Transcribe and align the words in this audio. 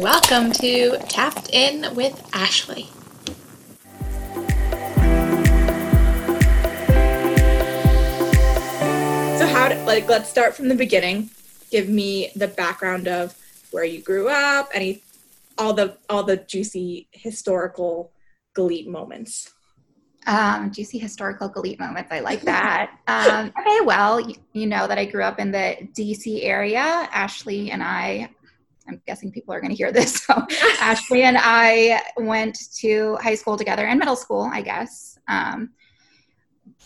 Welcome 0.00 0.50
to 0.52 0.96
Tapped 1.10 1.50
In 1.52 1.94
with 1.94 2.26
Ashley. 2.32 2.84
So 9.36 9.46
how 9.46 9.68
did, 9.68 9.86
like 9.86 10.08
let's 10.08 10.30
start 10.30 10.56
from 10.56 10.68
the 10.68 10.74
beginning. 10.74 11.28
Give 11.70 11.90
me 11.90 12.30
the 12.34 12.48
background 12.48 13.08
of 13.08 13.36
where 13.72 13.84
you 13.84 14.00
grew 14.00 14.30
up, 14.30 14.70
any 14.72 15.02
all 15.58 15.74
the 15.74 15.98
all 16.08 16.22
the 16.22 16.38
juicy 16.38 17.06
historical 17.12 18.10
Galit 18.56 18.86
moments. 18.86 19.52
Um, 20.26 20.72
juicy 20.72 20.96
historical 20.96 21.50
Galit 21.50 21.78
moments. 21.78 22.10
I 22.10 22.20
like 22.20 22.40
that. 22.42 22.98
um, 23.06 23.52
okay, 23.60 23.84
well, 23.84 24.18
you, 24.18 24.36
you 24.54 24.66
know 24.66 24.86
that 24.86 24.96
I 24.96 25.04
grew 25.04 25.24
up 25.24 25.38
in 25.38 25.50
the 25.52 25.76
DC 25.92 26.42
area. 26.42 26.80
Ashley 27.12 27.70
and 27.70 27.82
I 27.82 28.30
I'm 28.90 29.02
guessing 29.06 29.30
people 29.32 29.54
are 29.54 29.60
going 29.60 29.70
to 29.70 29.76
hear 29.76 29.92
this. 29.92 30.26
So 30.30 30.46
Ashley 30.80 31.22
and 31.22 31.36
I 31.38 32.00
went 32.16 32.58
to 32.76 33.16
high 33.20 33.34
school 33.34 33.56
together 33.56 33.86
and 33.86 33.98
middle 33.98 34.16
school, 34.16 34.50
I 34.52 34.60
guess. 34.60 35.18
Um, 35.28 35.70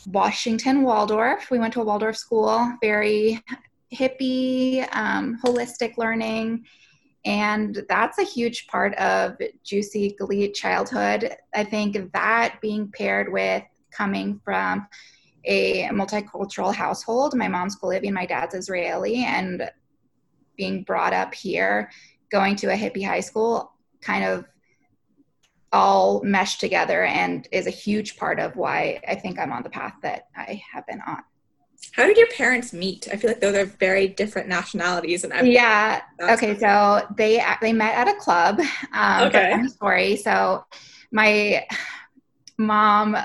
Washington 0.07 0.83
Waldorf. 0.83 1.51
We 1.51 1.59
went 1.59 1.73
to 1.75 1.81
a 1.81 1.85
Waldorf 1.85 2.17
school, 2.17 2.73
very 2.81 3.43
hippie, 3.93 4.87
um, 4.95 5.39
holistic 5.45 5.97
learning. 5.99 6.65
And 7.25 7.83
that's 7.89 8.19
a 8.19 8.25
huge 8.25 8.67
part 8.67 8.95
of 8.97 9.37
Juicy 9.65 10.15
Glee 10.19 10.53
childhood. 10.53 11.35
I 11.55 11.65
think 11.65 12.13
that 12.13 12.59
being 12.61 12.91
paired 12.93 13.33
with 13.33 13.63
coming 13.91 14.41
from 14.45 14.87
a 15.47 15.85
multicultural 15.89 16.75
household, 16.75 17.35
my 17.35 17.49
mom's 17.49 17.77
Bolivian, 17.77 18.15
my 18.15 18.27
dad's 18.27 18.55
Israeli, 18.55 19.25
and 19.25 19.71
being 20.57 20.83
brought 20.83 21.13
up 21.13 21.35
here, 21.35 21.91
going 22.31 22.57
to 22.57 22.69
a 22.69 22.77
hippie 22.77 23.07
high 23.07 23.21
school, 23.21 23.73
kind 24.01 24.25
of 24.25 24.45
all 25.73 26.23
meshed 26.23 26.61
together 26.61 27.03
and 27.03 27.49
is 27.51 27.67
a 27.67 27.71
huge 27.71 28.17
part 28.17 28.39
of 28.39 28.55
why 28.55 29.01
I 29.09 29.17
think 29.17 29.39
I'm 29.39 29.51
on 29.53 29.65
the 29.65 29.71
path 29.71 29.95
that 30.03 30.29
I 30.37 30.63
have 30.73 30.87
been 30.87 31.01
on. 31.07 31.19
How 31.93 32.07
did 32.07 32.17
your 32.17 32.29
parents 32.29 32.73
meet? 32.73 33.09
I 33.13 33.17
feel 33.17 33.31
like 33.31 33.41
those 33.41 33.57
are 33.57 33.67
very 33.67 34.09
different 34.09 34.49
nationalities, 34.49 35.25
and 35.25 35.33
I've 35.33 35.47
yeah. 35.47 36.01
Okay, 36.19 36.59
so 36.59 37.07
they 37.17 37.45
they 37.61 37.73
met 37.73 37.95
at 37.95 38.09
a 38.09 38.19
club. 38.19 38.61
Um, 38.93 39.29
okay. 39.29 39.63
Story. 39.69 40.17
So 40.17 40.65
my 41.13 41.67
mom 42.57 43.17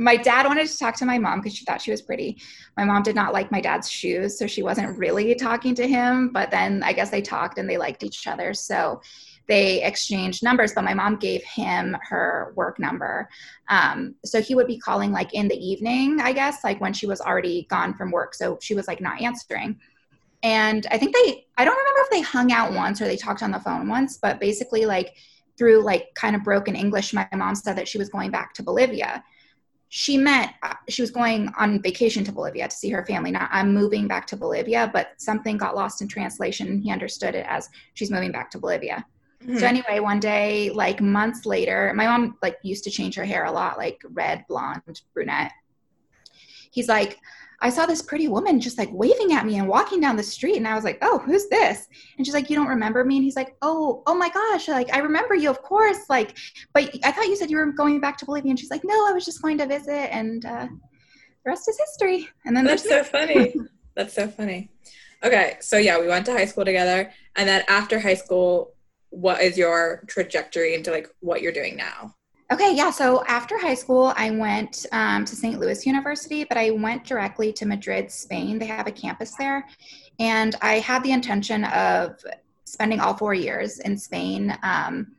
my 0.00 0.16
dad 0.16 0.46
wanted 0.46 0.66
to 0.66 0.78
talk 0.78 0.96
to 0.96 1.04
my 1.04 1.18
mom 1.18 1.40
because 1.40 1.54
she 1.54 1.66
thought 1.66 1.82
she 1.82 1.90
was 1.90 2.00
pretty. 2.00 2.40
My 2.78 2.84
mom 2.84 3.02
did 3.02 3.14
not 3.14 3.34
like 3.34 3.52
my 3.52 3.60
dad's 3.60 3.90
shoes, 3.90 4.38
so 4.38 4.46
she 4.46 4.62
wasn't 4.62 4.96
really 4.96 5.34
talking 5.34 5.74
to 5.74 5.86
him. 5.86 6.30
But 6.32 6.50
then 6.50 6.82
I 6.82 6.94
guess 6.94 7.10
they 7.10 7.20
talked 7.20 7.58
and 7.58 7.68
they 7.68 7.76
liked 7.76 8.02
each 8.02 8.26
other. 8.26 8.54
So 8.54 9.02
they 9.46 9.82
exchanged 9.82 10.42
numbers, 10.42 10.72
but 10.72 10.84
my 10.84 10.94
mom 10.94 11.16
gave 11.16 11.42
him 11.44 11.98
her 12.08 12.54
work 12.56 12.78
number. 12.78 13.28
Um, 13.68 14.14
so 14.24 14.40
he 14.40 14.54
would 14.54 14.66
be 14.66 14.78
calling 14.78 15.12
like 15.12 15.34
in 15.34 15.48
the 15.48 15.56
evening, 15.56 16.18
I 16.18 16.32
guess, 16.32 16.64
like 16.64 16.80
when 16.80 16.94
she 16.94 17.06
was 17.06 17.20
already 17.20 17.66
gone 17.68 17.92
from 17.92 18.10
work. 18.10 18.34
So 18.34 18.58
she 18.62 18.74
was 18.74 18.88
like 18.88 19.02
not 19.02 19.20
answering. 19.20 19.78
And 20.42 20.86
I 20.90 20.96
think 20.96 21.14
they, 21.14 21.44
I 21.58 21.66
don't 21.66 21.76
remember 21.76 22.00
if 22.00 22.10
they 22.10 22.22
hung 22.22 22.52
out 22.52 22.72
once 22.72 23.02
or 23.02 23.04
they 23.04 23.18
talked 23.18 23.42
on 23.42 23.50
the 23.50 23.60
phone 23.60 23.86
once, 23.86 24.16
but 24.16 24.40
basically, 24.40 24.86
like 24.86 25.14
through 25.58 25.82
like 25.82 26.14
kind 26.14 26.34
of 26.34 26.42
broken 26.42 26.74
English, 26.74 27.12
my 27.12 27.28
mom 27.34 27.54
said 27.54 27.76
that 27.76 27.86
she 27.86 27.98
was 27.98 28.08
going 28.08 28.30
back 28.30 28.54
to 28.54 28.62
Bolivia 28.62 29.22
she 29.92 30.16
met 30.16 30.54
uh, 30.62 30.74
she 30.88 31.02
was 31.02 31.10
going 31.10 31.50
on 31.58 31.82
vacation 31.82 32.22
to 32.22 32.30
bolivia 32.30 32.68
to 32.68 32.76
see 32.76 32.88
her 32.90 33.04
family. 33.04 33.32
Now 33.32 33.48
i'm 33.50 33.74
moving 33.74 34.06
back 34.06 34.26
to 34.28 34.36
bolivia 34.36 34.88
but 34.92 35.08
something 35.18 35.56
got 35.56 35.74
lost 35.74 36.00
in 36.00 36.08
translation. 36.08 36.68
And 36.68 36.82
he 36.82 36.92
understood 36.92 37.34
it 37.34 37.44
as 37.48 37.68
she's 37.94 38.10
moving 38.10 38.32
back 38.32 38.50
to 38.52 38.58
bolivia. 38.58 39.04
Mm-hmm. 39.42 39.58
so 39.58 39.66
anyway 39.66 40.00
one 40.00 40.20
day 40.20 40.70
like 40.70 41.00
months 41.00 41.44
later 41.44 41.92
my 41.96 42.06
mom 42.06 42.36
like 42.42 42.58
used 42.62 42.84
to 42.84 42.90
change 42.90 43.14
her 43.16 43.24
hair 43.24 43.46
a 43.46 43.52
lot 43.52 43.78
like 43.78 44.00
red 44.12 44.44
blonde 44.48 45.02
brunette. 45.12 45.52
He's 46.70 46.88
like 46.88 47.18
I 47.62 47.68
saw 47.68 47.84
this 47.84 48.00
pretty 48.00 48.26
woman 48.28 48.58
just 48.58 48.78
like 48.78 48.88
waving 48.92 49.32
at 49.32 49.44
me 49.44 49.58
and 49.58 49.68
walking 49.68 50.00
down 50.00 50.16
the 50.16 50.22
street. 50.22 50.56
And 50.56 50.66
I 50.66 50.74
was 50.74 50.84
like, 50.84 50.98
oh, 51.02 51.18
who's 51.18 51.48
this? 51.48 51.88
And 52.16 52.26
she's 52.26 52.34
like, 52.34 52.48
you 52.48 52.56
don't 52.56 52.68
remember 52.68 53.04
me? 53.04 53.16
And 53.16 53.24
he's 53.24 53.36
like, 53.36 53.56
oh, 53.60 54.02
oh 54.06 54.14
my 54.14 54.30
gosh. 54.30 54.68
Like, 54.68 54.92
I 54.94 54.98
remember 54.98 55.34
you, 55.34 55.50
of 55.50 55.60
course. 55.60 55.98
Like, 56.08 56.38
but 56.72 56.94
I 57.04 57.12
thought 57.12 57.26
you 57.26 57.36
said 57.36 57.50
you 57.50 57.58
were 57.58 57.66
going 57.72 58.00
back 58.00 58.16
to 58.18 58.24
Bolivia. 58.24 58.50
And 58.50 58.58
she's 58.58 58.70
like, 58.70 58.82
no, 58.84 58.94
I 59.06 59.12
was 59.12 59.26
just 59.26 59.42
going 59.42 59.58
to 59.58 59.66
visit. 59.66 60.14
And 60.14 60.44
uh, 60.46 60.68
the 60.68 61.50
rest 61.50 61.68
is 61.68 61.78
history. 61.78 62.28
And 62.46 62.56
then 62.56 62.64
that's 62.64 62.88
so 62.88 63.04
funny. 63.04 63.54
that's 63.94 64.14
so 64.14 64.28
funny. 64.28 64.70
Okay. 65.22 65.58
So, 65.60 65.76
yeah, 65.76 66.00
we 66.00 66.08
went 66.08 66.24
to 66.26 66.32
high 66.32 66.46
school 66.46 66.64
together. 66.64 67.12
And 67.36 67.46
then 67.46 67.62
after 67.68 68.00
high 68.00 68.14
school, 68.14 68.74
what 69.10 69.42
is 69.42 69.58
your 69.58 70.02
trajectory 70.06 70.74
into 70.74 70.90
like 70.90 71.08
what 71.20 71.42
you're 71.42 71.52
doing 71.52 71.76
now? 71.76 72.14
Okay, 72.52 72.74
yeah. 72.74 72.90
So 72.90 73.22
after 73.26 73.56
high 73.58 73.74
school, 73.74 74.12
I 74.16 74.30
went 74.30 74.84
um, 74.90 75.24
to 75.24 75.36
St. 75.36 75.60
Louis 75.60 75.86
University, 75.86 76.42
but 76.42 76.58
I 76.58 76.70
went 76.70 77.04
directly 77.04 77.52
to 77.52 77.64
Madrid, 77.64 78.10
Spain. 78.10 78.58
They 78.58 78.66
have 78.66 78.88
a 78.88 78.92
campus 78.92 79.36
there. 79.36 79.68
And 80.18 80.56
I 80.60 80.80
had 80.80 81.04
the 81.04 81.12
intention 81.12 81.64
of 81.66 82.20
spending 82.64 82.98
all 82.98 83.16
four 83.16 83.34
years 83.34 83.78
in 83.78 83.96
Spain. 83.96 84.56
Um, 84.64 85.12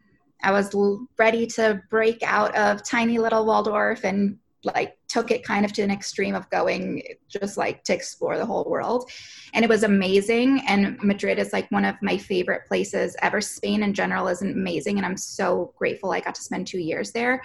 I 0.44 0.52
was 0.52 0.76
ready 1.18 1.48
to 1.48 1.82
break 1.90 2.22
out 2.22 2.54
of 2.56 2.84
tiny 2.84 3.18
little 3.18 3.46
Waldorf 3.46 4.04
and 4.04 4.38
like 4.64 4.98
took 5.08 5.32
it 5.32 5.44
kind 5.44 5.66
of 5.66 5.74
to 5.74 5.82
an 5.82 5.92
extreme 5.92 6.36
of 6.36 6.50
going 6.50 7.02
just 7.28 7.58
like 7.58 7.84
to 7.84 7.94
explore 7.94 8.38
the 8.38 8.46
whole 8.46 8.66
world. 8.66 9.10
And 9.54 9.66
it 9.66 9.70
was 9.70 9.84
amazing 9.84 10.62
and 10.68 11.02
madrid 11.02 11.40
is 11.40 11.54
like 11.54 11.70
one 11.72 11.86
of 11.86 11.96
my 12.02 12.18
favorite 12.18 12.68
places 12.68 13.16
ever. 13.22 13.42
Spain 13.42 13.84
in 13.84 13.94
general 13.94 14.28
is 14.28 14.42
amazing 14.42 14.98
and 14.98 15.06
i'm 15.06 15.18
so 15.18 15.74
grateful 15.78 16.12
i 16.12 16.20
got 16.20 16.36
to 16.36 16.42
spend 16.42 16.68
two 16.68 16.80
years 16.80 17.12
there. 17.12 17.42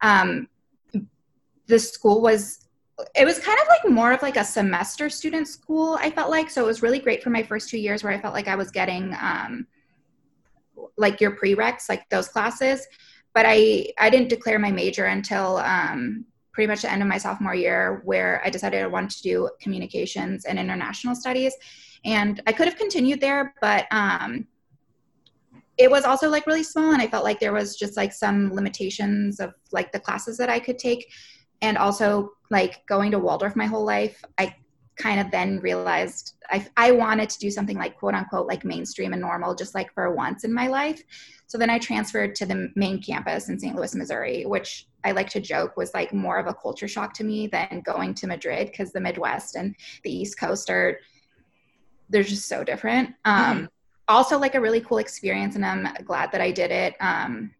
Um, 0.00 0.48
the 1.66 1.78
school 1.78 2.20
was 2.20 2.64
it 3.14 3.24
was 3.24 3.38
kind 3.38 3.58
of 3.60 3.68
like 3.68 3.92
more 3.92 4.10
of 4.10 4.22
like 4.22 4.36
a 4.36 4.44
semester 4.44 5.08
student 5.08 5.46
school 5.46 5.96
i 6.00 6.10
felt 6.10 6.30
like. 6.30 6.50
So 6.50 6.64
it 6.64 6.66
was 6.66 6.82
really 6.82 6.98
great 6.98 7.22
for 7.22 7.30
my 7.30 7.44
first 7.44 7.68
two 7.68 7.78
years 7.78 8.02
where 8.02 8.12
i 8.12 8.20
felt 8.20 8.34
like 8.34 8.48
i 8.48 8.56
was 8.56 8.70
getting 8.72 9.14
um, 9.20 9.66
like 10.96 11.20
your 11.20 11.36
prereqs 11.36 11.88
like 11.88 12.08
those 12.08 12.28
classes. 12.28 12.84
But 13.32 13.46
i 13.46 13.92
i 14.00 14.10
didn't 14.10 14.28
declare 14.28 14.58
my 14.58 14.72
major 14.72 15.04
until 15.04 15.58
um, 15.58 16.24
pretty 16.58 16.66
much 16.66 16.82
the 16.82 16.90
end 16.90 17.02
of 17.02 17.08
my 17.08 17.18
sophomore 17.18 17.54
year 17.54 18.02
where 18.04 18.42
I 18.44 18.50
decided 18.50 18.82
I 18.82 18.88
wanted 18.88 19.10
to 19.10 19.22
do 19.22 19.48
communications 19.60 20.44
and 20.44 20.58
international 20.58 21.14
studies. 21.14 21.54
And 22.04 22.42
I 22.48 22.52
could 22.52 22.66
have 22.66 22.76
continued 22.76 23.20
there, 23.20 23.54
but 23.60 23.86
um, 23.92 24.44
it 25.76 25.88
was 25.88 26.02
also 26.02 26.28
like 26.28 26.48
really 26.48 26.64
small 26.64 26.90
and 26.90 27.00
I 27.00 27.06
felt 27.06 27.22
like 27.22 27.38
there 27.38 27.52
was 27.52 27.76
just 27.76 27.96
like 27.96 28.12
some 28.12 28.52
limitations 28.52 29.38
of 29.38 29.54
like 29.70 29.92
the 29.92 30.00
classes 30.00 30.36
that 30.38 30.50
I 30.50 30.58
could 30.58 30.80
take. 30.80 31.12
And 31.62 31.78
also 31.78 32.32
like 32.50 32.84
going 32.86 33.12
to 33.12 33.20
Waldorf 33.20 33.54
my 33.54 33.66
whole 33.66 33.86
life, 33.86 34.24
I 34.36 34.56
kind 34.98 35.20
of 35.20 35.30
then 35.30 35.60
realized 35.60 36.34
I, 36.50 36.66
I 36.76 36.90
wanted 36.90 37.30
to 37.30 37.38
do 37.38 37.50
something 37.50 37.78
like 37.78 37.98
quote 37.98 38.14
unquote 38.14 38.46
like 38.46 38.64
mainstream 38.64 39.12
and 39.12 39.22
normal 39.22 39.54
just 39.54 39.74
like 39.74 39.92
for 39.94 40.12
once 40.14 40.44
in 40.44 40.52
my 40.52 40.66
life. 40.66 41.02
So 41.46 41.56
then 41.56 41.70
i 41.70 41.78
transferred 41.78 42.34
to 42.36 42.46
the 42.46 42.70
main 42.76 43.00
campus 43.00 43.48
in 43.48 43.58
st 43.58 43.74
louis 43.74 43.94
missouri 43.94 44.44
which 44.44 44.86
i 45.04 45.12
like 45.12 45.30
to 45.30 45.40
joke 45.40 45.78
was 45.78 45.94
like 45.94 46.12
more 46.12 46.38
of 46.38 46.46
a 46.46 46.52
culture 46.52 46.86
shock 46.86 47.14
to 47.14 47.24
me 47.24 47.46
than 47.46 47.82
going 47.86 48.12
to 48.14 48.26
madrid 48.26 48.66
because 48.66 48.92
the 48.92 49.00
midwest 49.00 49.56
and 49.56 49.74
the 50.04 50.14
east 50.14 50.38
coast 50.38 50.68
are 50.68 50.98
they're 52.10 52.22
just 52.22 52.48
so 52.48 52.64
different. 52.64 53.14
Um, 53.24 53.56
mm-hmm. 53.56 53.64
also 54.08 54.38
like 54.38 54.54
a 54.54 54.60
really 54.60 54.80
cool 54.80 54.98
experience 54.98 55.56
and 55.56 55.64
i'm 55.64 55.88
glad 56.04 56.32
that 56.32 56.40
i 56.40 56.50
did 56.50 56.70
it. 56.70 56.94
Um, 57.00 57.54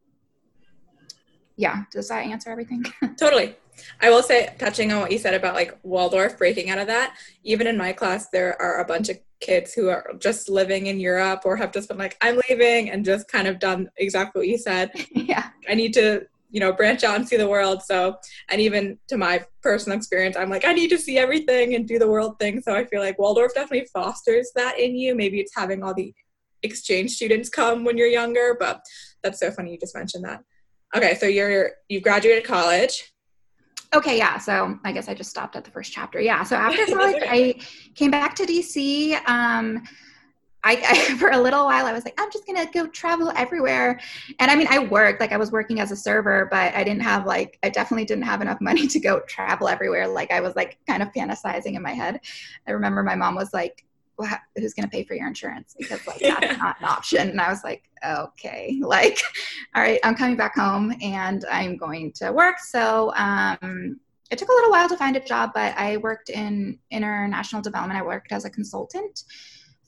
yeah. 1.56 1.82
Does 1.90 2.08
that 2.08 2.24
answer 2.24 2.50
everything? 2.50 2.84
Totally 3.18 3.56
I 4.00 4.10
will 4.10 4.22
say, 4.22 4.54
touching 4.58 4.92
on 4.92 5.00
what 5.00 5.12
you 5.12 5.18
said 5.18 5.34
about 5.34 5.54
like 5.54 5.78
Waldorf 5.82 6.38
breaking 6.38 6.70
out 6.70 6.78
of 6.78 6.86
that, 6.86 7.16
even 7.44 7.66
in 7.66 7.76
my 7.76 7.92
class, 7.92 8.28
there 8.30 8.60
are 8.60 8.80
a 8.80 8.84
bunch 8.84 9.08
of 9.08 9.18
kids 9.40 9.72
who 9.72 9.88
are 9.88 10.12
just 10.18 10.48
living 10.48 10.86
in 10.86 10.98
Europe 10.98 11.42
or 11.44 11.56
have 11.56 11.72
just 11.72 11.88
been 11.88 11.98
like, 11.98 12.16
I'm 12.20 12.40
leaving 12.48 12.90
and 12.90 13.04
just 13.04 13.28
kind 13.28 13.46
of 13.46 13.58
done 13.58 13.88
exactly 13.96 14.40
what 14.40 14.48
you 14.48 14.58
said. 14.58 14.90
yeah. 15.10 15.50
I 15.68 15.74
need 15.74 15.94
to, 15.94 16.26
you 16.50 16.60
know, 16.60 16.72
branch 16.72 17.04
out 17.04 17.16
and 17.16 17.28
see 17.28 17.36
the 17.36 17.48
world. 17.48 17.82
So, 17.82 18.16
and 18.48 18.60
even 18.60 18.98
to 19.08 19.16
my 19.16 19.44
personal 19.62 19.96
experience, 19.96 20.36
I'm 20.36 20.50
like, 20.50 20.64
I 20.64 20.72
need 20.72 20.88
to 20.88 20.98
see 20.98 21.18
everything 21.18 21.74
and 21.74 21.86
do 21.86 21.98
the 21.98 22.08
world 22.08 22.38
thing. 22.38 22.60
So 22.62 22.74
I 22.74 22.84
feel 22.84 23.00
like 23.00 23.18
Waldorf 23.18 23.54
definitely 23.54 23.88
fosters 23.92 24.50
that 24.56 24.78
in 24.78 24.96
you. 24.96 25.14
Maybe 25.14 25.40
it's 25.40 25.54
having 25.54 25.82
all 25.82 25.94
the 25.94 26.14
exchange 26.62 27.12
students 27.12 27.48
come 27.48 27.84
when 27.84 27.96
you're 27.96 28.08
younger, 28.08 28.56
but 28.58 28.80
that's 29.22 29.38
so 29.38 29.50
funny 29.50 29.72
you 29.72 29.78
just 29.78 29.94
mentioned 29.94 30.24
that. 30.24 30.42
Okay, 30.96 31.14
so 31.16 31.26
you're 31.26 31.72
you've 31.88 32.02
graduated 32.02 32.44
college 32.44 33.12
Okay, 33.94 34.18
yeah. 34.18 34.38
So 34.38 34.78
I 34.84 34.92
guess 34.92 35.08
I 35.08 35.14
just 35.14 35.30
stopped 35.30 35.56
at 35.56 35.64
the 35.64 35.70
first 35.70 35.92
chapter. 35.92 36.20
Yeah. 36.20 36.42
So 36.42 36.56
after 36.56 36.84
college, 36.86 37.22
I 37.26 37.54
came 37.94 38.10
back 38.10 38.34
to 38.36 38.44
DC. 38.44 39.14
Um, 39.28 39.82
I, 40.64 40.82
I, 40.86 41.14
for 41.18 41.30
a 41.30 41.38
little 41.38 41.64
while 41.64 41.86
I 41.86 41.92
was 41.92 42.04
like, 42.04 42.20
I'm 42.20 42.30
just 42.30 42.46
gonna 42.46 42.66
go 42.72 42.86
travel 42.88 43.32
everywhere. 43.36 43.98
And 44.38 44.50
I 44.50 44.56
mean, 44.56 44.66
I 44.68 44.80
worked 44.80 45.20
like 45.20 45.32
I 45.32 45.36
was 45.36 45.50
working 45.50 45.80
as 45.80 45.90
a 45.90 45.96
server, 45.96 46.48
but 46.50 46.74
I 46.74 46.84
didn't 46.84 47.02
have 47.02 47.26
like 47.26 47.58
I 47.62 47.70
definitely 47.70 48.04
didn't 48.04 48.24
have 48.24 48.42
enough 48.42 48.58
money 48.60 48.86
to 48.88 49.00
go 49.00 49.20
travel 49.20 49.68
everywhere. 49.68 50.06
Like 50.06 50.30
I 50.30 50.40
was 50.40 50.54
like 50.56 50.78
kind 50.86 51.02
of 51.02 51.12
fantasizing 51.12 51.74
in 51.74 51.82
my 51.82 51.92
head. 51.92 52.20
I 52.66 52.72
remember 52.72 53.02
my 53.02 53.14
mom 53.14 53.34
was 53.34 53.52
like, 53.54 53.84
well, 54.18 54.36
who's 54.56 54.74
going 54.74 54.84
to 54.84 54.90
pay 54.90 55.04
for 55.04 55.14
your 55.14 55.28
insurance? 55.28 55.76
Because 55.78 56.04
like 56.06 56.18
that's 56.18 56.44
yeah. 56.44 56.56
not 56.56 56.76
an 56.80 56.86
option. 56.86 57.30
And 57.30 57.40
i 57.40 57.48
was 57.48 57.62
like 57.64 57.84
okay. 58.04 58.78
Like 58.88 59.20
all 59.74 59.82
right 59.82 60.00
i'm 60.02 60.14
coming 60.14 60.36
back 60.36 60.54
home 60.54 60.94
and 61.02 61.44
i'm 61.50 61.76
going 61.76 62.12
to 62.16 62.32
work. 62.32 62.58
So 62.58 63.12
um, 63.14 64.00
it 64.30 64.38
took 64.38 64.48
a 64.48 64.52
little 64.52 64.70
while 64.70 64.88
to 64.88 64.96
find 64.96 65.16
a 65.16 65.20
job 65.20 65.52
but 65.54 65.74
i 65.76 65.96
worked 65.98 66.30
in 66.30 66.78
international 66.90 67.62
development. 67.62 67.98
I 67.98 68.02
worked 68.02 68.32
as 68.32 68.44
a 68.44 68.50
consultant 68.50 69.24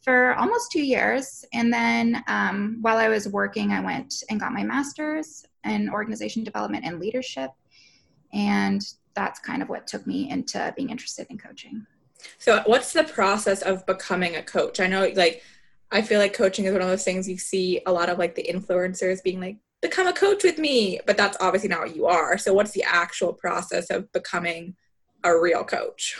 for 0.02 0.34
almost 0.36 0.72
two 0.72 0.82
years. 0.82 1.44
And 1.52 1.72
then 1.72 2.22
um, 2.28 2.78
while 2.80 2.98
i 2.98 3.08
was 3.08 3.28
working 3.28 3.72
i 3.72 3.80
went 3.80 4.22
and 4.30 4.38
got 4.38 4.52
my 4.52 4.62
master's 4.62 5.44
in 5.64 5.90
organization 5.90 6.44
development 6.44 6.84
and 6.84 7.00
leadership. 7.00 7.50
And 8.32 8.80
that's 9.14 9.40
kind 9.40 9.60
of 9.60 9.68
what 9.68 9.88
took 9.88 10.06
me 10.06 10.30
into 10.30 10.72
being 10.76 10.90
interested 10.90 11.26
in 11.30 11.38
coaching 11.38 11.84
so, 12.38 12.62
what's 12.66 12.92
the 12.92 13.04
process 13.04 13.62
of 13.62 13.84
becoming 13.86 14.36
a 14.36 14.42
coach? 14.42 14.80
I 14.80 14.86
know, 14.86 15.10
like, 15.14 15.42
I 15.90 16.02
feel 16.02 16.18
like 16.18 16.34
coaching 16.34 16.64
is 16.64 16.72
one 16.72 16.82
of 16.82 16.88
those 16.88 17.04
things 17.04 17.28
you 17.28 17.38
see 17.38 17.80
a 17.86 17.92
lot 17.92 18.08
of 18.08 18.18
like 18.18 18.34
the 18.34 18.48
influencers 18.48 19.22
being 19.22 19.40
like, 19.40 19.56
become 19.82 20.06
a 20.06 20.12
coach 20.12 20.44
with 20.44 20.58
me, 20.58 21.00
but 21.06 21.16
that's 21.16 21.36
obviously 21.40 21.68
not 21.68 21.80
what 21.80 21.96
you 21.96 22.06
are. 22.06 22.38
So, 22.38 22.54
what's 22.54 22.72
the 22.72 22.84
actual 22.84 23.32
process 23.32 23.90
of 23.90 24.10
becoming 24.12 24.76
a 25.24 25.38
real 25.38 25.64
coach? 25.64 26.18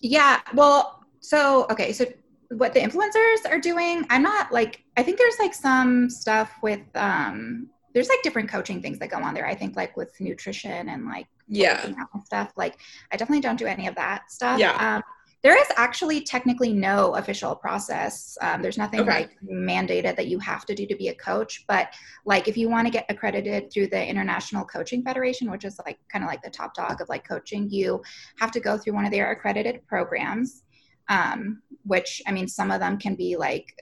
Yeah, 0.00 0.40
well, 0.54 1.04
so, 1.20 1.66
okay, 1.70 1.92
so 1.92 2.06
what 2.50 2.74
the 2.74 2.80
influencers 2.80 3.50
are 3.50 3.60
doing, 3.60 4.04
I'm 4.10 4.22
not 4.22 4.52
like, 4.52 4.82
I 4.96 5.02
think 5.02 5.18
there's 5.18 5.38
like 5.38 5.54
some 5.54 6.10
stuff 6.10 6.52
with, 6.62 6.82
um, 6.94 7.70
there's 7.94 8.08
like 8.08 8.22
different 8.22 8.48
coaching 8.48 8.80
things 8.80 8.98
that 8.98 9.10
go 9.10 9.18
on 9.18 9.34
there. 9.34 9.46
I 9.46 9.54
think 9.54 9.76
like 9.76 9.96
with 9.96 10.18
nutrition 10.20 10.88
and 10.88 11.06
like 11.06 11.26
yeah 11.48 11.92
stuff. 12.24 12.52
Like 12.56 12.78
I 13.10 13.16
definitely 13.16 13.40
don't 13.40 13.58
do 13.58 13.66
any 13.66 13.86
of 13.86 13.94
that 13.96 14.30
stuff. 14.30 14.58
Yeah. 14.58 14.96
Um, 14.96 15.02
there 15.42 15.58
is 15.58 15.66
actually 15.76 16.22
technically 16.22 16.72
no 16.72 17.16
official 17.16 17.56
process. 17.56 18.38
Um, 18.40 18.62
there's 18.62 18.78
nothing 18.78 19.00
okay. 19.00 19.10
like 19.10 19.30
mandated 19.42 20.14
that 20.16 20.28
you 20.28 20.38
have 20.38 20.64
to 20.66 20.74
do 20.74 20.86
to 20.86 20.94
be 20.94 21.08
a 21.08 21.14
coach. 21.14 21.64
But 21.66 21.92
like 22.24 22.46
if 22.46 22.56
you 22.56 22.68
want 22.68 22.86
to 22.86 22.92
get 22.92 23.06
accredited 23.08 23.72
through 23.72 23.88
the 23.88 24.06
International 24.06 24.64
Coaching 24.64 25.02
Federation, 25.02 25.50
which 25.50 25.64
is 25.64 25.80
like 25.84 25.98
kind 26.10 26.24
of 26.24 26.30
like 26.30 26.42
the 26.42 26.50
top 26.50 26.74
dog 26.74 27.00
of 27.00 27.08
like 27.08 27.26
coaching, 27.26 27.68
you 27.68 28.02
have 28.38 28.52
to 28.52 28.60
go 28.60 28.78
through 28.78 28.94
one 28.94 29.04
of 29.04 29.10
their 29.10 29.32
accredited 29.32 29.84
programs. 29.86 30.62
Um, 31.08 31.62
which 31.84 32.22
I 32.28 32.32
mean, 32.32 32.46
some 32.46 32.70
of 32.70 32.78
them 32.78 32.96
can 32.96 33.16
be 33.16 33.36
like 33.36 33.74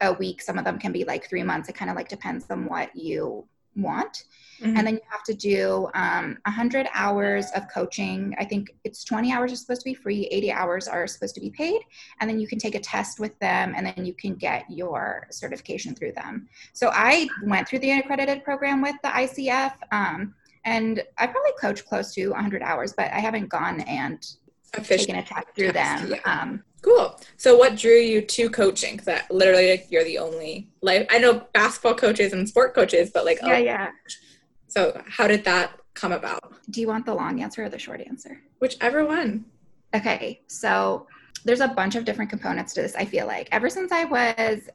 a 0.00 0.14
week, 0.14 0.40
some 0.40 0.56
of 0.56 0.64
them 0.64 0.78
can 0.78 0.92
be 0.92 1.04
like 1.04 1.28
three 1.28 1.42
months. 1.42 1.68
It 1.68 1.74
kind 1.74 1.90
of 1.90 1.96
like 1.96 2.08
depends 2.08 2.46
on 2.50 2.64
what 2.64 2.96
you 2.96 3.46
want. 3.76 4.24
Mm-hmm. 4.60 4.76
And 4.76 4.86
then 4.86 4.94
you 4.94 5.00
have 5.10 5.22
to 5.24 5.34
do 5.34 5.88
um, 5.94 6.36
100 6.44 6.88
hours 6.92 7.46
of 7.54 7.64
coaching. 7.72 8.34
I 8.38 8.44
think 8.44 8.74
it's 8.84 9.04
20 9.04 9.32
hours 9.32 9.52
are 9.52 9.56
supposed 9.56 9.80
to 9.80 9.84
be 9.86 9.94
free, 9.94 10.26
80 10.30 10.52
hours 10.52 10.88
are 10.88 11.06
supposed 11.06 11.34
to 11.36 11.40
be 11.40 11.50
paid. 11.50 11.80
And 12.20 12.28
then 12.28 12.38
you 12.38 12.46
can 12.46 12.58
take 12.58 12.74
a 12.74 12.80
test 12.80 13.18
with 13.18 13.38
them 13.38 13.74
and 13.76 13.86
then 13.86 14.04
you 14.04 14.12
can 14.12 14.34
get 14.34 14.64
your 14.68 15.26
certification 15.30 15.94
through 15.94 16.12
them. 16.12 16.48
So 16.74 16.90
I 16.92 17.28
went 17.44 17.68
through 17.68 17.78
the 17.80 17.92
accredited 17.92 18.44
program 18.44 18.82
with 18.82 18.96
the 19.02 19.08
ICF. 19.08 19.72
Um, 19.92 20.34
and 20.66 21.02
I 21.16 21.26
probably 21.26 21.52
coached 21.58 21.86
close 21.86 22.12
to 22.14 22.28
100 22.28 22.62
hours, 22.62 22.92
but 22.92 23.10
I 23.12 23.18
haven't 23.18 23.48
gone 23.48 23.80
and 23.82 24.26
taken 24.72 25.16
a 25.16 25.22
test 25.22 25.48
through 25.54 25.72
them. 25.72 26.10
Yeah. 26.10 26.20
Um, 26.24 26.64
Cool. 26.82 27.20
So, 27.36 27.56
what 27.56 27.76
drew 27.76 27.96
you 27.96 28.22
to 28.22 28.48
coaching? 28.48 28.98
That 29.04 29.30
literally, 29.30 29.70
like, 29.70 29.86
you're 29.90 30.04
the 30.04 30.18
only 30.18 30.70
like 30.80 31.12
I 31.12 31.18
know 31.18 31.46
basketball 31.52 31.94
coaches 31.94 32.32
and 32.32 32.48
sport 32.48 32.74
coaches, 32.74 33.10
but 33.12 33.24
like 33.24 33.38
yeah, 33.42 33.54
oh, 33.54 33.58
yeah. 33.58 33.90
So, 34.68 35.02
how 35.06 35.26
did 35.26 35.44
that 35.44 35.78
come 35.94 36.12
about? 36.12 36.54
Do 36.70 36.80
you 36.80 36.88
want 36.88 37.04
the 37.04 37.14
long 37.14 37.42
answer 37.42 37.64
or 37.64 37.68
the 37.68 37.78
short 37.78 38.00
answer? 38.00 38.40
Whichever 38.60 39.04
one. 39.04 39.44
Okay, 39.94 40.40
so 40.46 41.06
there's 41.44 41.60
a 41.60 41.68
bunch 41.68 41.96
of 41.96 42.04
different 42.04 42.30
components 42.30 42.72
to 42.74 42.82
this. 42.82 42.94
I 42.94 43.04
feel 43.04 43.26
like 43.26 43.48
ever 43.52 43.68
since 43.68 43.92
I 43.92 44.04
was 44.04 44.68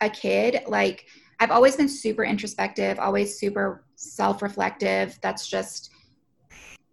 a 0.00 0.08
kid, 0.08 0.62
like 0.66 1.06
I've 1.38 1.50
always 1.50 1.76
been 1.76 1.88
super 1.88 2.24
introspective, 2.24 2.98
always 2.98 3.38
super 3.38 3.84
self-reflective. 3.96 5.18
That's 5.20 5.46
just 5.46 5.90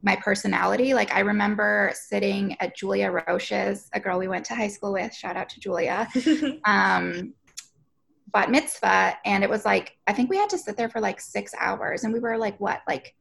my 0.03 0.17
personality. 0.17 0.93
Like 0.93 1.13
I 1.13 1.21
remember 1.21 1.91
sitting 1.95 2.57
at 2.59 2.75
Julia 2.75 3.09
Roche's, 3.09 3.89
a 3.93 3.99
girl 3.99 4.19
we 4.19 4.27
went 4.27 4.45
to 4.45 4.55
high 4.55 4.67
school 4.67 4.93
with, 4.93 5.13
shout 5.13 5.37
out 5.37 5.49
to 5.49 5.59
Julia, 5.59 6.07
um, 6.65 7.33
bat 8.33 8.51
mitzvah. 8.51 9.13
And 9.25 9.43
it 9.43 9.49
was 9.49 9.63
like, 9.63 9.97
I 10.05 10.13
think 10.13 10.29
we 10.29 10.37
had 10.37 10.49
to 10.49 10.57
sit 10.57 10.75
there 10.75 10.89
for 10.89 10.99
like 10.99 11.21
six 11.21 11.53
hours 11.57 12.03
and 12.03 12.13
we 12.13 12.19
were 12.19 12.37
like, 12.37 12.59
what, 12.59 12.81
like 12.87 13.15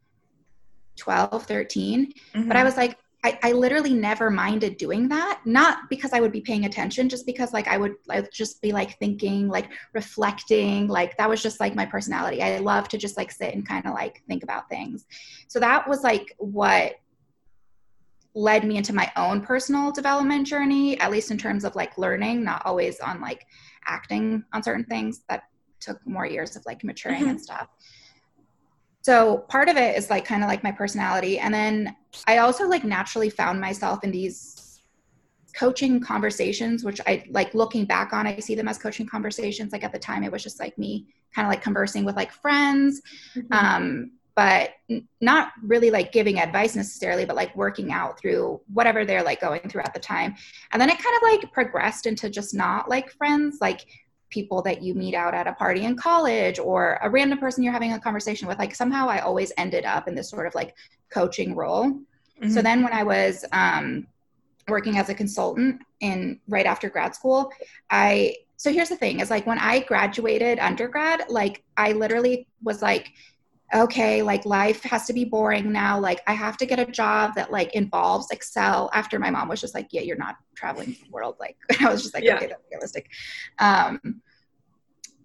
12, 0.96 1.44
13. 1.44 2.12
Mm-hmm. 2.34 2.48
But 2.48 2.56
I 2.56 2.64
was 2.64 2.76
like, 2.76 2.98
I, 3.24 3.38
I 3.42 3.52
literally 3.52 3.94
never 3.94 4.30
minded 4.30 4.76
doing 4.78 5.08
that 5.08 5.40
not 5.44 5.88
because 5.88 6.12
i 6.12 6.20
would 6.20 6.32
be 6.32 6.40
paying 6.40 6.64
attention 6.64 7.08
just 7.08 7.24
because 7.24 7.52
like 7.52 7.68
i 7.68 7.76
would 7.76 7.94
like 8.06 8.30
just 8.32 8.60
be 8.60 8.72
like 8.72 8.98
thinking 8.98 9.48
like 9.48 9.70
reflecting 9.92 10.88
like 10.88 11.16
that 11.16 11.28
was 11.28 11.42
just 11.42 11.60
like 11.60 11.74
my 11.74 11.86
personality. 11.86 12.42
I 12.42 12.58
love 12.58 12.88
to 12.88 12.98
just 12.98 13.16
like 13.16 13.30
sit 13.30 13.54
and 13.54 13.66
kind 13.66 13.86
of 13.86 13.94
like 13.94 14.22
think 14.28 14.42
about 14.42 14.68
things. 14.68 15.04
So 15.48 15.60
that 15.60 15.88
was 15.88 16.02
like 16.02 16.34
what 16.38 16.94
led 18.34 18.64
me 18.64 18.78
into 18.78 18.94
my 18.94 19.12
own 19.16 19.42
personal 19.42 19.92
development 19.92 20.46
journey 20.46 20.98
at 21.00 21.10
least 21.10 21.30
in 21.30 21.36
terms 21.36 21.64
of 21.64 21.76
like 21.76 21.98
learning 21.98 22.42
not 22.42 22.62
always 22.64 22.98
on 23.00 23.20
like 23.20 23.46
acting 23.86 24.44
on 24.52 24.62
certain 24.62 24.84
things. 24.84 25.22
That 25.28 25.44
took 25.80 26.04
more 26.06 26.26
years 26.26 26.56
of 26.56 26.64
like 26.64 26.82
maturing 26.84 27.20
mm-hmm. 27.20 27.30
and 27.30 27.40
stuff 27.40 27.68
so 29.02 29.38
part 29.48 29.68
of 29.68 29.76
it 29.76 29.96
is 29.96 30.10
like 30.10 30.24
kind 30.24 30.42
of 30.42 30.48
like 30.48 30.62
my 30.62 30.72
personality 30.72 31.38
and 31.38 31.52
then 31.52 31.94
i 32.26 32.38
also 32.38 32.66
like 32.68 32.84
naturally 32.84 33.30
found 33.30 33.60
myself 33.60 34.02
in 34.04 34.10
these 34.10 34.80
coaching 35.54 36.00
conversations 36.00 36.82
which 36.82 37.00
i 37.06 37.24
like 37.30 37.52
looking 37.54 37.84
back 37.84 38.12
on 38.12 38.26
i 38.26 38.38
see 38.38 38.54
them 38.54 38.68
as 38.68 38.78
coaching 38.78 39.06
conversations. 39.06 39.72
Like 39.72 39.84
at 39.84 39.92
the 39.92 39.98
time 39.98 40.22
it 40.22 40.32
was 40.32 40.42
just 40.42 40.58
like 40.60 40.76
me 40.78 41.06
kind 41.34 41.46
of 41.46 41.50
like 41.50 41.62
conversing 41.62 42.04
with 42.04 42.16
like 42.16 42.32
friends 42.32 43.02
mm-hmm. 43.36 43.52
um 43.52 44.12
but 44.34 44.70
not 45.20 45.52
really 45.62 45.90
like 45.90 46.12
giving 46.12 46.38
advice 46.38 46.74
necessarily 46.74 47.24
but 47.24 47.36
like 47.36 47.54
working 47.54 47.92
out 47.92 48.18
through 48.18 48.60
whatever 48.72 49.04
they're 49.04 49.22
like 49.22 49.40
going 49.40 49.60
through 49.68 49.82
at 49.82 49.92
the 49.92 50.00
time. 50.00 50.34
And 50.72 50.80
then 50.80 50.88
it 50.88 50.98
kind 50.98 51.16
of 51.16 51.22
like 51.22 51.52
progressed 51.52 52.06
into 52.06 52.30
just 52.30 52.54
not 52.54 52.88
like 52.88 53.10
friends. 53.12 53.58
Like 53.60 53.86
people 54.32 54.62
that 54.62 54.82
you 54.82 54.94
meet 54.94 55.14
out 55.14 55.34
at 55.34 55.46
a 55.46 55.52
party 55.52 55.84
in 55.84 55.94
college 55.94 56.58
or 56.58 56.98
a 57.02 57.10
random 57.10 57.38
person 57.38 57.62
you're 57.62 57.72
having 57.72 57.92
a 57.92 58.00
conversation 58.00 58.48
with 58.48 58.58
like 58.58 58.74
somehow 58.74 59.08
i 59.08 59.20
always 59.20 59.52
ended 59.56 59.84
up 59.84 60.08
in 60.08 60.14
this 60.14 60.28
sort 60.28 60.46
of 60.46 60.54
like 60.54 60.74
coaching 61.10 61.54
role 61.54 61.84
mm-hmm. 61.90 62.48
so 62.48 62.62
then 62.62 62.82
when 62.82 62.92
i 62.92 63.02
was 63.02 63.44
um, 63.52 64.06
working 64.68 64.98
as 64.98 65.08
a 65.08 65.14
consultant 65.14 65.80
in 66.00 66.40
right 66.48 66.66
after 66.66 66.88
grad 66.88 67.14
school 67.14 67.52
i 67.90 68.34
so 68.56 68.72
here's 68.72 68.88
the 68.88 68.96
thing 68.96 69.20
is 69.20 69.30
like 69.30 69.46
when 69.46 69.58
i 69.58 69.80
graduated 69.80 70.58
undergrad 70.58 71.22
like 71.28 71.62
i 71.76 71.92
literally 71.92 72.46
was 72.62 72.80
like 72.80 73.12
okay 73.74 74.22
like 74.22 74.44
life 74.44 74.82
has 74.82 75.06
to 75.06 75.12
be 75.12 75.24
boring 75.24 75.72
now 75.72 75.98
like 75.98 76.20
i 76.26 76.32
have 76.32 76.56
to 76.56 76.66
get 76.66 76.78
a 76.78 76.86
job 76.86 77.34
that 77.34 77.50
like 77.50 77.74
involves 77.74 78.30
excel 78.30 78.90
after 78.92 79.18
my 79.18 79.30
mom 79.30 79.48
was 79.48 79.60
just 79.60 79.74
like 79.74 79.88
yeah 79.90 80.00
you're 80.00 80.16
not 80.16 80.36
traveling 80.54 80.90
the 80.90 81.10
world 81.10 81.36
like 81.40 81.56
i 81.80 81.90
was 81.90 82.02
just 82.02 82.14
like 82.14 82.24
yeah. 82.24 82.36
okay 82.36 82.46
that's 82.46 82.62
realistic. 82.70 83.08
Um 83.58 84.20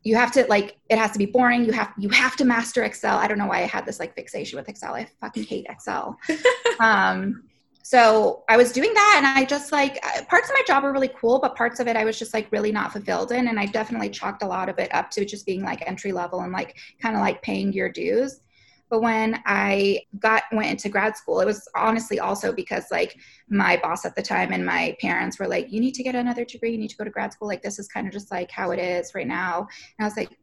you 0.03 0.15
have 0.15 0.31
to 0.31 0.45
like 0.47 0.77
it 0.89 0.97
has 0.97 1.11
to 1.11 1.19
be 1.19 1.25
boring 1.25 1.65
you 1.65 1.73
have 1.73 1.91
you 1.97 2.07
have 2.09 2.35
to 2.37 2.45
master 2.45 2.83
excel. 2.83 3.17
I 3.17 3.27
don't 3.27 3.37
know 3.37 3.47
why 3.47 3.57
i 3.57 3.67
had 3.67 3.85
this 3.85 3.99
like 3.99 4.15
fixation 4.15 4.57
with 4.57 4.69
excel 4.69 4.93
i 4.93 5.07
fucking 5.21 5.43
hate 5.43 5.65
excel. 5.69 6.17
Um 6.79 7.43
so 7.87 8.43
i 8.49 8.57
was 8.57 8.73
doing 8.73 8.93
that 8.93 9.15
and 9.17 9.25
i 9.25 9.45
just 9.45 9.71
like 9.71 9.97
uh, 10.03 10.21
parts 10.25 10.49
of 10.49 10.53
my 10.53 10.61
job 10.67 10.83
were 10.83 10.91
really 10.91 11.07
cool 11.15 11.39
but 11.39 11.55
parts 11.55 11.79
of 11.79 11.87
it 11.87 11.95
i 11.95 12.03
was 12.03 12.19
just 12.19 12.33
like 12.33 12.51
really 12.51 12.69
not 12.69 12.91
fulfilled 12.91 13.31
in 13.31 13.47
and 13.47 13.57
i 13.57 13.65
definitely 13.65 14.09
chalked 14.09 14.43
a 14.43 14.45
lot 14.45 14.67
of 14.67 14.77
it 14.77 14.93
up 14.93 15.09
to 15.09 15.23
just 15.23 15.45
being 15.45 15.63
like 15.63 15.81
entry 15.87 16.11
level 16.11 16.41
and 16.41 16.51
like 16.51 16.75
kind 17.01 17.15
of 17.15 17.21
like 17.21 17.41
paying 17.41 17.71
your 17.71 17.89
dues. 17.89 18.41
But 18.89 19.01
when 19.01 19.41
i 19.45 20.01
got 20.19 20.43
went 20.51 20.69
into 20.69 20.89
grad 20.89 21.15
school 21.15 21.39
it 21.39 21.45
was 21.45 21.65
honestly 21.75 22.19
also 22.19 22.51
because 22.51 22.85
like 22.91 23.15
my 23.49 23.77
boss 23.77 24.03
at 24.05 24.15
the 24.15 24.21
time 24.21 24.51
and 24.51 24.65
my 24.65 24.95
parents 24.99 25.39
were 25.39 25.47
like 25.47 25.71
you 25.71 25.79
need 25.79 25.93
to 25.95 26.03
get 26.03 26.15
another 26.15 26.43
degree 26.43 26.71
you 26.71 26.77
need 26.77 26.89
to 26.89 26.97
go 26.97 27.05
to 27.05 27.09
grad 27.09 27.31
school 27.31 27.47
like 27.47 27.61
this 27.61 27.79
is 27.79 27.87
kind 27.87 28.07
of 28.07 28.11
just 28.11 28.31
like 28.31 28.51
how 28.51 28.71
it 28.71 28.79
is 28.79 29.15
right 29.15 29.27
now. 29.27 29.59
And 29.59 30.01
i 30.01 30.03
was 30.03 30.17
like 30.17 30.37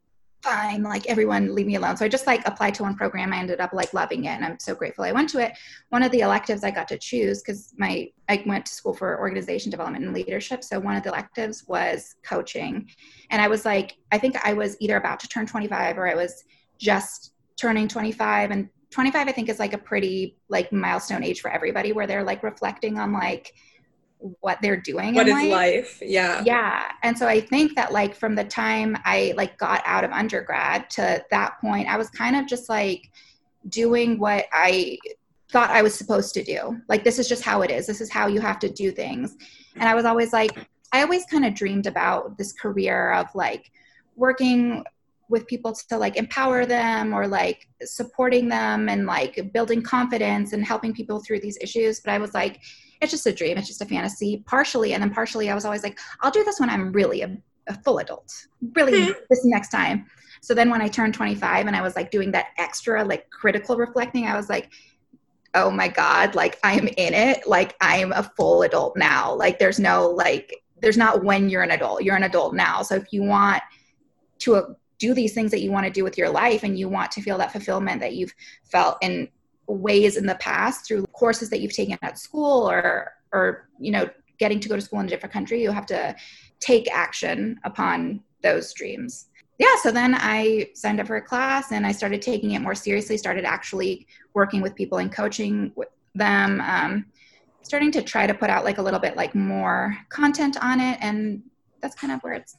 fine 0.44 0.82
like 0.82 1.06
everyone 1.06 1.54
leave 1.54 1.66
me 1.66 1.76
alone. 1.76 1.96
So 1.96 2.04
i 2.04 2.08
just 2.08 2.26
like 2.26 2.46
applied 2.46 2.74
to 2.74 2.82
one 2.82 2.94
program. 2.94 3.32
I 3.32 3.38
ended 3.38 3.60
up 3.60 3.72
like 3.72 3.94
loving 3.94 4.24
it 4.24 4.34
and 4.36 4.44
i'm 4.44 4.58
so 4.58 4.74
grateful 4.74 5.04
i 5.04 5.12
went 5.12 5.30
to 5.30 5.38
it. 5.38 5.52
One 5.88 6.02
of 6.02 6.12
the 6.12 6.20
electives 6.20 6.62
i 6.64 6.70
got 6.70 6.86
to 6.88 6.98
choose 6.98 7.42
because 7.42 7.72
my 7.78 8.10
i 8.28 8.42
went 8.46 8.66
to 8.66 8.74
school 8.74 8.94
for 8.94 9.18
organization 9.18 9.70
development 9.70 10.04
and 10.04 10.14
leadership 10.14 10.62
so 10.62 10.78
one 10.78 10.96
of 10.96 11.02
the 11.02 11.08
electives 11.08 11.66
was 11.66 12.16
coaching. 12.22 12.88
And 13.30 13.40
i 13.40 13.48
was 13.48 13.64
like 13.64 13.96
i 14.12 14.18
think 14.18 14.36
i 14.44 14.52
was 14.52 14.76
either 14.80 14.96
about 14.96 15.18
to 15.20 15.28
turn 15.28 15.46
25 15.46 15.98
or 15.98 16.06
i 16.06 16.14
was 16.14 16.44
just 16.78 17.32
turning 17.56 17.88
25 17.88 18.50
and 18.50 18.68
25 18.90 19.28
i 19.28 19.32
think 19.32 19.48
is 19.48 19.58
like 19.58 19.72
a 19.72 19.78
pretty 19.78 20.36
like 20.48 20.72
milestone 20.72 21.24
age 21.24 21.40
for 21.40 21.50
everybody 21.50 21.92
where 21.92 22.06
they're 22.06 22.22
like 22.24 22.42
reflecting 22.42 22.98
on 22.98 23.12
like 23.12 23.54
what 24.40 24.58
they're 24.62 24.80
doing 24.80 25.14
what 25.14 25.26
is 25.26 25.34
life. 25.34 25.50
life? 25.50 26.02
Yeah. 26.02 26.42
Yeah. 26.44 26.90
And 27.02 27.16
so 27.16 27.26
i 27.28 27.40
think 27.40 27.74
that 27.76 27.92
like 27.92 28.14
from 28.14 28.34
the 28.34 28.44
time 28.44 28.96
i 29.04 29.34
like 29.36 29.58
got 29.58 29.82
out 29.84 30.04
of 30.04 30.10
undergrad 30.12 30.88
to 30.90 31.22
that 31.30 31.60
point 31.60 31.88
i 31.88 31.96
was 31.96 32.08
kind 32.10 32.36
of 32.36 32.46
just 32.46 32.68
like 32.68 33.10
doing 33.68 34.18
what 34.18 34.46
i 34.52 34.98
thought 35.50 35.70
i 35.70 35.82
was 35.82 35.94
supposed 35.94 36.34
to 36.34 36.42
do. 36.42 36.80
Like 36.88 37.04
this 37.04 37.18
is 37.18 37.28
just 37.28 37.44
how 37.44 37.62
it 37.62 37.70
is. 37.70 37.86
This 37.86 38.00
is 38.00 38.10
how 38.10 38.26
you 38.26 38.40
have 38.40 38.58
to 38.60 38.68
do 38.68 38.90
things. 38.90 39.36
And 39.76 39.88
i 39.88 39.94
was 39.94 40.04
always 40.04 40.32
like 40.32 40.68
I 40.94 41.02
always 41.02 41.26
kind 41.26 41.44
of 41.44 41.54
dreamed 41.54 41.88
about 41.88 42.38
this 42.38 42.52
career 42.52 43.12
of 43.14 43.26
like 43.34 43.72
working 44.14 44.84
with 45.28 45.44
people 45.48 45.72
to 45.88 45.98
like 45.98 46.16
empower 46.16 46.66
them 46.66 47.12
or 47.12 47.26
like 47.26 47.66
supporting 47.82 48.48
them 48.48 48.88
and 48.88 49.04
like 49.04 49.52
building 49.52 49.82
confidence 49.82 50.52
and 50.52 50.64
helping 50.64 50.94
people 50.94 51.20
through 51.20 51.40
these 51.40 51.58
issues. 51.60 51.98
But 51.98 52.12
I 52.12 52.18
was 52.18 52.32
like, 52.32 52.62
it's 53.04 53.12
just 53.12 53.26
a 53.26 53.32
dream, 53.32 53.56
it's 53.56 53.68
just 53.68 53.80
a 53.80 53.86
fantasy, 53.86 54.42
partially. 54.46 54.94
And 54.94 55.02
then 55.02 55.10
partially, 55.10 55.50
I 55.50 55.54
was 55.54 55.64
always 55.64 55.82
like, 55.82 55.98
I'll 56.20 56.30
do 56.30 56.44
this 56.44 56.58
when 56.58 56.70
I'm 56.70 56.92
really 56.92 57.22
a, 57.22 57.36
a 57.68 57.74
full 57.82 57.98
adult, 57.98 58.32
really 58.74 59.06
hmm. 59.06 59.12
this 59.30 59.44
next 59.44 59.70
time. 59.70 60.06
So 60.40 60.52
then 60.52 60.68
when 60.68 60.82
I 60.82 60.88
turned 60.88 61.14
25 61.14 61.66
and 61.66 61.74
I 61.74 61.80
was 61.80 61.96
like 61.96 62.10
doing 62.10 62.32
that 62.32 62.48
extra 62.58 63.04
like 63.04 63.30
critical 63.30 63.76
reflecting, 63.76 64.26
I 64.26 64.36
was 64.36 64.50
like, 64.50 64.70
oh 65.54 65.70
my 65.70 65.88
God, 65.88 66.34
like 66.34 66.58
I'm 66.62 66.88
in 66.88 67.14
it. 67.14 67.46
Like 67.46 67.76
I'm 67.80 68.12
a 68.12 68.24
full 68.36 68.62
adult 68.62 68.96
now. 68.96 69.34
Like 69.34 69.58
there's 69.58 69.78
no 69.78 70.08
like, 70.10 70.62
there's 70.80 70.98
not 70.98 71.24
when 71.24 71.48
you're 71.48 71.62
an 71.62 71.70
adult, 71.70 72.02
you're 72.02 72.16
an 72.16 72.24
adult 72.24 72.54
now. 72.54 72.82
So 72.82 72.96
if 72.96 73.12
you 73.12 73.22
want 73.22 73.62
to 74.40 74.56
uh, 74.56 74.74
do 74.98 75.14
these 75.14 75.32
things 75.32 75.50
that 75.50 75.60
you 75.60 75.70
want 75.70 75.86
to 75.86 75.92
do 75.92 76.04
with 76.04 76.18
your 76.18 76.28
life 76.28 76.62
and 76.62 76.78
you 76.78 76.88
want 76.88 77.10
to 77.12 77.22
feel 77.22 77.38
that 77.38 77.52
fulfillment 77.52 78.00
that 78.00 78.14
you've 78.14 78.34
felt 78.64 78.98
in 79.00 79.28
ways 79.66 80.16
in 80.16 80.26
the 80.26 80.34
past 80.36 80.86
through 80.86 81.04
courses 81.12 81.50
that 81.50 81.60
you've 81.60 81.72
taken 81.72 81.98
at 82.02 82.18
school 82.18 82.68
or, 82.68 83.12
or, 83.32 83.68
you 83.78 83.90
know, 83.90 84.08
getting 84.38 84.60
to 84.60 84.68
go 84.68 84.76
to 84.76 84.82
school 84.82 85.00
in 85.00 85.06
a 85.06 85.08
different 85.08 85.32
country, 85.32 85.62
you 85.62 85.70
have 85.70 85.86
to 85.86 86.14
take 86.60 86.90
action 86.92 87.58
upon 87.64 88.20
those 88.42 88.72
dreams 88.74 89.28
yeah, 89.58 89.76
so 89.82 89.92
then 89.92 90.16
I 90.16 90.70
signed 90.74 91.00
up 91.00 91.06
for 91.06 91.16
a 91.16 91.22
class 91.22 91.70
and 91.70 91.86
I 91.86 91.92
started 91.92 92.20
taking 92.20 92.52
it 92.52 92.60
more 92.60 92.74
seriously, 92.74 93.16
started 93.16 93.44
actually 93.44 94.06
working 94.34 94.60
with 94.60 94.74
people 94.74 94.98
and 94.98 95.12
coaching 95.12 95.72
with 95.76 95.88
them, 96.14 96.60
um, 96.60 97.06
starting 97.62 97.92
to 97.92 98.02
try 98.02 98.26
to 98.26 98.34
put 98.34 98.50
out 98.50 98.64
like 98.64 98.78
a 98.78 98.82
little 98.82 98.98
bit 98.98 99.16
like 99.16 99.34
more 99.34 99.96
content 100.08 100.56
on 100.60 100.80
it. 100.80 100.98
And 101.00 101.42
that's 101.80 101.94
kind 101.94 102.12
of 102.12 102.20
where 102.22 102.32
it's, 102.32 102.56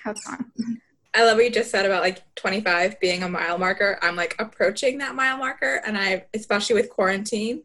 how 0.00 0.12
it's 0.12 0.26
gone. 0.26 0.50
I 1.14 1.24
love 1.24 1.36
what 1.36 1.44
you 1.44 1.50
just 1.50 1.70
said 1.70 1.84
about 1.84 2.02
like 2.02 2.22
25 2.36 2.98
being 3.00 3.22
a 3.22 3.28
mile 3.28 3.58
marker. 3.58 3.98
I'm 4.00 4.16
like 4.16 4.34
approaching 4.38 4.98
that 4.98 5.14
mile 5.14 5.36
marker. 5.36 5.82
And 5.86 5.96
I, 5.96 6.24
especially 6.32 6.74
with 6.74 6.88
quarantine, 6.88 7.62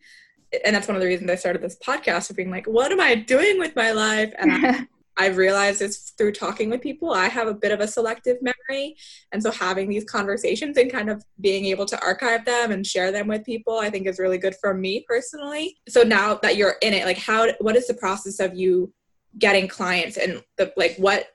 and 0.66 0.76
that's 0.76 0.88
one 0.88 0.96
of 0.96 1.02
the 1.02 1.08
reasons 1.08 1.30
I 1.30 1.36
started 1.36 1.62
this 1.62 1.78
podcast 1.78 2.30
of 2.30 2.36
being 2.36 2.52
like, 2.52 2.66
what 2.68 2.92
am 2.92 3.00
I 3.00 3.16
doing 3.16 3.60
with 3.60 3.76
my 3.76 3.92
life? 3.92 4.34
And 4.38 4.52
I, 4.52 4.88
I've 5.18 5.38
realized 5.38 5.82
is 5.82 6.14
through 6.18 6.34
talking 6.34 6.70
with 6.70 6.82
people, 6.82 7.12
I 7.12 7.28
have 7.28 7.48
a 7.48 7.54
bit 7.54 7.72
of 7.72 7.80
a 7.80 7.88
selective 7.88 8.38
memory. 8.42 8.96
And 9.32 9.42
so 9.42 9.52
having 9.52 9.90
these 9.90 10.04
conversations 10.04 10.78
and 10.78 10.92
kind 10.92 11.10
of 11.10 11.24
being 11.42 11.66
able 11.66 11.86
to 11.88 12.00
archive 12.02 12.46
them 12.46 12.72
and 12.72 12.86
share 12.86 13.12
them 13.12 13.28
with 13.28 13.44
people, 13.44 13.80
I 13.80 13.90
think 13.90 14.08
is 14.08 14.20
really 14.20 14.38
good 14.38 14.56
for 14.62 14.74
me 14.74 15.04
personally. 15.08 15.78
So 15.90 16.04
now 16.04 16.36
that 16.36 16.56
you're 16.56 16.76
in 16.82 16.94
it, 16.94 17.06
like 17.06 17.18
how 17.18 17.48
what 17.60 17.76
is 17.76 17.88
the 17.88 17.96
process 17.96 18.40
of 18.40 18.56
you 18.56 18.94
getting 19.40 19.68
clients 19.68 20.18
and 20.18 20.44
the 20.58 20.72
like 20.78 20.96
what 20.98 21.28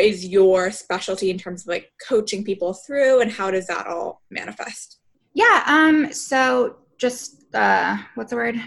is 0.00 0.26
your 0.26 0.70
specialty 0.70 1.30
in 1.30 1.38
terms 1.38 1.62
of 1.62 1.68
like 1.68 1.92
coaching 2.06 2.44
people 2.44 2.72
through 2.72 3.20
and 3.20 3.30
how 3.30 3.50
does 3.50 3.66
that 3.66 3.86
all 3.86 4.22
manifest? 4.30 4.98
Yeah, 5.34 5.62
um 5.66 6.12
so 6.12 6.76
just 6.98 7.54
uh 7.54 7.96
what's 8.14 8.30
the 8.30 8.36
word? 8.36 8.60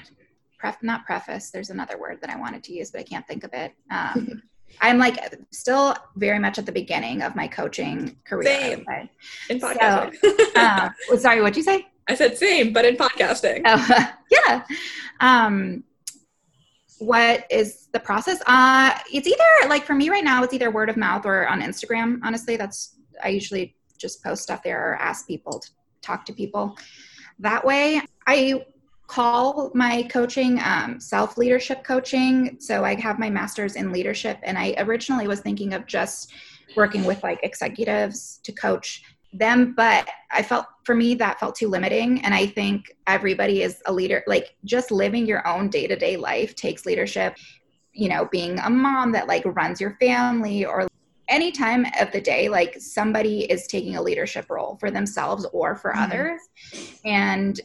pref- 0.64 0.82
not 0.82 1.06
preface. 1.06 1.52
There's 1.52 1.70
another 1.70 2.00
word 2.00 2.20
that 2.22 2.30
I 2.30 2.38
wanted 2.38 2.64
to 2.64 2.74
use, 2.74 2.90
but 2.90 3.02
I 3.02 3.04
can't 3.04 3.28
think 3.28 3.44
of 3.44 3.54
it. 3.54 3.74
Um, 3.92 4.42
I'm 4.82 4.98
like 4.98 5.20
still 5.52 5.94
very 6.16 6.40
much 6.40 6.58
at 6.58 6.66
the 6.66 6.72
beginning 6.72 7.22
of 7.22 7.36
my 7.36 7.48
coaching 7.48 8.18
career. 8.26 8.46
Same. 8.46 8.86
In 9.50 9.60
podcasting. 9.60 10.16
So, 10.20 10.46
uh, 10.56 10.90
sorry, 11.18 11.42
what'd 11.42 11.58
you 11.58 11.64
say? 11.64 11.86
I 12.08 12.16
said 12.16 12.38
same, 12.38 12.74
but 12.74 12.86
in 12.86 12.96
podcasting. 12.96 13.62
Oh, 13.66 14.08
yeah. 14.32 14.64
Um, 15.20 15.84
what 17.06 17.46
is 17.50 17.88
the 17.92 18.00
process? 18.00 18.42
Uh, 18.48 18.98
it's 19.12 19.28
either 19.28 19.70
like 19.70 19.86
for 19.86 19.94
me 19.94 20.10
right 20.10 20.24
now, 20.24 20.44
it's 20.44 20.54
either 20.54 20.72
word 20.72 20.90
of 20.90 20.98
mouth 20.98 21.26
or 21.26 21.48
on 21.48 21.62
Instagram. 21.62 22.20
Honestly, 22.24 22.56
that's 22.58 22.96
I 23.24 23.30
usually 23.30 23.76
just 23.98 24.24
post 24.24 24.44
stuff 24.44 24.64
there 24.64 24.92
or 24.92 24.96
ask 24.96 25.28
people 25.28 25.60
to 25.60 25.70
talk 26.02 26.26
to 26.26 26.34
people 26.34 26.78
that 27.40 27.64
way. 27.66 28.02
I 28.28 28.66
call 29.08 29.72
my 29.74 30.04
coaching 30.04 30.60
um, 30.64 31.00
self 31.00 31.38
leadership 31.38 31.84
coaching. 31.84 32.58
So 32.60 32.84
I 32.84 32.96
have 32.96 33.20
my 33.20 33.30
master's 33.30 33.76
in 33.76 33.92
leadership, 33.92 34.40
and 34.44 34.58
I 34.58 34.76
originally 34.78 35.28
was 35.28 35.42
thinking 35.42 35.74
of 35.74 35.86
just 35.86 36.32
working 36.76 37.04
with 37.04 37.22
like 37.24 37.40
executives 37.44 38.40
to 38.44 38.52
coach 38.52 39.04
them 39.34 39.74
but 39.76 40.08
i 40.32 40.42
felt 40.42 40.66
for 40.84 40.96
me 40.96 41.16
that 41.16 41.40
felt 41.40 41.56
too 41.56 41.68
limiting 41.68 42.22
and 42.24 42.34
i 42.34 42.46
think 42.46 42.96
everybody 43.08 43.62
is 43.62 43.82
a 43.86 43.94
leader 43.94 44.24
like 44.28 44.56
just 44.66 44.92
living 44.92 45.26
your 45.26 45.46
own 45.48 45.70
day-to-day 45.70 46.18
life 46.18 46.56
takes 46.56 46.86
leadership 46.86 47.38
you 47.94 48.10
know 48.10 48.26
being 48.32 48.60
a 48.60 48.70
mom 48.70 49.12
that 49.12 49.28
like 49.28 49.44
runs 49.46 49.80
your 49.80 49.96
family 50.00 50.66
or 50.66 50.88
any 51.30 51.52
time 51.52 51.86
of 52.00 52.12
the 52.12 52.22
day 52.22 52.50
like 52.50 52.76
somebody 52.80 53.44
is 53.46 53.68
taking 53.68 53.96
a 53.96 54.02
leadership 54.02 54.50
role 54.50 54.76
for 54.80 54.92
themselves 54.92 55.46
or 55.54 55.76
for 55.76 55.92
mm-hmm. 55.92 56.04
others 56.04 56.42
and 57.06 57.62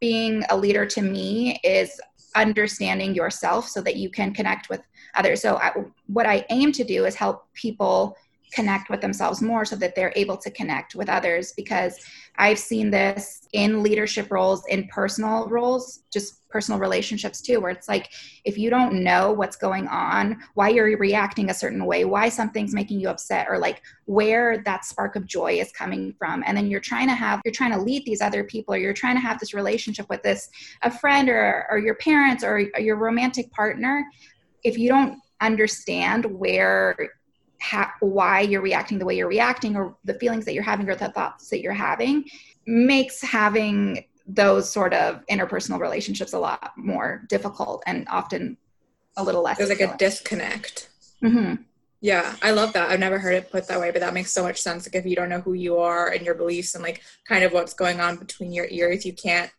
being 0.00 0.42
a 0.50 0.56
leader 0.56 0.86
to 0.86 1.02
me 1.02 1.58
is 1.62 2.00
understanding 2.34 3.14
yourself 3.14 3.68
so 3.68 3.80
that 3.80 3.96
you 3.96 4.10
can 4.10 4.32
connect 4.32 4.68
with 4.68 4.82
others. 5.14 5.40
So, 5.40 5.56
I, 5.56 5.72
what 6.06 6.26
I 6.26 6.44
aim 6.50 6.70
to 6.72 6.84
do 6.84 7.06
is 7.06 7.14
help 7.14 7.52
people 7.54 8.16
connect 8.52 8.90
with 8.90 9.00
themselves 9.00 9.42
more 9.42 9.64
so 9.64 9.76
that 9.76 9.94
they're 9.94 10.12
able 10.16 10.36
to 10.36 10.50
connect 10.50 10.94
with 10.94 11.08
others 11.08 11.52
because 11.52 11.98
I've 12.38 12.58
seen 12.58 12.90
this 12.90 13.48
in 13.52 13.82
leadership 13.82 14.30
roles, 14.30 14.66
in 14.66 14.86
personal 14.88 15.48
roles, 15.48 16.00
just 16.12 16.48
personal 16.48 16.80
relationships 16.80 17.40
too, 17.40 17.60
where 17.60 17.70
it's 17.70 17.88
like 17.88 18.10
if 18.44 18.56
you 18.56 18.70
don't 18.70 19.02
know 19.02 19.32
what's 19.32 19.56
going 19.56 19.88
on, 19.88 20.38
why 20.54 20.68
you're 20.68 20.96
reacting 20.96 21.50
a 21.50 21.54
certain 21.54 21.84
way, 21.84 22.04
why 22.04 22.28
something's 22.28 22.74
making 22.74 23.00
you 23.00 23.08
upset, 23.08 23.46
or 23.48 23.58
like 23.58 23.82
where 24.04 24.62
that 24.64 24.84
spark 24.84 25.16
of 25.16 25.26
joy 25.26 25.52
is 25.58 25.72
coming 25.72 26.14
from, 26.18 26.42
and 26.46 26.56
then 26.56 26.70
you're 26.70 26.80
trying 26.80 27.08
to 27.08 27.14
have, 27.14 27.40
you're 27.44 27.52
trying 27.52 27.72
to 27.72 27.80
lead 27.80 28.04
these 28.06 28.20
other 28.20 28.44
people, 28.44 28.74
or 28.74 28.78
you're 28.78 28.94
trying 28.94 29.16
to 29.16 29.20
have 29.20 29.38
this 29.38 29.54
relationship 29.54 30.08
with 30.08 30.22
this, 30.22 30.48
a 30.82 30.90
friend 30.90 31.28
or, 31.28 31.66
or 31.70 31.78
your 31.78 31.96
parents 31.96 32.44
or, 32.44 32.62
or 32.74 32.80
your 32.80 32.96
romantic 32.96 33.50
partner, 33.50 34.04
if 34.64 34.78
you 34.78 34.88
don't 34.88 35.18
understand 35.40 36.24
where 36.24 36.96
ha- 37.60 37.94
why 38.00 38.40
you're 38.40 38.62
reacting 38.62 38.98
the 38.98 39.04
way 39.04 39.16
you're 39.16 39.28
reacting 39.28 39.76
or 39.76 39.96
the 40.04 40.14
feelings 40.14 40.44
that 40.44 40.54
you're 40.54 40.62
having 40.62 40.88
or 40.88 40.94
the 40.94 41.08
thoughts 41.08 41.48
that 41.50 41.60
you're 41.60 41.72
having 41.72 42.24
makes 42.66 43.22
having 43.22 44.04
those 44.26 44.70
sort 44.70 44.92
of 44.92 45.24
interpersonal 45.26 45.80
relationships 45.80 46.32
a 46.32 46.38
lot 46.38 46.72
more 46.76 47.22
difficult 47.28 47.82
and 47.86 48.06
often 48.08 48.56
a 49.16 49.22
little 49.22 49.42
less 49.42 49.56
there's 49.58 49.70
like 49.70 49.80
a 49.80 49.96
disconnect. 49.96 50.90
Mm-hmm. 51.22 51.62
yeah 52.00 52.34
i 52.42 52.50
love 52.50 52.72
that. 52.74 52.90
I've 52.90 53.00
never 53.00 53.18
heard 53.18 53.34
it 53.34 53.50
put 53.50 53.66
that 53.68 53.80
way 53.80 53.90
but 53.90 54.00
that 54.00 54.12
makes 54.14 54.32
so 54.32 54.42
much 54.42 54.60
sense. 54.60 54.86
Like 54.86 54.96
if 54.96 55.06
you 55.06 55.16
don't 55.16 55.28
know 55.28 55.40
who 55.40 55.54
you 55.54 55.78
are 55.78 56.08
and 56.08 56.26
your 56.26 56.34
beliefs 56.34 56.74
and 56.74 56.82
like 56.82 57.02
kind 57.26 57.44
of 57.44 57.52
what's 57.52 57.72
going 57.72 58.00
on 58.00 58.16
between 58.16 58.52
your 58.52 58.66
ears 58.70 59.06
you 59.06 59.12
can't 59.14 59.50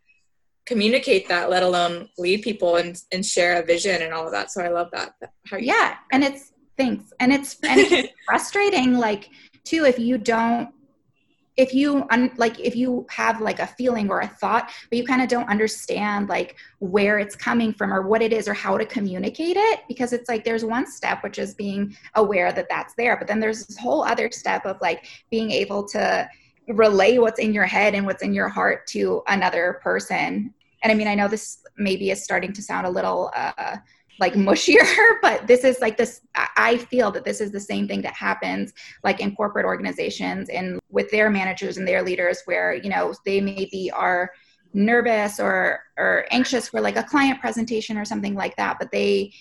communicate 0.65 1.29
that 1.29 1.49
let 1.49 1.63
alone 1.63 2.09
lead 2.17 2.41
people 2.41 2.75
and 2.75 3.01
and 3.13 3.25
share 3.25 3.61
a 3.61 3.65
vision 3.65 4.01
and 4.01 4.13
all 4.13 4.25
of 4.25 4.33
that. 4.33 4.51
So 4.51 4.61
i 4.61 4.67
love 4.67 4.89
that 4.91 5.13
how 5.45 5.57
yeah 5.57 5.95
and 6.11 6.23
it's 6.23 6.51
Thanks. 6.77 7.11
And 7.19 7.33
it's 7.33 7.57
and 7.63 7.79
it's 7.79 8.13
frustrating, 8.25 8.97
like 8.97 9.29
too, 9.63 9.85
if 9.85 9.99
you 9.99 10.17
don't 10.17 10.69
if 11.57 11.73
you 11.73 12.05
un, 12.11 12.31
like 12.37 12.59
if 12.59 12.75
you 12.75 13.05
have 13.09 13.41
like 13.41 13.59
a 13.59 13.67
feeling 13.67 14.09
or 14.09 14.21
a 14.21 14.27
thought 14.27 14.71
but 14.89 14.97
you 14.97 15.03
kind 15.03 15.21
of 15.21 15.27
don't 15.27 15.49
understand 15.49 16.29
like 16.29 16.55
where 16.79 17.17
it's 17.19 17.35
coming 17.35 17.73
from 17.73 17.91
or 17.91 18.03
what 18.03 18.21
it 18.21 18.31
is 18.31 18.47
or 18.47 18.53
how 18.53 18.77
to 18.77 18.85
communicate 18.85 19.57
it 19.57 19.81
because 19.87 20.13
it's 20.13 20.29
like 20.29 20.45
there's 20.45 20.63
one 20.63 20.85
step 20.85 21.23
which 21.23 21.39
is 21.39 21.55
being 21.55 21.95
aware 22.15 22.51
that 22.51 22.67
that's 22.69 22.93
there 22.93 23.17
but 23.17 23.27
then 23.27 23.39
there's 23.39 23.65
this 23.65 23.77
whole 23.77 24.03
other 24.03 24.29
step 24.31 24.65
of 24.65 24.77
like 24.81 25.07
being 25.31 25.49
able 25.49 25.85
to 25.87 26.29
relay 26.69 27.17
what's 27.17 27.39
in 27.39 27.53
your 27.53 27.65
head 27.65 27.95
and 27.95 28.05
what's 28.05 28.21
in 28.21 28.33
your 28.33 28.49
heart 28.49 28.85
to 28.85 29.23
another 29.27 29.79
person 29.81 30.53
and 30.83 30.91
i 30.91 30.95
mean 30.95 31.07
i 31.07 31.15
know 31.15 31.27
this 31.27 31.63
maybe 31.77 32.11
is 32.11 32.23
starting 32.23 32.53
to 32.53 32.61
sound 32.61 32.85
a 32.85 32.89
little 32.89 33.31
uh 33.35 33.77
like 34.19 34.33
mushier 34.33 34.85
but 35.21 35.45
this 35.47 35.63
is 35.63 35.79
like 35.79 35.97
this 35.97 36.21
i 36.55 36.77
feel 36.77 37.11
that 37.11 37.23
this 37.23 37.41
is 37.41 37.51
the 37.51 37.59
same 37.59 37.87
thing 37.87 38.01
that 38.01 38.13
happens 38.13 38.73
like 39.03 39.19
in 39.19 39.35
corporate 39.35 39.65
organizations 39.65 40.49
and 40.49 40.79
with 40.89 41.09
their 41.11 41.29
managers 41.29 41.77
and 41.77 41.87
their 41.87 42.01
leaders 42.01 42.41
where 42.45 42.73
you 42.73 42.89
know 42.89 43.13
they 43.25 43.39
maybe 43.41 43.91
are 43.91 44.31
nervous 44.73 45.39
or 45.39 45.79
or 45.97 46.25
anxious 46.31 46.69
for 46.69 46.81
like 46.81 46.97
a 46.97 47.03
client 47.03 47.39
presentation 47.39 47.97
or 47.97 48.05
something 48.05 48.35
like 48.35 48.55
that 48.55 48.77
but 48.79 48.91
they 48.91 49.31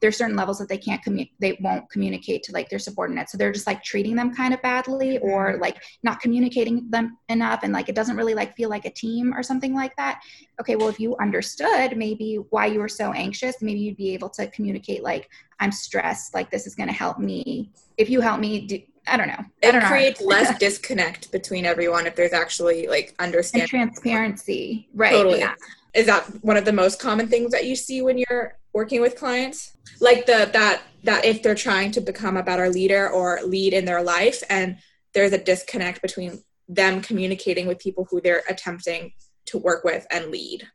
there's 0.00 0.16
certain 0.16 0.36
levels 0.36 0.58
that 0.58 0.68
they 0.68 0.78
can't 0.78 1.02
commu- 1.02 1.30
they 1.38 1.56
won't 1.60 1.88
communicate 1.90 2.42
to 2.42 2.52
like 2.52 2.68
their 2.68 2.78
subordinates 2.78 3.32
so 3.32 3.38
they're 3.38 3.52
just 3.52 3.66
like 3.66 3.82
treating 3.82 4.14
them 4.14 4.34
kind 4.34 4.52
of 4.52 4.60
badly 4.62 5.18
or 5.18 5.52
mm-hmm. 5.52 5.62
like 5.62 5.82
not 6.02 6.20
communicating 6.20 6.88
them 6.90 7.16
enough 7.28 7.60
and 7.62 7.72
like 7.72 7.88
it 7.88 7.94
doesn't 7.94 8.16
really 8.16 8.34
like 8.34 8.54
feel 8.56 8.68
like 8.68 8.84
a 8.84 8.90
team 8.90 9.32
or 9.34 9.42
something 9.42 9.74
like 9.74 9.94
that 9.96 10.20
okay 10.60 10.76
well 10.76 10.88
if 10.88 11.00
you 11.00 11.16
understood 11.20 11.96
maybe 11.96 12.36
why 12.50 12.66
you 12.66 12.78
were 12.78 12.88
so 12.88 13.12
anxious 13.12 13.56
maybe 13.62 13.80
you'd 13.80 13.96
be 13.96 14.12
able 14.14 14.28
to 14.28 14.46
communicate 14.48 15.02
like 15.02 15.30
i'm 15.60 15.72
stressed 15.72 16.34
like 16.34 16.50
this 16.50 16.66
is 16.66 16.74
going 16.74 16.88
to 16.88 16.94
help 16.94 17.18
me 17.18 17.70
if 17.96 18.10
you 18.10 18.20
help 18.20 18.40
me 18.40 18.66
do 18.66 18.80
I 19.08 19.16
don't 19.16 19.28
know. 19.28 19.44
It 19.62 19.70
don't 19.72 19.84
creates 19.84 20.20
less 20.24 20.58
disconnect 20.58 21.30
between 21.30 21.64
everyone 21.64 22.06
if 22.06 22.16
there's 22.16 22.32
actually 22.32 22.88
like 22.88 23.14
understanding 23.20 23.62
and 23.62 23.92
transparency, 23.92 24.88
right? 24.94 25.12
Totally. 25.12 25.38
Yeah. 25.38 25.54
Is 25.94 26.06
that 26.06 26.24
one 26.42 26.56
of 26.56 26.64
the 26.64 26.72
most 26.72 27.00
common 27.00 27.28
things 27.28 27.52
that 27.52 27.66
you 27.66 27.76
see 27.76 28.02
when 28.02 28.18
you're 28.18 28.58
working 28.76 29.00
with 29.00 29.16
clients 29.16 29.74
like 30.00 30.26
the 30.26 30.50
that 30.52 30.82
that 31.02 31.24
if 31.24 31.42
they're 31.42 31.54
trying 31.54 31.90
to 31.90 32.00
become 32.00 32.36
a 32.36 32.42
better 32.42 32.68
leader 32.68 33.08
or 33.08 33.40
lead 33.42 33.72
in 33.72 33.86
their 33.86 34.02
life 34.02 34.42
and 34.50 34.76
there's 35.14 35.32
a 35.32 35.42
disconnect 35.42 36.02
between 36.02 36.44
them 36.68 37.00
communicating 37.00 37.66
with 37.66 37.78
people 37.78 38.06
who 38.10 38.20
they're 38.20 38.42
attempting 38.50 39.10
to 39.46 39.56
work 39.56 39.82
with 39.82 40.06
and 40.10 40.26
lead 40.26 40.68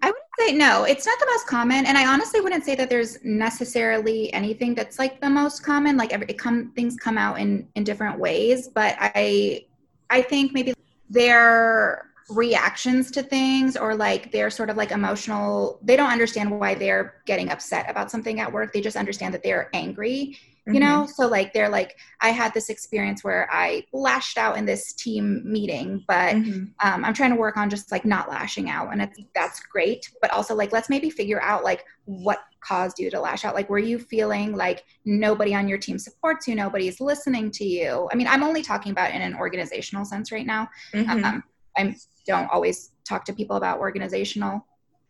I 0.00 0.06
wouldn't 0.06 0.38
say 0.38 0.52
no. 0.56 0.84
It's 0.84 1.06
not 1.06 1.18
the 1.18 1.26
most 1.26 1.48
common, 1.48 1.84
and 1.84 1.98
I 1.98 2.06
honestly 2.06 2.40
wouldn't 2.40 2.64
say 2.64 2.76
that 2.76 2.88
there's 2.88 3.18
necessarily 3.24 4.32
anything 4.32 4.72
that's 4.76 4.96
like 4.96 5.20
the 5.20 5.28
most 5.28 5.64
common. 5.64 5.96
Like 5.96 6.12
every 6.12 6.26
it 6.28 6.38
come 6.38 6.70
things 6.76 6.94
come 6.94 7.18
out 7.18 7.40
in 7.40 7.66
in 7.74 7.82
different 7.82 8.16
ways, 8.16 8.68
but 8.68 8.94
I 9.00 9.66
I 10.08 10.22
think 10.22 10.52
maybe 10.52 10.72
their 11.10 12.07
reactions 12.28 13.10
to 13.12 13.22
things 13.22 13.76
or 13.76 13.94
like 13.94 14.30
they're 14.32 14.50
sort 14.50 14.70
of 14.70 14.76
like 14.76 14.90
emotional. 14.90 15.78
They 15.82 15.96
don't 15.96 16.10
understand 16.10 16.58
why 16.58 16.74
they're 16.74 17.22
getting 17.26 17.50
upset 17.50 17.90
about 17.90 18.10
something 18.10 18.40
at 18.40 18.52
work. 18.52 18.72
They 18.72 18.80
just 18.80 18.96
understand 18.96 19.34
that 19.34 19.42
they're 19.42 19.70
angry 19.72 20.38
you 20.72 20.80
know 20.80 21.02
mm-hmm. 21.02 21.10
so 21.10 21.26
like 21.26 21.52
they're 21.52 21.68
like 21.68 21.96
i 22.20 22.28
had 22.28 22.52
this 22.52 22.68
experience 22.68 23.24
where 23.24 23.48
i 23.50 23.82
lashed 23.92 24.36
out 24.36 24.56
in 24.56 24.66
this 24.66 24.92
team 24.92 25.40
meeting 25.44 26.04
but 26.06 26.34
mm-hmm. 26.36 26.64
um, 26.86 27.04
i'm 27.04 27.14
trying 27.14 27.30
to 27.30 27.36
work 27.36 27.56
on 27.56 27.70
just 27.70 27.90
like 27.90 28.04
not 28.04 28.28
lashing 28.28 28.68
out 28.68 28.92
and 28.92 29.00
it's 29.00 29.18
that's 29.34 29.60
great 29.60 30.10
but 30.20 30.30
also 30.30 30.54
like 30.54 30.72
let's 30.72 30.90
maybe 30.90 31.10
figure 31.10 31.40
out 31.42 31.64
like 31.64 31.84
what 32.04 32.40
caused 32.60 32.98
you 32.98 33.10
to 33.10 33.20
lash 33.20 33.44
out 33.44 33.54
like 33.54 33.70
were 33.70 33.78
you 33.78 33.98
feeling 33.98 34.54
like 34.54 34.84
nobody 35.04 35.54
on 35.54 35.68
your 35.68 35.78
team 35.78 35.98
supports 35.98 36.46
you 36.46 36.54
nobody's 36.54 37.00
listening 37.00 37.50
to 37.50 37.64
you 37.64 38.08
i 38.12 38.14
mean 38.14 38.26
i'm 38.26 38.42
only 38.42 38.62
talking 38.62 38.92
about 38.92 39.12
in 39.12 39.22
an 39.22 39.34
organizational 39.34 40.04
sense 40.04 40.30
right 40.32 40.46
now 40.46 40.68
mm-hmm. 40.92 41.24
um, 41.24 41.42
i 41.78 41.94
don't 42.26 42.50
always 42.50 42.90
talk 43.04 43.24
to 43.24 43.32
people 43.32 43.56
about 43.56 43.78
organizational 43.78 44.66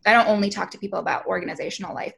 i 0.07 0.13
don't 0.13 0.29
only 0.29 0.49
talk 0.49 0.71
to 0.71 0.79
people 0.79 0.99
about 0.99 1.27
organizational 1.27 1.95
life 1.95 2.13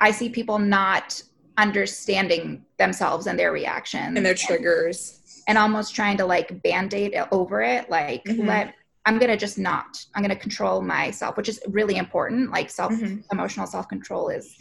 i 0.00 0.10
see 0.10 0.28
people 0.28 0.58
not 0.58 1.22
understanding 1.56 2.64
themselves 2.78 3.26
and 3.26 3.38
their 3.38 3.52
reactions 3.52 4.16
and 4.16 4.26
their 4.26 4.34
triggers 4.34 5.20
and, 5.46 5.56
and 5.56 5.58
almost 5.58 5.94
trying 5.94 6.16
to 6.16 6.24
like 6.24 6.62
band-aid 6.62 7.14
over 7.30 7.62
it 7.62 7.88
like 7.88 8.24
mm-hmm. 8.24 8.46
let 8.46 8.74
i'm 9.06 9.18
gonna 9.18 9.36
just 9.36 9.58
not 9.58 10.04
i'm 10.14 10.22
gonna 10.22 10.34
control 10.34 10.80
myself 10.80 11.36
which 11.36 11.48
is 11.48 11.60
really 11.68 11.96
important 11.96 12.50
like 12.50 12.68
self 12.70 12.92
mm-hmm. 12.92 13.20
emotional 13.30 13.66
self-control 13.66 14.30
is 14.30 14.56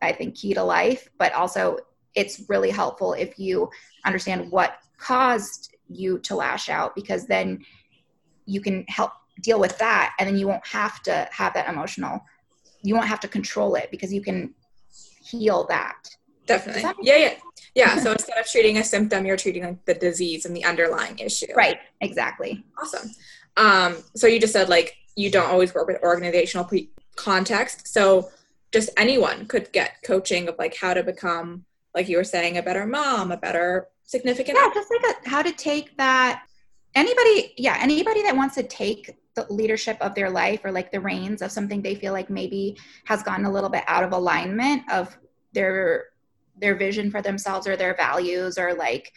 i 0.00 0.10
think 0.10 0.34
key 0.34 0.54
to 0.54 0.62
life 0.62 1.08
but 1.18 1.32
also 1.34 1.78
it's 2.14 2.44
really 2.48 2.70
helpful 2.70 3.12
if 3.12 3.38
you 3.38 3.68
understand 4.06 4.50
what 4.50 4.78
caused 4.98 5.76
you 5.88 6.18
to 6.20 6.34
lash 6.34 6.68
out 6.68 6.94
because 6.94 7.26
then 7.26 7.62
you 8.46 8.60
can 8.60 8.84
help 8.88 9.12
deal 9.42 9.60
with 9.60 9.76
that 9.78 10.14
and 10.18 10.28
then 10.28 10.36
you 10.36 10.48
won't 10.48 10.66
have 10.66 11.02
to 11.02 11.28
have 11.30 11.52
that 11.52 11.68
emotional 11.68 12.22
you 12.86 12.94
won't 12.94 13.08
have 13.08 13.20
to 13.20 13.28
control 13.28 13.74
it 13.74 13.90
because 13.90 14.12
you 14.12 14.22
can 14.22 14.54
heal 15.22 15.66
that. 15.68 15.96
Definitely. 16.46 16.82
That 16.82 16.96
yeah, 17.02 17.16
yeah. 17.16 17.34
Yeah. 17.74 17.98
so 17.98 18.12
instead 18.12 18.38
of 18.38 18.46
treating 18.46 18.78
a 18.78 18.84
symptom, 18.84 19.26
you're 19.26 19.36
treating 19.36 19.64
like 19.64 19.84
the 19.84 19.94
disease 19.94 20.46
and 20.46 20.56
the 20.56 20.64
underlying 20.64 21.18
issue. 21.18 21.52
Right. 21.54 21.78
Exactly. 22.00 22.64
Awesome. 22.80 23.10
Um, 23.56 23.96
so 24.14 24.26
you 24.26 24.38
just 24.38 24.52
said 24.52 24.68
like 24.68 24.96
you 25.16 25.30
don't 25.30 25.50
always 25.50 25.74
work 25.74 25.88
with 25.88 26.00
organizational 26.02 26.64
pre- 26.64 26.90
context. 27.16 27.88
So 27.88 28.30
just 28.72 28.90
anyone 28.96 29.46
could 29.46 29.72
get 29.72 30.02
coaching 30.04 30.48
of 30.48 30.56
like 30.58 30.76
how 30.76 30.94
to 30.94 31.02
become, 31.02 31.64
like 31.94 32.08
you 32.08 32.16
were 32.16 32.24
saying, 32.24 32.58
a 32.58 32.62
better 32.62 32.86
mom, 32.86 33.32
a 33.32 33.36
better 33.36 33.88
significant. 34.04 34.58
Yeah, 34.60 34.70
just 34.72 34.90
like 34.90 35.16
a, 35.16 35.28
how 35.28 35.42
to 35.42 35.52
take 35.52 35.96
that. 35.96 36.44
Anybody, 36.96 37.52
yeah, 37.58 37.76
anybody 37.78 38.22
that 38.22 38.34
wants 38.34 38.54
to 38.54 38.62
take 38.62 39.14
the 39.34 39.46
leadership 39.52 39.98
of 40.00 40.14
their 40.14 40.30
life 40.30 40.64
or 40.64 40.72
like 40.72 40.90
the 40.90 40.98
reins 40.98 41.42
of 41.42 41.52
something 41.52 41.82
they 41.82 41.94
feel 41.94 42.14
like 42.14 42.30
maybe 42.30 42.74
has 43.04 43.22
gotten 43.22 43.44
a 43.44 43.52
little 43.52 43.68
bit 43.68 43.84
out 43.86 44.02
of 44.02 44.12
alignment 44.12 44.82
of 44.90 45.16
their 45.52 46.06
their 46.58 46.74
vision 46.74 47.10
for 47.10 47.20
themselves 47.20 47.66
or 47.66 47.76
their 47.76 47.94
values 47.94 48.56
or 48.56 48.72
like 48.72 49.12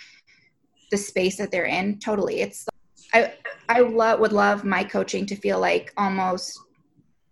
the 0.92 0.98
space 0.98 1.38
that 1.38 1.52
they're 1.52 1.66
in 1.66 1.98
totally. 2.00 2.42
It's 2.42 2.68
i 3.14 3.34
i 3.70 3.80
love 3.80 4.20
would 4.20 4.34
love 4.34 4.66
my 4.66 4.84
coaching 4.84 5.26
to 5.26 5.36
feel 5.36 5.60
like 5.60 5.94
almost 5.96 6.60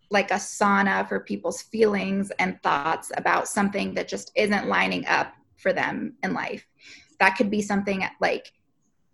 like 0.10 0.32
a 0.32 0.36
sauna 0.36 1.08
for 1.10 1.20
people's 1.20 1.62
feelings 1.64 2.32
and 2.40 2.62
thoughts 2.64 3.12
about 3.18 3.50
something 3.50 3.94
that 3.96 4.08
just 4.08 4.32
isn't 4.36 4.68
lining 4.68 5.06
up 5.08 5.34
for 5.58 5.74
them 5.74 6.14
in 6.24 6.34
life. 6.34 6.66
That 7.20 7.36
could 7.36 7.52
be 7.52 7.62
something 7.62 8.06
like 8.22 8.54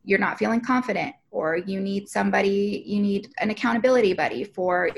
you're 0.04 0.20
not 0.20 0.38
feeling 0.38 0.62
confident 0.62 1.16
or 1.34 1.58
you 1.58 1.80
need 1.80 2.08
somebody 2.08 2.84
you 2.86 3.02
need 3.02 3.30
an 3.40 3.50
accountability 3.50 4.14
buddy 4.14 4.44
for 4.44 4.90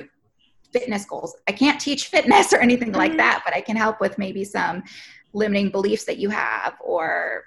fitness 0.72 1.06
goals 1.06 1.36
i 1.48 1.52
can't 1.52 1.80
teach 1.80 2.08
fitness 2.08 2.54
or 2.54 2.60
anything 2.60 2.92
like 2.92 3.12
mm-hmm. 3.12 3.18
that 3.18 3.42
but 3.46 3.56
i 3.56 3.62
can 3.62 3.76
help 3.76 4.00
with 4.00 4.18
maybe 4.18 4.44
some 4.44 4.84
limiting 5.34 5.70
beliefs 5.70 6.06
that 6.06 6.18
you 6.18 6.30
have 6.30 6.76
or 6.82 7.46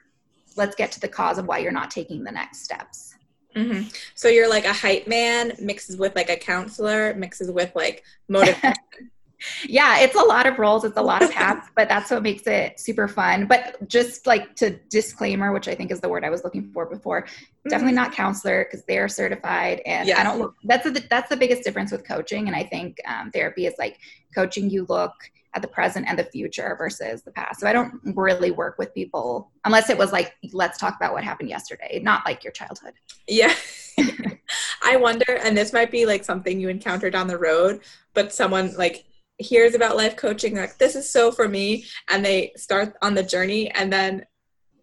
let's 0.57 0.74
get 0.74 0.90
to 0.90 1.01
the 1.01 1.09
cause 1.09 1.38
of 1.38 1.46
why 1.46 1.59
you're 1.59 1.70
not 1.70 1.90
taking 1.90 2.24
the 2.24 2.33
next 2.33 2.64
steps 2.64 3.14
mm-hmm. 3.55 3.87
so 4.14 4.29
you're 4.29 4.48
like 4.48 4.64
a 4.64 4.72
hype 4.72 5.07
man 5.07 5.53
mixes 5.61 5.96
with 5.96 6.16
like 6.16 6.31
a 6.31 6.37
counselor 6.37 7.14
mixes 7.14 7.51
with 7.53 7.70
like 7.77 8.03
motivation 8.29 8.74
yeah, 9.66 10.01
it's 10.01 10.14
a 10.14 10.22
lot 10.22 10.46
of 10.46 10.59
roles, 10.59 10.85
it's 10.85 10.96
a 10.96 11.03
lot 11.03 11.22
of 11.22 11.31
hats, 11.31 11.68
but 11.77 11.88
that's 11.88 12.11
what 12.11 12.22
makes 12.22 12.46
it 12.46 12.79
super 12.79 13.09
fun. 13.09 13.46
But 13.46 13.88
just 13.88 14.27
like 14.27 14.55
to 14.57 14.79
disclaimer, 14.90 15.53
which 15.53 15.68
I 15.68 15.74
think 15.74 15.90
is 15.90 16.01
the 16.01 16.09
word 16.09 16.24
I 16.24 16.31
was 16.31 16.44
looking 16.44 16.70
for 16.72 16.87
before, 16.87 17.22
mm-hmm. 17.22 17.68
definitely 17.68 17.94
not 17.94 18.12
counselor 18.12 18.64
because 18.64 18.85
they 18.87 18.98
are 18.98 19.09
certified, 19.09 19.81
and 19.87 20.09
yeah. 20.09 20.20
I 20.20 20.24
don't 20.24 20.38
look. 20.38 20.55
That's 20.64 20.87
a, 20.87 20.90
that's 20.90 21.29
the 21.29 21.37
biggest 21.37 21.62
difference 21.62 21.92
with 21.92 22.07
coaching, 22.07 22.46
and 22.46 22.57
I 22.57 22.64
think 22.64 22.98
um, 23.07 23.31
therapy 23.31 23.66
is 23.66 23.74
like 23.79 23.98
coaching. 24.35 24.70
You 24.70 24.87
look 24.88 25.12
at 25.55 25.62
the 25.62 25.68
present 25.68 26.07
and 26.09 26.18
the 26.18 26.24
future 26.24 26.74
versus 26.79 27.22
the 27.22 27.31
past. 27.31 27.61
So 27.61 27.66
I 27.66 27.72
don't 27.72 28.01
really 28.05 28.51
work 28.51 28.79
with 28.79 28.94
people 28.94 29.51
unless 29.64 29.90
it 29.90 29.96
was 29.96 30.12
like, 30.12 30.35
let's 30.53 30.79
talk 30.79 30.96
about 30.96 31.12
what 31.12 31.24
happened 31.24 31.48
yesterday, 31.48 32.01
not 32.03 32.24
like 32.27 32.44
your 32.44 32.53
childhood. 32.53 32.92
Yeah. 33.27 33.55
I 34.85 34.96
wonder, 34.96 35.38
and 35.42 35.57
this 35.57 35.72
might 35.72 35.90
be 35.90 36.07
like 36.07 36.24
something 36.24 36.61
you 36.61 36.68
encounter 36.68 37.11
down 37.11 37.27
the 37.27 37.38
road, 37.38 37.81
but 38.14 38.33
someone 38.33 38.74
like 38.77 39.05
hears 39.38 39.74
about 39.74 39.96
life 39.96 40.16
coaching 40.16 40.57
like 40.57 40.79
this 40.79 40.96
is 40.96 41.09
so 41.09 41.31
for 41.31 41.48
me 41.48 41.85
and 42.11 42.24
they 42.24 42.53
start 42.57 42.94
on 43.03 43.14
the 43.14 43.22
journey 43.22 43.70
and 43.70 43.92
then 43.92 44.24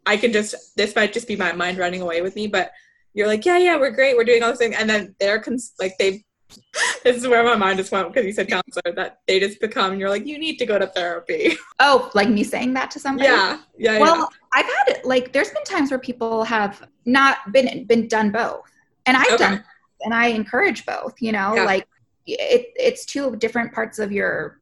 i 0.06 0.16
can 0.16 0.32
just 0.32 0.76
this 0.78 0.96
might 0.96 1.12
just 1.12 1.28
be 1.28 1.36
my 1.36 1.52
mind 1.52 1.78
running 1.78 2.02
away 2.02 2.22
with 2.22 2.36
me 2.36 2.48
but 2.48 2.72
you're 3.14 3.28
like 3.28 3.46
yeah 3.46 3.58
yeah 3.58 3.78
we're 3.78 3.92
great 3.92 4.16
we're 4.16 4.24
doing 4.24 4.42
all 4.44 4.50
this 4.50 4.60
thing 4.60 4.74
and 4.74 4.90
then 4.90 5.14
they're 5.20 5.40
cons- 5.40 5.74
like 5.80 5.98
they 5.98 6.24
this 7.04 7.18
is 7.18 7.28
where 7.28 7.44
my 7.44 7.56
mind 7.56 7.78
just 7.78 7.92
went 7.92 8.08
because 8.08 8.26
you 8.26 8.32
said 8.32 8.48
counselor 8.48 8.94
that 8.96 9.20
they 9.28 9.40
just 9.40 9.60
become 9.60 10.00
you're 10.00 10.10
like 10.10 10.26
you 10.26 10.38
need 10.38 10.58
to 10.58 10.66
go 10.66 10.78
to 10.80 10.88
therapy 10.88 11.56
oh 11.80 12.10
like 12.14 12.30
me 12.30 12.44
saying 12.44 12.74
that 12.74 12.92
to 12.92 13.00
somebody 13.00 13.28
yeah 13.28 13.60
yeah 13.78 14.00
well 14.00 14.18
yeah. 14.18 14.26
i've 14.54 14.66
had 14.66 15.02
like 15.04 15.34
there's 15.34 15.50
been 15.50 15.64
times 15.64 15.92
where 15.92 16.00
people 16.00 16.44
have 16.44 16.88
not 17.06 17.52
been 17.52 17.86
been 17.86 18.08
done 18.08 18.32
both 18.32 18.72
and 19.06 19.18
i've 19.18 19.28
okay. 19.34 19.38
done 19.38 19.64
and 20.02 20.14
i 20.14 20.28
encourage 20.28 20.86
both 20.86 21.16
you 21.20 21.32
know 21.32 21.56
yeah. 21.56 21.64
like 21.64 21.88
it, 22.26 22.74
it's 22.76 23.06
two 23.06 23.36
different 23.36 23.74
parts 23.74 24.00
of 24.00 24.12
your 24.12 24.60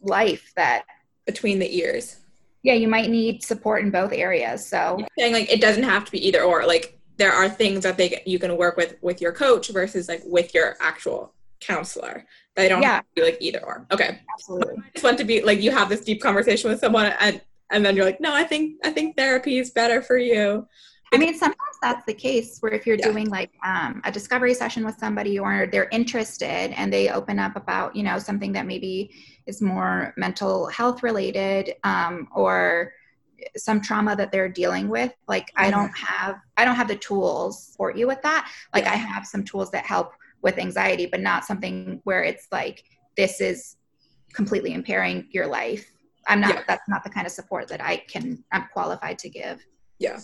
life 0.00 0.52
that 0.56 0.84
between 1.26 1.58
the 1.58 1.76
ears. 1.76 2.20
Yeah 2.62 2.74
you 2.74 2.88
might 2.88 3.10
need 3.10 3.42
support 3.42 3.82
in 3.82 3.90
both 3.90 4.12
areas 4.12 4.66
so. 4.66 4.96
You're 4.98 5.08
saying 5.18 5.32
like 5.32 5.50
it 5.50 5.60
doesn't 5.60 5.82
have 5.82 6.04
to 6.06 6.12
be 6.12 6.26
either 6.26 6.42
or 6.42 6.66
like 6.66 6.98
there 7.16 7.32
are 7.32 7.48
things 7.48 7.82
that 7.82 7.96
they 7.96 8.22
you 8.26 8.38
can 8.38 8.56
work 8.56 8.76
with 8.76 8.96
with 9.02 9.20
your 9.20 9.32
coach 9.32 9.68
versus 9.68 10.08
like 10.08 10.22
with 10.24 10.54
your 10.54 10.76
actual 10.80 11.34
counselor. 11.60 12.24
They 12.56 12.68
don't 12.68 12.82
yeah. 12.82 12.94
have 12.94 13.02
to 13.02 13.08
be 13.14 13.22
like 13.22 13.38
either 13.40 13.64
or. 13.64 13.86
Okay. 13.90 14.20
Absolutely. 14.32 14.76
I 14.78 14.90
just 14.92 15.04
want 15.04 15.18
to 15.18 15.24
be 15.24 15.42
like 15.42 15.60
you 15.60 15.70
have 15.70 15.88
this 15.88 16.02
deep 16.02 16.22
conversation 16.22 16.70
with 16.70 16.80
someone 16.80 17.12
and 17.20 17.40
and 17.70 17.84
then 17.84 17.96
you're 17.96 18.04
like 18.04 18.20
no 18.20 18.34
i 18.34 18.44
think 18.44 18.76
i 18.84 18.90
think 18.90 19.16
therapy 19.16 19.58
is 19.58 19.70
better 19.70 20.02
for 20.02 20.16
you 20.16 20.66
I 21.14 21.18
mean, 21.18 21.34
sometimes 21.38 21.78
that's 21.80 22.04
the 22.06 22.14
case 22.14 22.58
where 22.60 22.72
if 22.72 22.86
you're 22.86 22.96
yeah. 22.96 23.10
doing 23.10 23.28
like 23.28 23.50
um, 23.64 24.00
a 24.04 24.12
discovery 24.12 24.54
session 24.54 24.84
with 24.84 24.98
somebody 24.98 25.38
or 25.38 25.66
they're 25.70 25.88
interested 25.90 26.72
and 26.78 26.92
they 26.92 27.08
open 27.08 27.38
up 27.38 27.56
about, 27.56 27.94
you 27.94 28.02
know, 28.02 28.18
something 28.18 28.52
that 28.52 28.66
maybe 28.66 29.10
is 29.46 29.60
more 29.60 30.14
mental 30.16 30.66
health 30.66 31.02
related 31.02 31.74
um, 31.84 32.28
or 32.34 32.92
some 33.56 33.80
trauma 33.80 34.16
that 34.16 34.32
they're 34.32 34.48
dealing 34.48 34.88
with 34.88 35.12
like 35.28 35.46
mm-hmm. 35.48 35.64
i 35.64 35.70
don't 35.70 35.96
have 35.96 36.36
i 36.56 36.64
don't 36.64 36.76
have 36.76 36.88
the 36.88 36.96
tools 36.96 37.74
for 37.76 37.94
you 37.94 38.06
with 38.06 38.20
that 38.22 38.50
like 38.72 38.84
yeah. 38.84 38.92
i 38.92 38.96
have 38.96 39.26
some 39.26 39.44
tools 39.44 39.70
that 39.70 39.84
help 39.84 40.12
with 40.42 40.58
anxiety 40.58 41.06
but 41.06 41.20
not 41.20 41.44
something 41.44 42.00
where 42.04 42.22
it's 42.22 42.46
like 42.52 42.84
this 43.16 43.40
is 43.40 43.76
completely 44.32 44.72
impairing 44.72 45.26
your 45.30 45.46
life 45.46 45.90
i'm 46.28 46.40
not 46.40 46.54
yeah. 46.54 46.62
that's 46.66 46.88
not 46.88 47.02
the 47.04 47.10
kind 47.10 47.26
of 47.26 47.32
support 47.32 47.68
that 47.68 47.82
i 47.82 47.96
can 48.08 48.42
i'm 48.52 48.66
qualified 48.72 49.18
to 49.18 49.28
give 49.28 49.64
yeah 49.98 50.18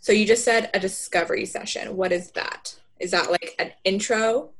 so 0.00 0.12
you 0.12 0.26
just 0.26 0.44
said 0.44 0.70
a 0.74 0.80
discovery 0.80 1.44
session. 1.44 1.96
What 1.96 2.12
is 2.12 2.30
that? 2.32 2.76
Is 3.00 3.10
that 3.12 3.30
like 3.30 3.54
an 3.58 3.72
intro? 3.84 4.50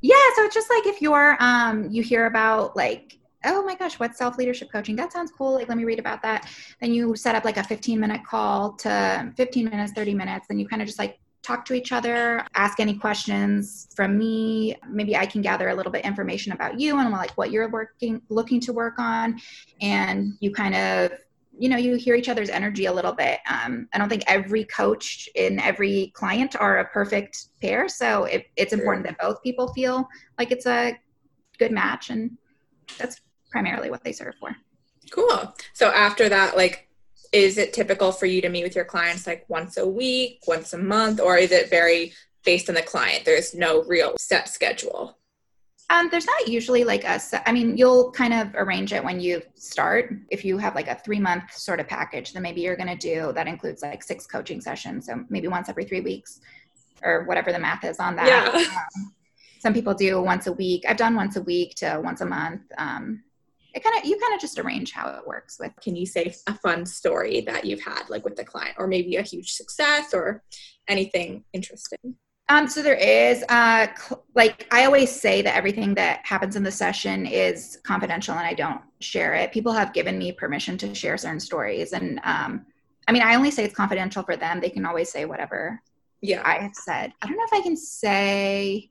Yeah, 0.00 0.14
so 0.36 0.44
it's 0.44 0.54
just 0.54 0.70
like 0.70 0.86
if 0.86 1.00
you're 1.00 1.36
um 1.40 1.88
you 1.90 2.02
hear 2.02 2.26
about 2.26 2.76
like 2.76 3.18
oh 3.46 3.62
my 3.62 3.74
gosh, 3.74 3.98
what's 4.00 4.18
self 4.18 4.38
leadership 4.38 4.70
coaching? 4.72 4.96
That 4.96 5.12
sounds 5.12 5.30
cool. 5.36 5.52
Like 5.52 5.68
let 5.68 5.76
me 5.76 5.84
read 5.84 5.98
about 5.98 6.22
that. 6.22 6.48
Then 6.80 6.94
you 6.94 7.14
set 7.14 7.34
up 7.34 7.44
like 7.44 7.56
a 7.56 7.64
15 7.64 8.00
minute 8.00 8.22
call 8.24 8.72
to 8.74 9.32
15 9.36 9.64
minutes, 9.66 9.92
30 9.92 10.14
minutes, 10.14 10.46
then 10.48 10.58
you 10.58 10.66
kind 10.66 10.82
of 10.82 10.86
just 10.86 10.98
like 10.98 11.18
talk 11.42 11.64
to 11.66 11.74
each 11.74 11.92
other, 11.92 12.44
ask 12.54 12.80
any 12.80 12.94
questions 12.94 13.86
from 13.94 14.16
me. 14.18 14.74
Maybe 14.88 15.14
I 15.16 15.26
can 15.26 15.42
gather 15.42 15.68
a 15.68 15.74
little 15.74 15.92
bit 15.92 16.04
information 16.04 16.52
about 16.52 16.80
you 16.80 16.98
and 16.98 17.10
like 17.10 17.32
what 17.32 17.50
you're 17.50 17.68
working 17.68 18.22
looking 18.30 18.60
to 18.60 18.72
work 18.72 18.98
on 18.98 19.38
and 19.80 20.34
you 20.40 20.50
kind 20.50 20.74
of 20.74 21.12
you 21.58 21.68
know 21.68 21.76
you 21.76 21.94
hear 21.96 22.14
each 22.14 22.28
other's 22.28 22.50
energy 22.50 22.86
a 22.86 22.92
little 22.92 23.12
bit. 23.12 23.40
Um, 23.48 23.88
i 23.92 23.98
don't 23.98 24.08
think 24.08 24.24
every 24.26 24.64
coach 24.64 25.28
and 25.36 25.60
every 25.60 26.12
client 26.14 26.56
are 26.56 26.78
a 26.78 26.84
perfect 26.86 27.48
pair. 27.60 27.88
So 27.88 28.24
it, 28.24 28.46
it's 28.56 28.72
important 28.72 29.06
that 29.06 29.18
both 29.18 29.42
people 29.42 29.72
feel 29.72 30.08
like 30.38 30.50
it's 30.50 30.66
a 30.66 30.98
good 31.58 31.72
match 31.72 32.10
and 32.10 32.36
that's 32.98 33.20
primarily 33.50 33.90
what 33.90 34.02
they 34.02 34.12
serve 34.12 34.34
for. 34.40 34.56
Cool. 35.10 35.54
So 35.72 35.90
after 35.90 36.28
that 36.28 36.56
like 36.56 36.88
is 37.32 37.58
it 37.58 37.72
typical 37.72 38.12
for 38.12 38.26
you 38.26 38.40
to 38.40 38.48
meet 38.48 38.62
with 38.62 38.76
your 38.76 38.84
clients 38.84 39.26
like 39.26 39.44
once 39.48 39.76
a 39.76 39.86
week 39.86 40.40
once 40.46 40.72
a 40.72 40.78
month 40.78 41.20
or 41.20 41.36
is 41.36 41.50
it 41.50 41.70
very 41.70 42.12
based 42.44 42.68
on 42.68 42.74
the 42.74 42.82
client? 42.82 43.24
There's 43.24 43.54
no 43.54 43.82
real 43.84 44.14
set 44.18 44.48
schedule 44.48 45.18
um, 45.90 46.08
there's 46.10 46.26
not 46.26 46.48
usually 46.48 46.84
like 46.84 47.04
a, 47.04 47.20
I 47.46 47.52
mean, 47.52 47.76
you'll 47.76 48.10
kind 48.12 48.32
of 48.32 48.54
arrange 48.54 48.92
it 48.92 49.04
when 49.04 49.20
you 49.20 49.42
start. 49.54 50.14
If 50.30 50.44
you 50.44 50.56
have 50.58 50.74
like 50.74 50.88
a 50.88 50.94
three 50.94 51.20
month 51.20 51.52
sort 51.52 51.78
of 51.78 51.88
package, 51.88 52.32
then 52.32 52.42
maybe 52.42 52.62
you're 52.62 52.76
going 52.76 52.88
to 52.88 52.96
do 52.96 53.32
that 53.34 53.46
includes 53.46 53.82
like 53.82 54.02
six 54.02 54.26
coaching 54.26 54.60
sessions. 54.60 55.06
So 55.06 55.24
maybe 55.28 55.48
once 55.48 55.68
every 55.68 55.84
three 55.84 56.00
weeks 56.00 56.40
or 57.02 57.24
whatever 57.24 57.52
the 57.52 57.58
math 57.58 57.84
is 57.84 57.98
on 57.98 58.16
that. 58.16 58.26
Yeah. 58.26 58.76
Um, 58.76 59.14
some 59.58 59.74
people 59.74 59.94
do 59.94 60.20
once 60.22 60.46
a 60.46 60.52
week. 60.52 60.84
I've 60.88 60.96
done 60.96 61.16
once 61.16 61.36
a 61.36 61.42
week 61.42 61.74
to 61.76 62.00
once 62.02 62.20
a 62.20 62.26
month. 62.26 62.62
Um, 62.78 63.22
it 63.74 63.82
kind 63.82 63.98
of 63.98 64.04
you 64.04 64.18
kind 64.18 64.34
of 64.34 64.40
just 64.40 64.58
arrange 64.58 64.92
how 64.92 65.08
it 65.08 65.26
works 65.26 65.58
with 65.58 65.72
can 65.82 65.96
you 65.96 66.06
say 66.06 66.32
a 66.46 66.54
fun 66.54 66.86
story 66.86 67.40
that 67.40 67.64
you've 67.64 67.82
had 67.82 68.08
like 68.08 68.24
with 68.24 68.36
the 68.36 68.44
client 68.44 68.76
or 68.78 68.86
maybe 68.86 69.16
a 69.16 69.22
huge 69.22 69.52
success 69.52 70.14
or 70.14 70.44
anything 70.86 71.44
interesting 71.52 72.14
um, 72.48 72.68
so 72.68 72.82
there 72.82 72.94
is, 72.94 73.42
uh, 73.48 73.86
cl- 73.96 74.24
like 74.34 74.66
I 74.70 74.84
always 74.84 75.10
say 75.10 75.40
that 75.42 75.56
everything 75.56 75.94
that 75.94 76.20
happens 76.24 76.56
in 76.56 76.62
the 76.62 76.70
session 76.70 77.24
is 77.24 77.78
confidential 77.84 78.34
and 78.34 78.46
I 78.46 78.52
don't 78.52 78.82
share 79.00 79.34
it. 79.34 79.52
People 79.52 79.72
have 79.72 79.94
given 79.94 80.18
me 80.18 80.32
permission 80.32 80.76
to 80.78 80.94
share 80.94 81.16
certain 81.16 81.40
stories, 81.40 81.92
and 81.92 82.20
um, 82.24 82.66
I 83.08 83.12
mean, 83.12 83.22
I 83.22 83.34
only 83.34 83.50
say 83.50 83.64
it's 83.64 83.74
confidential 83.74 84.22
for 84.22 84.36
them. 84.36 84.60
They 84.60 84.70
can 84.70 84.84
always 84.84 85.10
say 85.10 85.24
whatever. 85.24 85.80
Yeah, 86.20 86.42
I 86.44 86.54
have 86.54 86.74
said. 86.74 87.12
I 87.20 87.26
don't 87.26 87.36
know 87.36 87.44
if 87.44 87.52
I 87.52 87.62
can 87.62 87.76
say. 87.76 88.90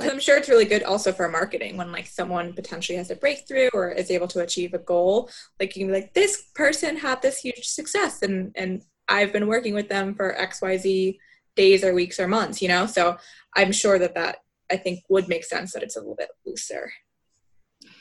I'm 0.00 0.20
sure 0.20 0.36
it's 0.36 0.48
really 0.48 0.64
good 0.64 0.82
also 0.82 1.12
for 1.12 1.28
marketing 1.28 1.76
when 1.76 1.90
like 1.90 2.06
someone 2.06 2.52
potentially 2.52 2.96
has 2.98 3.10
a 3.10 3.16
breakthrough 3.16 3.68
or 3.72 3.90
is 3.90 4.10
able 4.10 4.28
to 4.28 4.40
achieve 4.40 4.72
a 4.72 4.78
goal. 4.78 5.28
Like 5.58 5.74
you 5.74 5.84
can 5.84 5.92
be 5.92 6.00
like, 6.00 6.14
this 6.14 6.44
person 6.54 6.96
had 6.96 7.20
this 7.20 7.38
huge 7.40 7.68
success, 7.68 8.22
and 8.22 8.52
and 8.54 8.82
I've 9.08 9.32
been 9.32 9.46
working 9.46 9.74
with 9.74 9.88
them 9.88 10.14
for 10.14 10.38
X 10.40 10.62
Y 10.62 10.76
Z 10.78 11.18
days 11.58 11.84
or 11.84 11.92
weeks 11.92 12.18
or 12.18 12.26
months, 12.26 12.62
you 12.62 12.68
know? 12.68 12.86
So 12.86 13.18
I'm 13.54 13.72
sure 13.72 13.98
that 13.98 14.14
that 14.14 14.36
I 14.70 14.76
think 14.76 15.00
would 15.10 15.28
make 15.28 15.44
sense 15.44 15.72
that 15.72 15.82
it's 15.82 15.96
a 15.96 16.00
little 16.00 16.14
bit 16.14 16.30
looser. 16.46 16.90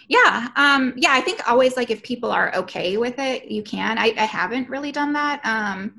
Yeah. 0.08 0.50
Um, 0.56 0.94
yeah. 0.96 1.12
I 1.12 1.22
think 1.22 1.42
always 1.50 1.76
like 1.76 1.92
if 1.92 2.02
people 2.04 2.32
are 2.32 2.56
okay 2.56 2.96
with 2.96 3.20
it, 3.20 3.52
you 3.52 3.64
can. 3.64 3.98
I, 3.98 4.14
I 4.18 4.26
haven't 4.26 4.70
really 4.70 4.92
done 4.92 5.12
that. 5.14 5.42
Um, 5.44 5.96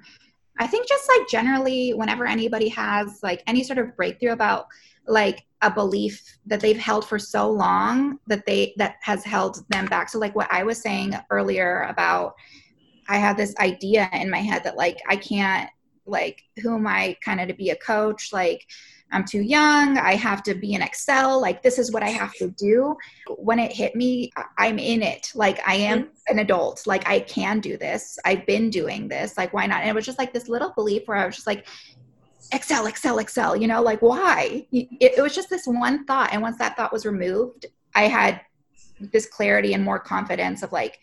I 0.58 0.66
think 0.66 0.88
just 0.88 1.08
like 1.08 1.28
generally, 1.28 1.92
whenever 1.92 2.26
anybody 2.26 2.68
has 2.70 3.20
like 3.22 3.42
any 3.46 3.62
sort 3.62 3.78
of 3.78 3.94
breakthrough 3.96 4.32
about 4.32 4.66
like 5.06 5.44
a 5.62 5.70
belief 5.70 6.22
that 6.46 6.60
they've 6.60 6.78
held 6.78 7.04
for 7.04 7.18
so 7.18 7.50
long 7.50 8.18
that 8.26 8.44
they 8.46 8.74
that 8.76 8.96
has 9.02 9.24
held 9.24 9.64
them 9.70 9.86
back. 9.86 10.08
So 10.08 10.18
like 10.18 10.34
what 10.34 10.52
I 10.52 10.62
was 10.62 10.80
saying 10.80 11.14
earlier 11.30 11.82
about 11.88 12.34
I 13.08 13.16
have 13.16 13.36
this 13.36 13.54
idea 13.56 14.08
in 14.12 14.30
my 14.30 14.38
head 14.38 14.64
that 14.64 14.76
like 14.76 14.98
I 15.08 15.16
can't 15.16 15.70
like 16.08 16.42
who 16.62 16.74
am 16.74 16.86
i 16.86 17.16
kind 17.24 17.40
of 17.40 17.48
to 17.48 17.54
be 17.54 17.70
a 17.70 17.76
coach? 17.76 18.32
Like 18.32 18.66
i'm 19.10 19.24
too 19.24 19.40
young 19.40 19.96
i 19.96 20.14
have 20.14 20.42
to 20.42 20.54
be 20.54 20.74
in 20.74 20.82
excel 20.82 21.40
like 21.40 21.62
this 21.62 21.78
is 21.78 21.90
what 21.90 22.02
i 22.02 22.10
have 22.10 22.32
to 22.34 22.50
do. 22.50 22.94
When 23.36 23.58
it 23.58 23.72
hit 23.72 23.94
me 23.94 24.30
i'm 24.58 24.78
in 24.78 25.02
it. 25.02 25.30
Like 25.34 25.66
i 25.66 25.74
am 25.74 26.04
mm-hmm. 26.04 26.12
an 26.28 26.38
adult. 26.40 26.86
Like 26.86 27.08
i 27.08 27.20
can 27.20 27.60
do 27.60 27.76
this. 27.76 28.18
I've 28.24 28.44
been 28.46 28.70
doing 28.70 29.08
this. 29.08 29.36
Like 29.36 29.52
why 29.52 29.66
not? 29.66 29.80
And 29.80 29.90
it 29.90 29.94
was 29.94 30.06
just 30.06 30.18
like 30.18 30.32
this 30.32 30.48
little 30.48 30.72
belief 30.74 31.02
where 31.06 31.16
i 31.16 31.26
was 31.26 31.36
just 31.36 31.46
like 31.46 31.66
excel 32.52 32.86
excel 32.86 33.18
excel 33.18 33.54
you 33.56 33.66
know 33.66 33.82
like 33.82 34.00
why? 34.00 34.66
It, 34.72 35.14
it 35.18 35.22
was 35.22 35.34
just 35.34 35.50
this 35.50 35.66
one 35.66 36.04
thought. 36.04 36.30
And 36.32 36.42
once 36.42 36.58
that 36.58 36.76
thought 36.76 36.92
was 36.92 37.06
removed 37.06 37.66
i 37.94 38.02
had 38.02 38.40
this 39.00 39.26
clarity 39.26 39.74
and 39.74 39.84
more 39.84 39.98
confidence 39.98 40.62
of 40.62 40.72
like 40.72 40.98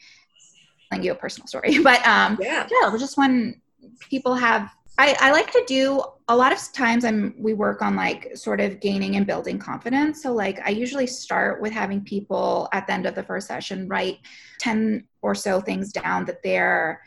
telling 0.90 1.06
you 1.06 1.12
a 1.12 1.16
personal 1.16 1.48
story. 1.48 1.80
But 1.84 2.06
um 2.08 2.38
yeah, 2.40 2.68
yeah 2.70 2.88
it 2.88 2.92
was 2.92 3.02
just 3.02 3.18
when 3.18 3.62
people 4.10 4.36
have 4.36 4.72
I, 4.98 5.16
I 5.20 5.32
like 5.32 5.52
to 5.52 5.64
do 5.68 6.04
a 6.28 6.36
lot 6.36 6.52
of 6.52 6.60
times 6.72 7.06
I'm 7.06 7.36
we 7.38 7.54
work 7.54 7.82
on 7.82 7.96
like 7.96 8.36
sort 8.36 8.62
of 8.62 8.80
gaining 8.80 9.16
and 9.16 9.28
building 9.28 9.60
confidence. 9.60 10.24
So 10.24 10.34
like 10.34 10.60
I 10.66 10.70
usually 10.70 11.08
start 11.08 11.62
with 11.62 11.72
having 11.72 12.02
people 12.02 12.70
at 12.72 12.88
the 12.88 12.94
end 12.94 13.06
of 13.06 13.14
the 13.14 13.24
first 13.24 13.48
session 13.48 13.88
write 13.88 14.20
10 14.60 15.06
or 15.22 15.36
so 15.36 15.60
things 15.60 15.92
down 15.92 16.26
that 16.26 16.42
they're 16.44 17.02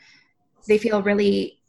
they 0.67 0.77
feel 0.77 1.01
really 1.01 1.59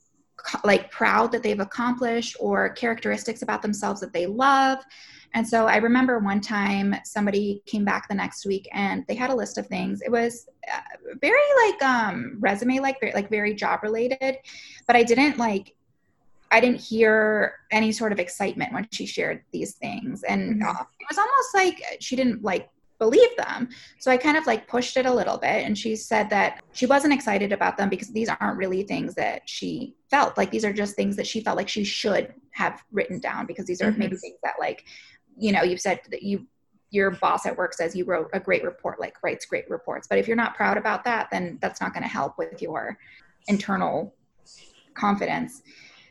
like 0.64 0.90
proud 0.90 1.33
that 1.33 1.42
they've 1.42 1.61
accomplished 1.61 2.37
or 2.38 2.70
characteristics 2.70 3.42
about 3.42 3.62
themselves 3.62 4.00
that 4.00 4.12
they 4.12 4.26
love. 4.26 4.78
And 5.35 5.46
so 5.46 5.66
I 5.66 5.76
remember 5.76 6.18
one 6.18 6.40
time 6.40 6.94
somebody 7.04 7.62
came 7.66 7.85
back 7.85 8.09
the 8.09 8.14
next 8.14 8.46
week 8.46 8.68
and 8.72 9.04
they 9.06 9.14
had 9.14 9.30
a 9.30 9.35
list 9.35 9.59
of 9.59 9.66
things. 9.68 10.02
It 10.02 10.11
was 10.11 10.48
uh, 10.72 10.80
very 11.20 11.40
like 11.64 11.83
um 11.83 12.37
resume 12.40 12.78
like 12.80 13.00
very, 13.00 13.12
like 13.12 13.30
very 13.30 13.54
job 13.54 13.80
related, 13.83 14.37
but 14.87 14.96
I 14.96 15.02
didn't 15.02 15.38
like 15.38 15.74
I 16.50 16.60
didn't 16.60 16.80
hear 16.80 17.54
any 17.70 17.92
sort 17.92 18.12
of 18.12 18.18
excitement 18.18 18.72
when 18.72 18.88
she 18.92 19.06
shared 19.06 19.42
these 19.52 19.74
things. 19.74 20.22
And 20.24 20.60
mm-hmm. 20.60 20.68
uh, 20.68 20.82
it 20.98 21.06
was 21.08 21.18
almost 21.18 21.54
like 21.54 21.82
she 22.00 22.16
didn't 22.16 22.42
like 22.42 22.68
believe 22.98 23.34
them. 23.36 23.68
So 23.98 24.10
I 24.10 24.16
kind 24.16 24.36
of 24.36 24.46
like 24.46 24.68
pushed 24.68 24.96
it 24.96 25.06
a 25.06 25.12
little 25.12 25.38
bit. 25.38 25.64
And 25.64 25.76
she 25.76 25.96
said 25.96 26.28
that 26.30 26.62
she 26.72 26.86
wasn't 26.86 27.14
excited 27.14 27.52
about 27.52 27.76
them 27.76 27.88
because 27.88 28.12
these 28.12 28.28
aren't 28.28 28.58
really 28.58 28.82
things 28.82 29.14
that 29.14 29.48
she 29.48 29.96
felt 30.10 30.36
like 30.36 30.50
these 30.50 30.64
are 30.64 30.72
just 30.72 30.96
things 30.96 31.16
that 31.16 31.26
she 31.26 31.40
felt 31.40 31.56
like 31.56 31.68
she 31.68 31.84
should 31.84 32.34
have 32.52 32.82
written 32.92 33.18
down 33.18 33.46
because 33.46 33.66
these 33.66 33.80
are 33.80 33.90
mm-hmm. 33.90 34.00
maybe 34.00 34.16
things 34.16 34.38
that 34.42 34.54
like, 34.60 34.84
you 35.36 35.52
know, 35.52 35.62
you've 35.62 35.80
said 35.80 36.00
that 36.10 36.22
you 36.22 36.46
your 36.92 37.12
boss 37.12 37.46
at 37.46 37.56
work 37.56 37.72
says 37.72 37.94
you 37.94 38.04
wrote 38.04 38.28
a 38.32 38.40
great 38.40 38.64
report, 38.64 38.98
like 38.98 39.14
writes 39.22 39.46
great 39.46 39.68
reports. 39.70 40.08
But 40.08 40.18
if 40.18 40.26
you're 40.26 40.36
not 40.36 40.56
proud 40.56 40.76
about 40.76 41.04
that, 41.04 41.28
then 41.30 41.56
that's 41.62 41.80
not 41.80 41.94
going 41.94 42.02
to 42.02 42.08
help 42.08 42.36
with 42.36 42.60
your 42.60 42.98
internal 43.46 44.12
confidence. 44.94 45.62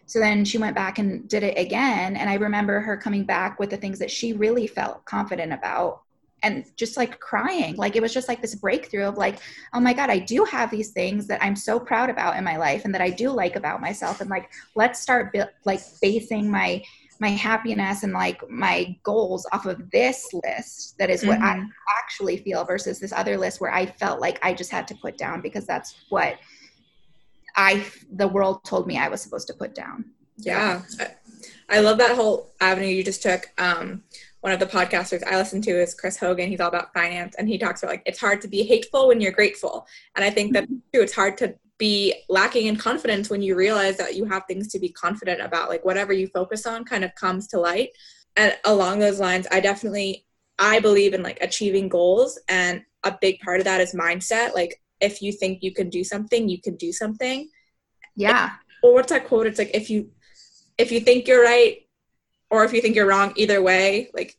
So 0.09 0.19
then 0.19 0.43
she 0.43 0.57
went 0.57 0.75
back 0.75 0.97
and 0.97 1.29
did 1.29 1.43
it 1.43 1.55
again. 1.55 2.15
And 2.15 2.31
I 2.31 2.33
remember 2.33 2.79
her 2.79 2.97
coming 2.97 3.25
back 3.25 3.59
with 3.59 3.69
the 3.69 3.77
things 3.77 3.99
that 3.99 4.09
she 4.09 4.33
really 4.33 4.65
felt 4.65 5.05
confident 5.05 5.53
about 5.53 6.01
and 6.41 6.65
just 6.75 6.97
like 6.97 7.19
crying. 7.19 7.75
Like 7.75 7.95
it 7.95 8.01
was 8.01 8.11
just 8.11 8.27
like 8.27 8.41
this 8.41 8.55
breakthrough 8.55 9.05
of 9.05 9.17
like, 9.17 9.37
oh 9.71 9.79
my 9.79 9.93
God, 9.93 10.09
I 10.09 10.17
do 10.17 10.45
have 10.45 10.71
these 10.71 10.89
things 10.89 11.27
that 11.27 11.43
I'm 11.43 11.55
so 11.55 11.79
proud 11.79 12.09
about 12.09 12.37
in 12.37 12.43
my 12.43 12.57
life 12.57 12.85
and 12.85 12.95
that 12.95 13.01
I 13.01 13.11
do 13.11 13.29
like 13.29 13.55
about 13.55 13.81
myself. 13.81 14.19
And 14.19 14.31
like, 14.31 14.49
let's 14.73 14.99
start 14.99 15.31
bi- 15.31 15.49
like 15.63 15.81
basing 16.01 16.49
my 16.49 16.83
my 17.21 17.29
happiness 17.29 18.03
and 18.03 18.13
like 18.13 18.49
my 18.49 18.97
goals 19.03 19.45
off 19.51 19.65
of 19.65 19.91
this 19.91 20.29
list 20.45 20.97
that 20.97 21.09
is 21.09 21.25
what 21.25 21.37
mm-hmm. 21.37 21.65
I 21.65 21.65
actually 21.99 22.37
feel 22.37 22.63
versus 22.63 22.97
this 22.97 23.11
other 23.11 23.37
list 23.37 23.59
where 23.59 23.73
I 23.73 23.87
felt 23.87 24.21
like 24.21 24.39
I 24.41 24.53
just 24.53 24.71
had 24.71 24.87
to 24.87 24.95
put 24.95 25.17
down 25.17 25.41
because 25.41 25.67
that's 25.67 26.05
what 26.07 26.37
I 27.59 27.85
the 28.09 28.27
world 28.27 28.63
told 28.63 28.87
me 28.87 28.97
I 28.97 29.09
was 29.09 29.21
supposed 29.21 29.47
to 29.47 29.53
put 29.53 29.75
down. 29.75 30.05
Yeah. 30.37 30.81
I, 31.69 31.81
love 31.81 31.97
that 31.97 32.15
whole 32.15 32.53
avenue 32.61 32.87
you 32.87 33.03
just 33.03 33.21
took. 33.21 33.51
Um, 33.57 34.03
one 34.39 34.53
of 34.53 34.61
the 34.61 34.65
podcasters 34.65 35.21
I 35.27 35.35
listen 35.35 35.61
to 35.63 35.71
is 35.71 35.93
Chris 35.93 36.15
Hogan. 36.15 36.49
He's 36.49 36.61
all 36.61 36.69
about 36.69 36.93
finance 36.93 37.35
and 37.37 37.49
he 37.49 37.57
talks 37.57 37.83
about 37.83 37.91
like 37.91 38.03
it's 38.05 38.19
hard 38.19 38.39
to 38.43 38.47
be 38.47 38.63
hateful 38.63 39.09
when 39.09 39.19
you're 39.19 39.33
grateful. 39.33 39.85
And 40.15 40.23
I 40.23 40.29
think 40.29 40.53
that 40.53 40.63
mm-hmm. 40.63 40.75
too, 40.93 41.01
it's 41.01 41.13
hard 41.13 41.37
to 41.39 41.53
be 41.77 42.15
lacking 42.29 42.67
in 42.67 42.77
confidence 42.77 43.29
when 43.29 43.41
you 43.41 43.55
realize 43.55 43.97
that 43.97 44.15
you 44.15 44.23
have 44.23 44.43
things 44.47 44.69
to 44.69 44.79
be 44.79 44.87
confident 44.87 45.41
about. 45.41 45.67
Like 45.67 45.83
whatever 45.83 46.13
you 46.13 46.27
focus 46.27 46.65
on 46.65 46.85
kind 46.85 47.03
of 47.03 47.13
comes 47.15 47.47
to 47.47 47.59
light. 47.59 47.89
And 48.37 48.57
along 48.63 48.99
those 48.99 49.19
lines, 49.19 49.47
I 49.51 49.59
definitely 49.59 50.25
I 50.57 50.79
believe 50.79 51.13
in 51.13 51.23
like 51.23 51.39
achieving 51.41 51.89
goals 51.89 52.39
and 52.47 52.83
a 53.03 53.17
big 53.19 53.41
part 53.41 53.59
of 53.59 53.65
that 53.65 53.81
is 53.81 53.93
mindset. 53.93 54.53
Like 54.53 54.81
if 55.01 55.21
you 55.21 55.31
think 55.31 55.63
you 55.63 55.73
can 55.73 55.89
do 55.89 56.03
something, 56.03 56.49
you 56.49 56.61
can 56.61 56.75
do 56.75 56.91
something. 56.91 57.49
Yeah. 58.15 58.51
Or 58.83 58.93
what's 58.93 59.11
that 59.11 59.27
quote? 59.27 59.47
It's 59.47 59.59
like 59.59 59.71
if 59.73 59.89
you 59.89 60.11
if 60.77 60.91
you 60.91 60.99
think 60.99 61.27
you're 61.27 61.43
right 61.43 61.87
or 62.49 62.63
if 62.63 62.73
you 62.73 62.81
think 62.81 62.95
you're 62.95 63.07
wrong, 63.07 63.33
either 63.35 63.61
way, 63.61 64.09
like 64.13 64.37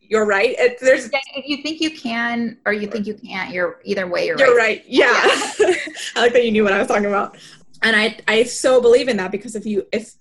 you're 0.00 0.26
right. 0.26 0.54
It, 0.58 0.78
there's 0.80 1.08
if 1.12 1.46
you 1.46 1.62
think 1.62 1.80
you 1.80 1.96
can 1.96 2.58
or 2.66 2.72
you 2.72 2.88
think 2.88 3.06
you 3.06 3.14
can't, 3.14 3.52
you're 3.52 3.80
either 3.84 4.06
way 4.06 4.26
you're, 4.26 4.38
you're 4.38 4.56
right. 4.56 4.78
right. 4.80 4.84
Yeah. 4.86 5.12
yeah. 5.58 5.74
I 6.16 6.20
like 6.22 6.32
that 6.32 6.44
you 6.44 6.50
knew 6.50 6.64
what 6.64 6.72
I 6.72 6.78
was 6.78 6.88
talking 6.88 7.06
about. 7.06 7.36
And 7.82 7.96
I 7.96 8.18
I 8.26 8.44
so 8.44 8.80
believe 8.80 9.08
in 9.08 9.16
that 9.18 9.30
because 9.30 9.54
if 9.54 9.64
you 9.64 9.86
if 9.92 10.14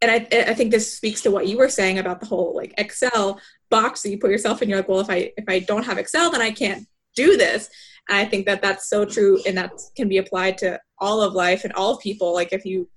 and 0.00 0.10
I 0.10 0.26
I 0.50 0.54
think 0.54 0.70
this 0.70 0.94
speaks 0.94 1.22
to 1.22 1.30
what 1.30 1.48
you 1.48 1.58
were 1.58 1.68
saying 1.68 1.98
about 1.98 2.20
the 2.20 2.26
whole 2.26 2.54
like 2.54 2.74
Excel 2.78 3.40
box 3.70 4.02
that 4.02 4.10
you 4.10 4.18
put 4.18 4.30
yourself 4.30 4.62
in. 4.62 4.68
You're 4.68 4.78
like, 4.78 4.88
well, 4.88 5.00
if 5.00 5.10
I 5.10 5.32
if 5.36 5.44
I 5.48 5.60
don't 5.60 5.84
have 5.84 5.98
Excel, 5.98 6.30
then 6.30 6.40
I 6.40 6.50
can't 6.50 6.86
do 7.14 7.36
this. 7.36 7.68
And 8.08 8.18
I 8.18 8.24
think 8.24 8.46
that 8.46 8.62
that's 8.62 8.88
so 8.88 9.04
true 9.04 9.40
and 9.46 9.56
that 9.58 9.72
can 9.96 10.08
be 10.08 10.18
applied 10.18 10.58
to 10.58 10.80
all 10.98 11.20
of 11.22 11.34
life 11.34 11.64
and 11.64 11.72
all 11.72 11.98
people. 11.98 12.32
Like 12.32 12.52
if 12.52 12.64
you 12.64 12.88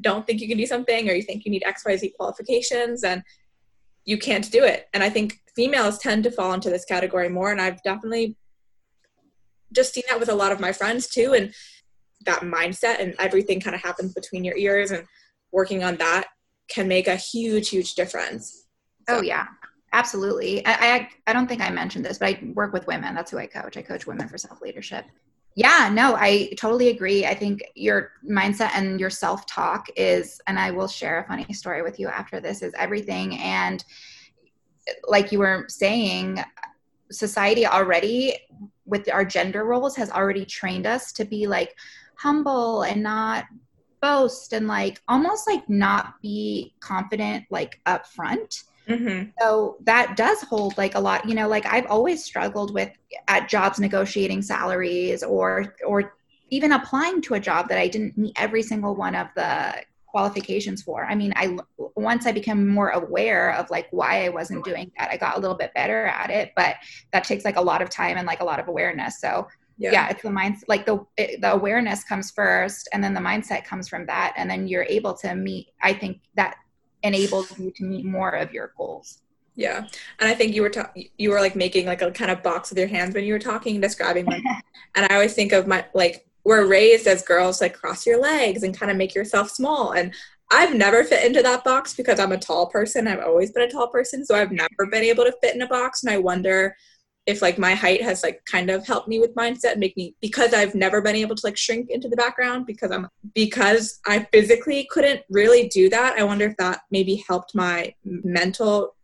don't 0.00 0.26
think 0.26 0.40
you 0.40 0.48
can 0.48 0.58
do 0.58 0.66
something 0.66 1.08
or 1.08 1.12
you 1.12 1.22
think 1.22 1.44
you 1.44 1.50
need 1.50 1.62
xyz 1.66 2.14
qualifications 2.14 3.04
and 3.04 3.22
you 4.04 4.16
can't 4.18 4.50
do 4.50 4.64
it 4.64 4.88
and 4.94 5.02
i 5.02 5.10
think 5.10 5.40
females 5.54 5.98
tend 5.98 6.24
to 6.24 6.30
fall 6.30 6.52
into 6.52 6.70
this 6.70 6.84
category 6.84 7.28
more 7.28 7.50
and 7.52 7.60
i've 7.60 7.82
definitely 7.82 8.36
just 9.72 9.92
seen 9.92 10.04
that 10.08 10.18
with 10.18 10.28
a 10.28 10.34
lot 10.34 10.52
of 10.52 10.60
my 10.60 10.72
friends 10.72 11.08
too 11.08 11.34
and 11.34 11.52
that 12.24 12.40
mindset 12.40 13.00
and 13.00 13.14
everything 13.18 13.60
kind 13.60 13.74
of 13.74 13.82
happens 13.82 14.14
between 14.14 14.44
your 14.44 14.56
ears 14.56 14.90
and 14.90 15.04
working 15.50 15.82
on 15.82 15.96
that 15.96 16.26
can 16.68 16.88
make 16.88 17.06
a 17.06 17.16
huge 17.16 17.68
huge 17.68 17.94
difference 17.94 18.66
so. 19.08 19.18
oh 19.18 19.22
yeah 19.22 19.46
absolutely. 19.92 20.64
I, 20.66 20.72
I 20.72 21.08
i 21.26 21.32
don't 21.32 21.46
think 21.46 21.60
i 21.60 21.70
mentioned 21.70 22.04
this 22.04 22.18
but 22.18 22.28
i 22.28 22.52
work 22.54 22.72
with 22.72 22.86
women. 22.86 23.14
That's 23.14 23.30
who 23.30 23.38
i 23.38 23.46
coach. 23.46 23.76
I 23.76 23.82
coach 23.82 24.06
women 24.06 24.28
for 24.28 24.38
self 24.38 24.60
leadership 24.60 25.04
yeah 25.54 25.90
no 25.92 26.14
i 26.16 26.50
totally 26.56 26.88
agree. 26.88 27.26
I 27.26 27.34
think 27.34 27.62
your 27.74 28.12
mindset 28.28 28.70
and 28.74 28.98
your 28.98 29.10
self 29.10 29.46
talk 29.46 29.86
is 29.96 30.40
and 30.46 30.58
i 30.58 30.70
will 30.70 30.88
share 30.88 31.20
a 31.20 31.26
funny 31.26 31.52
story 31.52 31.82
with 31.82 31.98
you 32.00 32.08
after 32.08 32.40
this 32.40 32.62
is 32.62 32.72
everything. 32.74 33.36
And 33.38 33.84
like 35.06 35.30
you 35.30 35.38
were 35.38 35.66
saying 35.68 36.42
society 37.10 37.66
already 37.66 38.36
with 38.84 39.08
our 39.12 39.24
gender 39.24 39.64
roles 39.64 39.96
has 39.96 40.10
already 40.10 40.44
trained 40.44 40.86
us 40.86 41.12
to 41.12 41.24
be 41.24 41.46
like 41.46 41.76
humble 42.16 42.82
and 42.82 43.02
not 43.02 43.44
boast 44.00 44.52
and 44.52 44.66
like 44.66 45.00
almost 45.06 45.46
like 45.46 45.68
not 45.68 46.20
be 46.20 46.74
confident 46.80 47.44
like 47.50 47.80
up 47.86 48.06
front 48.06 48.64
mm-hmm. 48.88 49.30
so 49.40 49.76
that 49.80 50.16
does 50.16 50.40
hold 50.42 50.76
like 50.78 50.94
a 50.94 51.00
lot 51.00 51.28
you 51.28 51.34
know 51.34 51.48
like 51.48 51.66
i've 51.66 51.86
always 51.86 52.24
struggled 52.24 52.72
with 52.74 52.90
at 53.28 53.48
jobs 53.48 53.78
negotiating 53.78 54.42
salaries 54.42 55.22
or 55.22 55.74
or 55.86 56.14
even 56.50 56.72
applying 56.72 57.20
to 57.20 57.34
a 57.34 57.40
job 57.40 57.68
that 57.68 57.78
i 57.78 57.88
didn't 57.88 58.16
meet 58.16 58.32
every 58.36 58.62
single 58.62 58.94
one 58.94 59.14
of 59.14 59.28
the 59.36 59.74
qualifications 60.12 60.82
for. 60.82 61.06
I 61.06 61.14
mean, 61.14 61.32
I 61.34 61.56
once 61.96 62.26
I 62.26 62.32
became 62.32 62.68
more 62.68 62.90
aware 62.90 63.54
of 63.54 63.70
like 63.70 63.88
why 63.90 64.26
I 64.26 64.28
wasn't 64.28 64.62
doing 64.64 64.92
that, 64.98 65.10
I 65.10 65.16
got 65.16 65.36
a 65.36 65.40
little 65.40 65.56
bit 65.56 65.72
better 65.74 66.06
at 66.06 66.30
it, 66.30 66.52
but 66.54 66.76
that 67.12 67.24
takes 67.24 67.44
like 67.44 67.56
a 67.56 67.62
lot 67.62 67.82
of 67.82 67.88
time 67.88 68.18
and 68.18 68.26
like 68.26 68.40
a 68.40 68.44
lot 68.44 68.60
of 68.60 68.68
awareness. 68.68 69.20
So 69.20 69.48
yeah, 69.78 69.92
yeah 69.92 70.08
it's 70.10 70.22
the 70.22 70.28
mindset 70.28 70.64
like 70.68 70.84
the 70.84 71.04
it, 71.16 71.40
the 71.40 71.52
awareness 71.52 72.04
comes 72.04 72.30
first 72.30 72.88
and 72.92 73.02
then 73.02 73.14
the 73.14 73.20
mindset 73.20 73.64
comes 73.64 73.88
from 73.88 74.04
that 74.06 74.34
and 74.36 74.48
then 74.50 74.68
you're 74.68 74.84
able 74.84 75.14
to 75.14 75.34
meet 75.34 75.68
I 75.82 75.94
think 75.94 76.20
that 76.34 76.56
enables 77.02 77.58
you 77.58 77.70
to 77.72 77.84
meet 77.84 78.04
more 78.04 78.30
of 78.30 78.52
your 78.52 78.72
goals. 78.76 79.18
Yeah. 79.54 79.86
And 80.18 80.30
I 80.30 80.34
think 80.34 80.54
you 80.54 80.62
were 80.62 80.70
ta- 80.70 80.92
you 81.18 81.30
were 81.30 81.40
like 81.40 81.54
making 81.54 81.86
like 81.86 82.02
a 82.02 82.10
kind 82.10 82.30
of 82.30 82.42
box 82.42 82.70
with 82.70 82.78
your 82.78 82.88
hands 82.88 83.14
when 83.14 83.24
you 83.24 83.34
were 83.34 83.38
talking 83.38 83.80
describing 83.80 84.24
them. 84.24 84.42
and 84.94 85.06
I 85.06 85.14
always 85.14 85.34
think 85.34 85.52
of 85.52 85.66
my 85.66 85.84
like 85.94 86.26
we're 86.44 86.66
raised 86.66 87.06
as 87.06 87.22
girls 87.22 87.60
like 87.60 87.74
cross 87.74 88.06
your 88.06 88.20
legs 88.20 88.62
and 88.62 88.76
kind 88.76 88.90
of 88.90 88.96
make 88.96 89.14
yourself 89.14 89.50
small 89.50 89.92
and 89.92 90.12
I've 90.54 90.74
never 90.74 91.02
fit 91.02 91.24
into 91.24 91.40
that 91.42 91.64
box 91.64 91.94
because 91.94 92.20
I'm 92.20 92.32
a 92.32 92.36
tall 92.36 92.66
person. 92.66 93.08
I've 93.08 93.24
always 93.24 93.52
been 93.52 93.62
a 93.62 93.70
tall 93.70 93.88
person, 93.88 94.22
so 94.22 94.34
I've 94.34 94.52
never 94.52 94.86
been 94.90 95.02
able 95.02 95.24
to 95.24 95.34
fit 95.40 95.54
in 95.54 95.62
a 95.62 95.66
box 95.66 96.02
and 96.02 96.12
I 96.12 96.18
wonder 96.18 96.76
if 97.26 97.40
like 97.40 97.58
my 97.58 97.74
height 97.74 98.02
has 98.02 98.22
like 98.22 98.44
kind 98.46 98.68
of 98.68 98.86
helped 98.86 99.08
me 99.08 99.20
with 99.20 99.34
mindset 99.34 99.72
and 99.72 99.80
make 99.80 99.96
me 99.96 100.14
because 100.20 100.52
I've 100.52 100.74
never 100.74 101.00
been 101.00 101.14
able 101.14 101.36
to 101.36 101.46
like 101.46 101.56
shrink 101.56 101.88
into 101.90 102.08
the 102.08 102.16
background 102.16 102.66
because 102.66 102.90
I'm 102.90 103.08
because 103.34 104.00
I 104.06 104.26
physically 104.32 104.88
couldn't 104.90 105.22
really 105.30 105.68
do 105.68 105.88
that. 105.90 106.18
I 106.18 106.24
wonder 106.24 106.46
if 106.46 106.56
that 106.56 106.80
maybe 106.90 107.24
helped 107.28 107.54
my 107.54 107.94
mental 108.04 108.96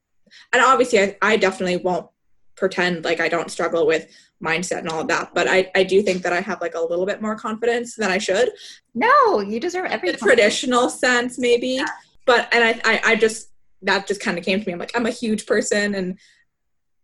and 0.52 0.62
obviously 0.62 1.00
I, 1.00 1.16
I 1.22 1.36
definitely 1.36 1.76
won't 1.76 2.08
pretend 2.56 3.04
like 3.04 3.20
I 3.20 3.28
don't 3.28 3.50
struggle 3.50 3.86
with 3.86 4.08
mindset 4.42 4.78
and 4.78 4.88
all 4.88 5.00
of 5.00 5.08
that. 5.08 5.32
But 5.34 5.48
I, 5.48 5.70
I 5.74 5.84
do 5.84 6.02
think 6.02 6.22
that 6.22 6.32
I 6.32 6.40
have 6.40 6.60
like 6.60 6.74
a 6.74 6.80
little 6.80 7.06
bit 7.06 7.22
more 7.22 7.36
confidence 7.36 7.94
than 7.94 8.10
I 8.10 8.18
should. 8.18 8.50
No, 8.94 9.40
you 9.40 9.60
deserve 9.60 9.86
every 9.86 10.12
traditional 10.12 10.90
sense, 10.90 11.38
maybe. 11.38 11.68
Yeah. 11.68 11.86
But 12.26 12.52
and 12.52 12.64
I, 12.64 12.80
I, 12.84 13.00
I 13.12 13.16
just 13.16 13.50
that 13.82 14.06
just 14.06 14.20
kind 14.20 14.36
of 14.36 14.44
came 14.44 14.60
to 14.60 14.66
me. 14.66 14.72
I'm 14.72 14.78
like, 14.78 14.96
I'm 14.96 15.06
a 15.06 15.10
huge 15.10 15.46
person 15.46 15.94
and 15.94 16.18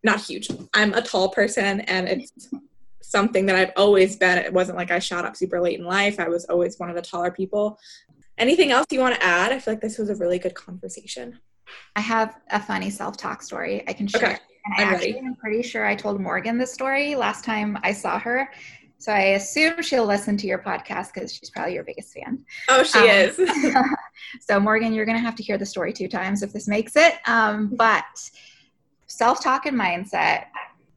not 0.05 0.21
huge. 0.21 0.49
I'm 0.75 0.95
a 0.95 1.03
tall 1.03 1.31
person 1.31 1.81
and 1.83 2.09
it's 2.09 2.51
something 3.01 3.47
that 3.47 3.57
I've 3.57 3.73
always 3.77 4.17
been. 4.17 4.39
It 4.39 4.53
wasn't 4.53 4.77
like 4.77 4.91
I 4.91 4.99
shot 4.99 5.25
up 5.25 5.37
super 5.37 5.61
late 5.61 5.79
in 5.79 5.85
life. 5.85 6.21
I 6.21 6.29
was 6.29 6.45
always 6.47 6.79
one 6.79 6.91
of 6.91 6.97
the 6.97 7.03
taller 7.03 7.31
people. 7.31 7.79
Anything 8.39 8.73
else 8.73 8.87
you 8.91 9.01
want 9.01 9.15
to 9.15 9.23
add? 9.23 9.53
I 9.53 9.59
feel 9.59 9.75
like 9.75 9.81
this 9.81 9.99
was 9.99 10.11
a 10.11 10.17
really 10.17 10.39
good 10.39 10.55
conversation. 10.55 11.39
I 11.97 12.01
have 12.01 12.37
a 12.51 12.61
funny 12.61 12.91
self-talk 12.91 13.43
story 13.43 13.85
I 13.89 13.93
can 13.93 14.07
share. 14.07 14.25
Okay. 14.25 14.39
And 14.65 14.75
I 14.77 14.83
I'm 14.83 14.95
actually 14.95 15.15
ready. 15.15 15.27
am 15.27 15.37
pretty 15.37 15.63
sure 15.63 15.85
I 15.85 15.95
told 15.95 16.21
Morgan 16.21 16.59
the 16.59 16.67
story 16.67 17.15
last 17.15 17.45
time 17.45 17.79
I 17.83 17.93
saw 17.93 18.19
her. 18.19 18.51
So 18.99 19.13
I 19.13 19.35
assume 19.35 19.83
she'll 19.83 20.07
listen 20.07 20.37
to 20.39 20.47
your 20.47 20.59
podcast 20.59 21.13
because 21.13 21.33
she's 21.33 21.51
probably 21.51 21.75
your 21.75 21.85
biggest 21.85 22.13
fan. 22.15 22.45
Oh, 22.69 22.83
she 22.83 22.99
um, 22.99 23.07
is. 23.09 23.41
so 24.41 24.59
Morgan, 24.59 24.95
you're 24.95 25.05
going 25.05 25.19
to 25.19 25.23
have 25.23 25.35
to 25.37 25.43
hear 25.43 25.59
the 25.59 25.67
story 25.67 25.93
two 25.93 26.09
times 26.09 26.43
if 26.43 26.53
this 26.53 26.67
makes 26.67 26.97
it. 26.97 27.15
Um, 27.27 27.69
but 27.77 28.05
self-talk 29.07 29.67
and 29.67 29.79
mindset. 29.79 30.47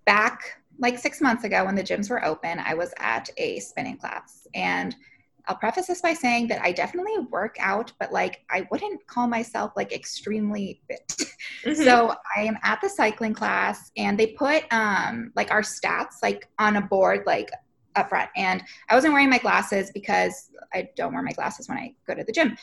Back 0.05 0.61
like 0.79 0.97
six 0.97 1.21
months 1.21 1.43
ago 1.43 1.65
when 1.65 1.75
the 1.75 1.83
gyms 1.83 2.09
were 2.09 2.23
open, 2.23 2.59
I 2.59 2.73
was 2.73 2.93
at 2.97 3.29
a 3.37 3.59
spinning 3.59 3.97
class 3.97 4.47
and– 4.53 4.95
I'll 5.47 5.55
preface 5.55 5.87
this 5.87 6.01
by 6.01 6.13
saying 6.13 6.47
that 6.47 6.61
I 6.61 6.71
definitely 6.71 7.17
work 7.31 7.55
out, 7.59 7.93
but 7.99 8.11
like 8.11 8.41
I 8.49 8.67
wouldn't 8.69 9.05
call 9.07 9.27
myself 9.27 9.71
like 9.75 9.93
extremely 9.93 10.81
fit. 10.87 11.13
Mm-hmm. 11.63 11.83
So 11.83 12.13
I 12.35 12.41
am 12.41 12.57
at 12.63 12.81
the 12.81 12.89
cycling 12.89 13.33
class 13.33 13.91
and 13.95 14.17
they 14.17 14.27
put 14.27 14.63
um 14.71 15.31
like 15.35 15.49
our 15.49 15.61
stats 15.61 16.15
like 16.21 16.47
on 16.59 16.75
a 16.75 16.81
board 16.81 17.23
like 17.25 17.49
up 17.95 18.09
front. 18.09 18.29
And 18.35 18.61
I 18.89 18.95
wasn't 18.95 19.13
wearing 19.13 19.29
my 19.29 19.37
glasses 19.37 19.89
because 19.91 20.51
I 20.73 20.89
don't 20.95 21.13
wear 21.13 21.23
my 21.23 21.31
glasses 21.31 21.69
when 21.69 21.77
I 21.77 21.93
go 22.05 22.15
to 22.15 22.23
the 22.23 22.31
gym. 22.31 22.57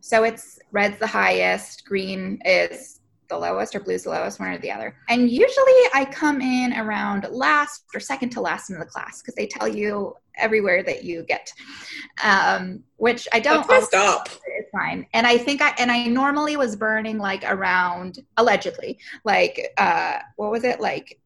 So 0.00 0.24
it's 0.24 0.58
red's 0.72 0.98
the 0.98 1.06
highest, 1.06 1.84
green 1.84 2.40
is 2.44 2.97
the 3.28 3.38
lowest 3.38 3.74
or 3.74 3.80
blue's 3.80 4.04
the 4.04 4.10
lowest, 4.10 4.40
one 4.40 4.50
or 4.50 4.58
the 4.58 4.70
other. 4.70 4.96
And 5.08 5.30
usually 5.30 5.80
I 5.94 6.08
come 6.10 6.40
in 6.40 6.72
around 6.72 7.26
last 7.30 7.84
or 7.94 8.00
second 8.00 8.30
to 8.30 8.40
last 8.40 8.70
in 8.70 8.78
the 8.78 8.86
class 8.86 9.20
because 9.20 9.34
they 9.34 9.46
tell 9.46 9.68
you 9.68 10.14
everywhere 10.36 10.82
that 10.82 11.04
you 11.04 11.24
get, 11.24 11.52
um, 12.24 12.82
which 12.96 13.28
I 13.32 13.40
don't. 13.40 13.66
That's 13.68 13.86
stop. 13.86 14.28
It's 14.58 14.70
fine. 14.70 15.06
And 15.12 15.26
I 15.26 15.36
think 15.38 15.60
I 15.60 15.74
and 15.78 15.90
I 15.90 16.06
normally 16.06 16.56
was 16.56 16.76
burning 16.76 17.18
like 17.18 17.44
around 17.44 18.20
allegedly 18.36 18.98
like 19.24 19.72
uh, 19.76 20.18
what 20.36 20.50
was 20.50 20.64
it 20.64 20.80
like 20.80 21.20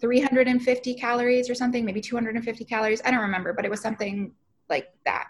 350 0.00 0.94
calories 0.94 1.48
or 1.48 1.54
something, 1.54 1.84
maybe 1.84 2.00
250 2.00 2.64
calories. 2.64 3.00
I 3.04 3.10
don't 3.10 3.20
remember, 3.20 3.52
but 3.52 3.64
it 3.64 3.70
was 3.70 3.80
something 3.80 4.32
like 4.68 4.88
that. 5.04 5.28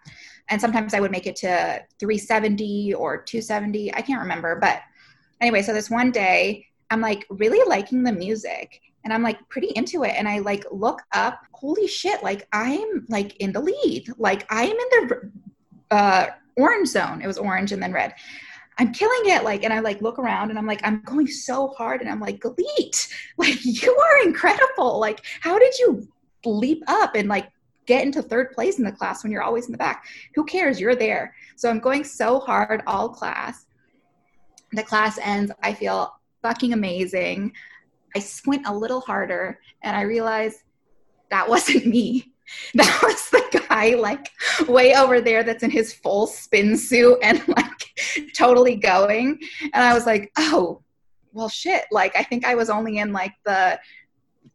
And 0.48 0.60
sometimes 0.60 0.94
I 0.94 1.00
would 1.00 1.10
make 1.10 1.26
it 1.26 1.36
to 1.36 1.82
370 1.98 2.94
or 2.94 3.22
270. 3.22 3.94
I 3.94 4.02
can't 4.02 4.20
remember, 4.20 4.56
but 4.56 4.80
anyway, 5.40 5.62
so 5.62 5.72
this 5.72 5.90
one 5.90 6.10
day, 6.10 6.66
I'm 6.90 7.00
like 7.00 7.26
really 7.30 7.66
liking 7.68 8.02
the 8.02 8.12
music 8.12 8.80
and 9.04 9.12
I'm 9.12 9.22
like 9.22 9.48
pretty 9.48 9.68
into 9.76 10.04
it. 10.04 10.14
And 10.16 10.28
I 10.28 10.40
like 10.40 10.64
look 10.70 11.02
up, 11.12 11.40
holy 11.52 11.86
shit, 11.86 12.22
like 12.22 12.46
I'm 12.52 13.06
like 13.08 13.36
in 13.36 13.52
the 13.52 13.60
lead. 13.60 14.08
Like 14.18 14.44
I'm 14.50 14.70
in 14.70 14.76
the 14.76 15.30
uh, 15.90 16.26
orange 16.56 16.88
zone. 16.88 17.22
It 17.22 17.26
was 17.26 17.38
orange 17.38 17.72
and 17.72 17.82
then 17.82 17.92
red. 17.92 18.14
I'm 18.78 18.92
killing 18.92 19.22
it. 19.24 19.44
Like, 19.44 19.62
and 19.62 19.72
I 19.72 19.80
like 19.80 20.00
look 20.00 20.18
around 20.18 20.50
and 20.50 20.58
I'm 20.58 20.66
like, 20.66 20.80
I'm 20.84 21.02
going 21.02 21.26
so 21.26 21.68
hard. 21.68 22.00
And 22.00 22.10
I'm 22.10 22.20
like, 22.20 22.40
Galit, 22.40 23.12
like 23.36 23.64
you 23.64 23.94
are 23.94 24.22
incredible. 24.22 24.98
Like, 24.98 25.24
how 25.40 25.58
did 25.58 25.78
you 25.78 26.08
leap 26.44 26.82
up 26.88 27.14
and 27.14 27.28
like 27.28 27.50
get 27.86 28.04
into 28.04 28.22
third 28.22 28.52
place 28.52 28.78
in 28.78 28.84
the 28.84 28.92
class 28.92 29.22
when 29.22 29.32
you're 29.32 29.42
always 29.42 29.66
in 29.66 29.72
the 29.72 29.78
back? 29.78 30.06
Who 30.34 30.44
cares? 30.44 30.80
You're 30.80 30.96
there. 30.96 31.34
So 31.56 31.68
I'm 31.68 31.78
going 31.78 32.04
so 32.04 32.40
hard 32.40 32.82
all 32.86 33.08
class 33.08 33.66
the 34.72 34.82
class 34.82 35.18
ends. 35.18 35.52
I 35.62 35.74
feel 35.74 36.14
fucking 36.42 36.72
amazing. 36.72 37.52
I 38.14 38.18
squint 38.18 38.66
a 38.66 38.74
little 38.74 39.00
harder 39.00 39.60
and 39.82 39.96
I 39.96 40.02
realize 40.02 40.64
that 41.30 41.48
wasn't 41.48 41.86
me. 41.86 42.26
That 42.74 43.00
was 43.04 43.30
the 43.30 43.64
guy 43.68 43.94
like 43.94 44.28
way 44.68 44.96
over 44.96 45.20
there 45.20 45.44
that's 45.44 45.62
in 45.62 45.70
his 45.70 45.92
full 45.92 46.26
spin 46.26 46.76
suit 46.76 47.18
and 47.22 47.46
like 47.48 48.32
totally 48.36 48.74
going. 48.74 49.38
And 49.72 49.84
I 49.84 49.94
was 49.94 50.04
like, 50.04 50.32
oh, 50.36 50.82
well, 51.32 51.48
shit. 51.48 51.84
Like, 51.92 52.16
I 52.16 52.24
think 52.24 52.44
I 52.44 52.56
was 52.56 52.68
only 52.68 52.98
in 52.98 53.12
like 53.12 53.34
the, 53.44 53.78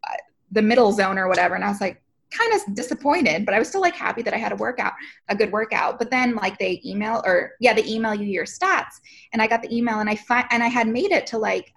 uh, 0.04 0.18
the 0.52 0.62
middle 0.62 0.92
zone 0.92 1.18
or 1.18 1.30
whatever. 1.30 1.56
And 1.56 1.64
I 1.64 1.70
was 1.70 1.80
like, 1.80 2.02
kind 2.32 2.54
of 2.54 2.76
disappointed, 2.76 3.46
but 3.46 3.54
I 3.54 3.60
was 3.60 3.70
still 3.70 3.82
like 3.82 3.96
happy 3.96 4.22
that 4.24 4.34
I 4.34 4.38
had 4.38 4.52
a 4.52 4.56
workout, 4.56 4.94
a 5.30 5.36
good 5.36 5.52
workout. 5.52 6.00
But 6.00 6.10
then 6.10 6.36
like 6.36 6.58
they 6.58 6.82
email 6.86 7.22
or 7.26 7.52
yeah, 7.60 7.74
they 7.74 7.86
email 7.86 8.14
you 8.14 8.26
your 8.26 8.46
stats, 8.46 9.00
and 9.34 9.42
I 9.42 9.48
got 9.48 9.62
the 9.62 9.76
email 9.76 10.00
and 10.00 10.10
I 10.10 10.16
find 10.16 10.46
and 10.52 10.64
I 10.64 10.68
had 10.68 10.88
made 10.88 11.12
it 11.12 11.28
to 11.28 11.38
like 11.38 11.74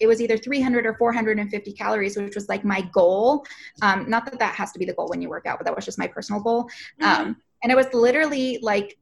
it 0.00 0.06
was 0.06 0.20
either 0.20 0.36
300 0.36 0.84
or 0.84 0.94
450 0.94 1.72
calories, 1.74 2.16
which 2.16 2.34
was 2.34 2.48
like 2.48 2.64
my 2.64 2.80
goal. 2.92 3.46
Um, 3.82 4.10
not 4.10 4.24
that 4.24 4.38
that 4.40 4.54
has 4.56 4.72
to 4.72 4.78
be 4.78 4.84
the 4.84 4.94
goal 4.94 5.08
when 5.08 5.22
you 5.22 5.28
work 5.28 5.46
out, 5.46 5.58
but 5.58 5.64
that 5.64 5.76
was 5.76 5.84
just 5.84 5.98
my 5.98 6.08
personal 6.08 6.42
goal. 6.42 6.64
Mm-hmm. 7.00 7.04
Um, 7.04 7.36
and 7.62 7.70
it 7.70 7.76
was 7.76 7.86
literally 7.92 8.58
like 8.62 8.98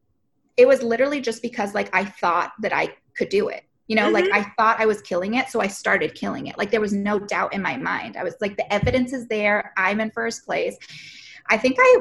it 0.57 0.69
was 0.69 0.83
literally 0.83 1.21
just 1.21 1.41
because 1.41 1.75
like 1.75 1.89
I 1.95 2.05
thought 2.05 2.53
that 2.61 2.75
I 2.75 2.95
could 3.17 3.31
do 3.31 3.49
it 3.49 3.65
you 3.91 3.97
know 3.97 4.05
mm-hmm. 4.05 4.15
like 4.15 4.31
i 4.33 4.43
thought 4.57 4.81
i 4.81 4.87
was 4.87 5.03
killing 5.03 5.35
it 5.35 5.49
so 5.49 5.61
i 5.61 5.67
started 5.67 6.15
killing 6.15 6.47
it 6.47 6.57
like 6.57 6.71
there 6.71 6.81
was 6.81 6.93
no 6.93 7.19
doubt 7.19 7.53
in 7.53 7.61
my 7.61 7.77
mind 7.77 8.17
i 8.17 8.23
was 8.23 8.35
like 8.41 8.57
the 8.57 8.73
evidence 8.73 9.13
is 9.13 9.27
there 9.27 9.73
i'm 9.77 10.01
in 10.01 10.11
first 10.13 10.47
place 10.47 10.77
i 11.51 11.57
think 11.59 11.77
i 11.79 12.01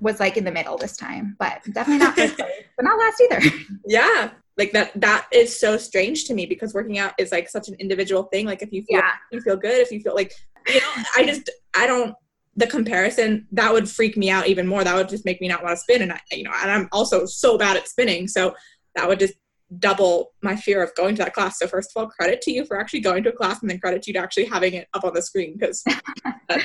was 0.00 0.20
like 0.20 0.36
in 0.36 0.44
the 0.44 0.52
middle 0.52 0.76
this 0.76 0.96
time, 0.96 1.36
but 1.38 1.62
definitely 1.72 2.04
not 2.04 2.16
first 2.16 2.36
place, 2.38 2.50
but 2.76 2.84
not 2.84 2.98
last 2.98 3.20
either. 3.20 3.40
Yeah. 3.86 4.30
Like 4.56 4.72
that 4.72 4.92
that 5.00 5.26
is 5.32 5.58
so 5.58 5.76
strange 5.76 6.24
to 6.24 6.34
me 6.34 6.44
because 6.46 6.74
working 6.74 6.98
out 6.98 7.14
is 7.18 7.30
like 7.30 7.48
such 7.48 7.68
an 7.68 7.74
individual 7.74 8.24
thing. 8.24 8.46
Like 8.46 8.62
if 8.62 8.72
you 8.72 8.82
feel 8.82 8.98
Yeah. 8.98 9.12
you 9.30 9.40
feel 9.40 9.56
good, 9.56 9.80
if 9.80 9.92
you 9.92 10.00
feel 10.00 10.14
like 10.14 10.32
you 10.66 10.80
know, 10.80 10.92
I 11.16 11.24
just 11.24 11.48
I 11.74 11.86
don't 11.86 12.14
the 12.56 12.66
comparison 12.66 13.46
that 13.52 13.72
would 13.72 13.88
freak 13.88 14.16
me 14.16 14.30
out 14.30 14.48
even 14.48 14.66
more. 14.66 14.82
That 14.82 14.96
would 14.96 15.08
just 15.08 15.24
make 15.24 15.40
me 15.40 15.46
not 15.46 15.62
want 15.62 15.76
to 15.76 15.80
spin 15.80 16.02
and 16.02 16.12
I 16.12 16.20
you 16.32 16.42
know, 16.42 16.52
and 16.60 16.70
I'm 16.70 16.88
also 16.90 17.24
so 17.24 17.56
bad 17.56 17.76
at 17.76 17.88
spinning. 17.88 18.26
So 18.26 18.54
that 18.96 19.06
would 19.06 19.20
just 19.20 19.34
double 19.78 20.32
my 20.42 20.56
fear 20.56 20.82
of 20.82 20.94
going 20.94 21.14
to 21.14 21.22
that 21.22 21.34
class. 21.34 21.58
So 21.58 21.66
first 21.66 21.90
of 21.94 22.00
all, 22.00 22.08
credit 22.08 22.40
to 22.42 22.50
you 22.50 22.64
for 22.64 22.80
actually 22.80 23.00
going 23.00 23.22
to 23.24 23.28
a 23.28 23.32
class 23.32 23.60
and 23.60 23.70
then 23.70 23.78
credit 23.78 24.02
to 24.02 24.10
you 24.10 24.14
to 24.14 24.18
actually 24.20 24.46
having 24.46 24.72
it 24.74 24.88
up 24.94 25.04
on 25.04 25.12
the 25.14 25.20
screen 25.20 25.56
because 25.58 25.82
that, 25.84 26.62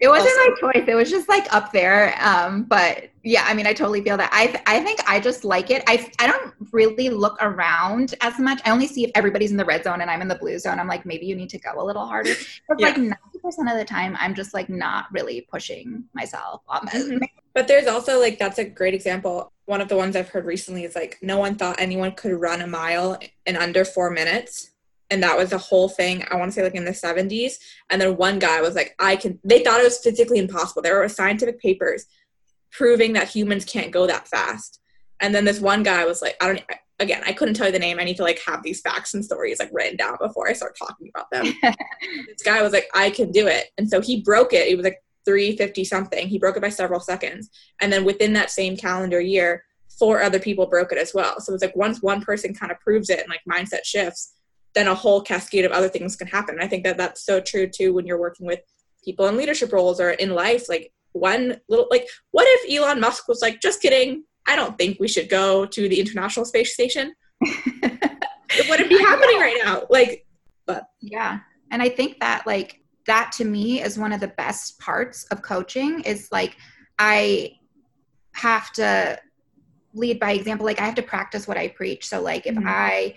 It 0.00 0.08
wasn't 0.08 0.30
Awesome. 0.36 0.54
my 0.62 0.72
choice. 0.72 0.84
It 0.88 0.94
was 0.94 1.10
just 1.10 1.28
like 1.28 1.52
up 1.54 1.72
there. 1.72 2.14
Um, 2.20 2.64
but 2.64 3.10
yeah, 3.22 3.44
I 3.46 3.54
mean, 3.54 3.66
I 3.66 3.72
totally 3.72 4.02
feel 4.02 4.16
that. 4.16 4.30
I 4.32 4.46
th- 4.46 4.62
I 4.66 4.80
think 4.82 5.00
I 5.06 5.20
just 5.20 5.44
like 5.44 5.70
it. 5.70 5.82
I 5.86 6.10
I 6.18 6.26
don't 6.26 6.54
really 6.72 7.08
look 7.10 7.36
around 7.40 8.14
as 8.22 8.38
much. 8.38 8.60
I 8.64 8.70
only 8.70 8.86
see 8.86 9.04
if 9.04 9.10
everybody's 9.14 9.50
in 9.50 9.56
the 9.56 9.64
red 9.64 9.84
zone 9.84 10.00
and 10.00 10.10
I'm 10.10 10.22
in 10.22 10.28
the 10.28 10.34
blue 10.36 10.58
zone. 10.58 10.80
I'm 10.80 10.88
like, 10.88 11.04
maybe 11.06 11.26
you 11.26 11.36
need 11.36 11.50
to 11.50 11.58
go 11.58 11.72
a 11.76 11.84
little 11.84 12.06
harder. 12.06 12.32
But 12.66 12.80
Yeah. 12.80 12.86
like 12.88 12.96
ninety 12.96 13.38
percent 13.42 13.70
of 13.70 13.76
the 13.76 13.84
time, 13.84 14.16
I'm 14.18 14.34
just 14.34 14.54
like 14.54 14.68
not 14.70 15.06
really 15.12 15.42
pushing 15.52 16.04
myself. 16.14 16.62
Mhm. 16.68 17.20
But 17.54 17.68
there's 17.68 17.86
also 17.86 18.18
like 18.18 18.38
that's 18.38 18.58
a 18.58 18.64
great 18.64 18.94
example. 18.94 19.52
One 19.70 19.80
of 19.80 19.86
the 19.86 19.96
ones 19.96 20.16
I've 20.16 20.30
heard 20.30 20.46
recently 20.46 20.82
is 20.82 20.96
like 20.96 21.16
no 21.22 21.38
one 21.38 21.54
thought 21.54 21.76
anyone 21.78 22.10
could 22.10 22.32
run 22.32 22.60
a 22.60 22.66
mile 22.66 23.16
in 23.46 23.56
under 23.56 23.84
four 23.84 24.10
minutes. 24.10 24.72
And 25.10 25.22
that 25.22 25.38
was 25.38 25.50
the 25.50 25.58
whole 25.58 25.88
thing, 25.88 26.24
I 26.28 26.34
want 26.34 26.50
to 26.50 26.52
say 26.56 26.64
like 26.64 26.74
in 26.74 26.84
the 26.84 26.90
70s. 26.90 27.52
And 27.88 28.02
then 28.02 28.16
one 28.16 28.40
guy 28.40 28.60
was 28.62 28.74
like, 28.74 28.96
I 28.98 29.14
can, 29.14 29.38
they 29.44 29.62
thought 29.62 29.78
it 29.80 29.84
was 29.84 30.00
physically 30.00 30.40
impossible. 30.40 30.82
There 30.82 30.98
were 30.98 31.08
scientific 31.08 31.60
papers 31.60 32.06
proving 32.72 33.12
that 33.12 33.28
humans 33.28 33.64
can't 33.64 33.92
go 33.92 34.08
that 34.08 34.26
fast. 34.26 34.80
And 35.20 35.32
then 35.32 35.44
this 35.44 35.60
one 35.60 35.84
guy 35.84 36.04
was 36.04 36.20
like, 36.20 36.34
I 36.40 36.46
don't, 36.48 36.64
again, 36.98 37.22
I 37.24 37.32
couldn't 37.32 37.54
tell 37.54 37.66
you 37.66 37.72
the 37.72 37.78
name. 37.78 38.00
I 38.00 38.04
need 38.04 38.16
to 38.16 38.24
like 38.24 38.40
have 38.44 38.64
these 38.64 38.80
facts 38.80 39.14
and 39.14 39.24
stories 39.24 39.60
like 39.60 39.70
written 39.72 39.96
down 39.96 40.16
before 40.20 40.48
I 40.48 40.52
start 40.52 40.76
talking 40.76 41.12
about 41.14 41.30
them 41.30 41.44
this 41.62 42.42
guy 42.44 42.60
was 42.60 42.72
like, 42.72 42.88
I 42.92 43.10
can 43.10 43.30
do 43.30 43.46
it. 43.46 43.66
And 43.78 43.88
so 43.88 44.00
he 44.00 44.20
broke 44.20 44.52
it. 44.52 44.66
It 44.66 44.76
was 44.76 44.82
like 44.82 45.00
350 45.24 45.84
something. 45.84 46.28
He 46.28 46.38
broke 46.38 46.56
it 46.56 46.62
by 46.62 46.68
several 46.68 47.00
seconds. 47.00 47.50
And 47.80 47.92
then 47.92 48.04
within 48.04 48.32
that 48.34 48.50
same 48.50 48.76
calendar 48.76 49.20
year, 49.20 49.64
four 49.98 50.22
other 50.22 50.38
people 50.38 50.66
broke 50.66 50.92
it 50.92 50.98
as 50.98 51.12
well. 51.14 51.40
So 51.40 51.52
it's 51.52 51.62
like 51.62 51.76
once 51.76 52.02
one 52.02 52.22
person 52.22 52.54
kind 52.54 52.72
of 52.72 52.80
proves 52.80 53.10
it 53.10 53.20
and 53.20 53.28
like 53.28 53.40
mindset 53.48 53.84
shifts, 53.84 54.34
then 54.74 54.88
a 54.88 54.94
whole 54.94 55.20
cascade 55.20 55.64
of 55.64 55.72
other 55.72 55.88
things 55.88 56.16
can 56.16 56.28
happen. 56.28 56.54
And 56.54 56.64
I 56.64 56.68
think 56.68 56.84
that 56.84 56.96
that's 56.96 57.24
so 57.24 57.40
true 57.40 57.68
too 57.68 57.92
when 57.92 58.06
you're 58.06 58.20
working 58.20 58.46
with 58.46 58.60
people 59.04 59.26
in 59.26 59.36
leadership 59.36 59.72
roles 59.72 60.00
or 60.00 60.10
in 60.10 60.30
life. 60.30 60.68
Like 60.68 60.92
one 61.12 61.60
little, 61.68 61.88
like, 61.90 62.08
what 62.30 62.46
if 62.48 62.78
Elon 62.78 63.00
Musk 63.00 63.28
was 63.28 63.42
like, 63.42 63.60
just 63.60 63.82
kidding. 63.82 64.24
I 64.46 64.56
don't 64.56 64.78
think 64.78 64.98
we 64.98 65.08
should 65.08 65.28
go 65.28 65.66
to 65.66 65.88
the 65.88 66.00
International 66.00 66.44
Space 66.44 66.72
Station. 66.74 67.14
It 68.52 68.68
wouldn't 68.68 68.88
be 68.88 68.98
happening 68.98 69.38
right 69.38 69.60
now. 69.64 69.82
Like, 69.90 70.26
but 70.66 70.86
Yeah. 71.00 71.40
And 71.70 71.80
I 71.80 71.88
think 71.88 72.20
that 72.20 72.46
like 72.46 72.80
that 73.10 73.32
to 73.32 73.44
me 73.44 73.82
is 73.82 73.98
one 73.98 74.12
of 74.12 74.20
the 74.20 74.28
best 74.28 74.78
parts 74.78 75.24
of 75.32 75.42
coaching 75.42 76.00
is 76.02 76.28
like 76.30 76.56
I 76.96 77.58
have 78.34 78.72
to 78.74 79.18
lead 79.94 80.20
by 80.20 80.30
example. 80.32 80.64
Like 80.64 80.80
I 80.80 80.84
have 80.84 80.94
to 80.94 81.02
practice 81.02 81.48
what 81.48 81.56
I 81.56 81.66
preach. 81.68 82.06
So 82.06 82.22
like 82.22 82.46
if 82.46 82.54
Mhm. 82.54 82.68
I 82.68 83.16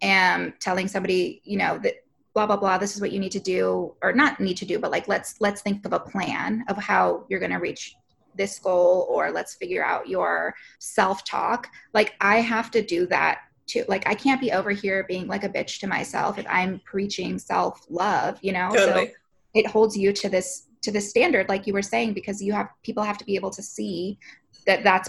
am 0.00 0.54
telling 0.58 0.88
somebody, 0.88 1.42
you 1.44 1.58
know, 1.58 1.78
that 1.82 1.96
blah 2.32 2.46
blah 2.46 2.56
blah, 2.56 2.78
this 2.78 2.94
is 2.94 3.00
what 3.02 3.12
you 3.12 3.20
need 3.20 3.32
to 3.32 3.40
do, 3.40 3.94
or 4.02 4.14
not 4.14 4.40
need 4.40 4.56
to 4.56 4.64
do, 4.64 4.78
but 4.78 4.90
like 4.90 5.06
let's 5.06 5.38
let's 5.38 5.60
think 5.60 5.84
of 5.84 5.92
a 5.92 6.00
plan 6.00 6.64
of 6.68 6.78
how 6.78 7.26
you're 7.28 7.40
gonna 7.40 7.60
reach 7.60 7.94
this 8.34 8.58
goal 8.58 9.06
or 9.10 9.30
let's 9.30 9.54
figure 9.54 9.84
out 9.84 10.08
your 10.08 10.54
self-talk. 10.78 11.68
Like 11.92 12.14
I 12.22 12.40
have 12.40 12.70
to 12.70 12.80
do 12.80 13.06
that 13.08 13.40
too. 13.66 13.84
Like 13.86 14.06
I 14.08 14.14
can't 14.14 14.40
be 14.40 14.52
over 14.52 14.70
here 14.70 15.04
being 15.06 15.26
like 15.26 15.44
a 15.44 15.48
bitch 15.48 15.80
to 15.80 15.86
myself 15.86 16.38
if 16.38 16.46
I'm 16.48 16.80
preaching 16.86 17.38
self-love, 17.38 18.38
you 18.40 18.52
know? 18.52 18.70
totally. 18.74 19.06
So 19.08 19.12
it 19.56 19.66
holds 19.66 19.96
you 19.96 20.12
to 20.12 20.28
this 20.28 20.66
to 20.82 20.92
this 20.92 21.08
standard 21.10 21.48
like 21.48 21.66
you 21.66 21.72
were 21.72 21.82
saying 21.82 22.12
because 22.12 22.40
you 22.42 22.52
have 22.52 22.68
people 22.84 23.02
have 23.02 23.18
to 23.18 23.24
be 23.24 23.34
able 23.34 23.50
to 23.50 23.62
see 23.62 24.18
that 24.66 24.84
that's 24.84 25.08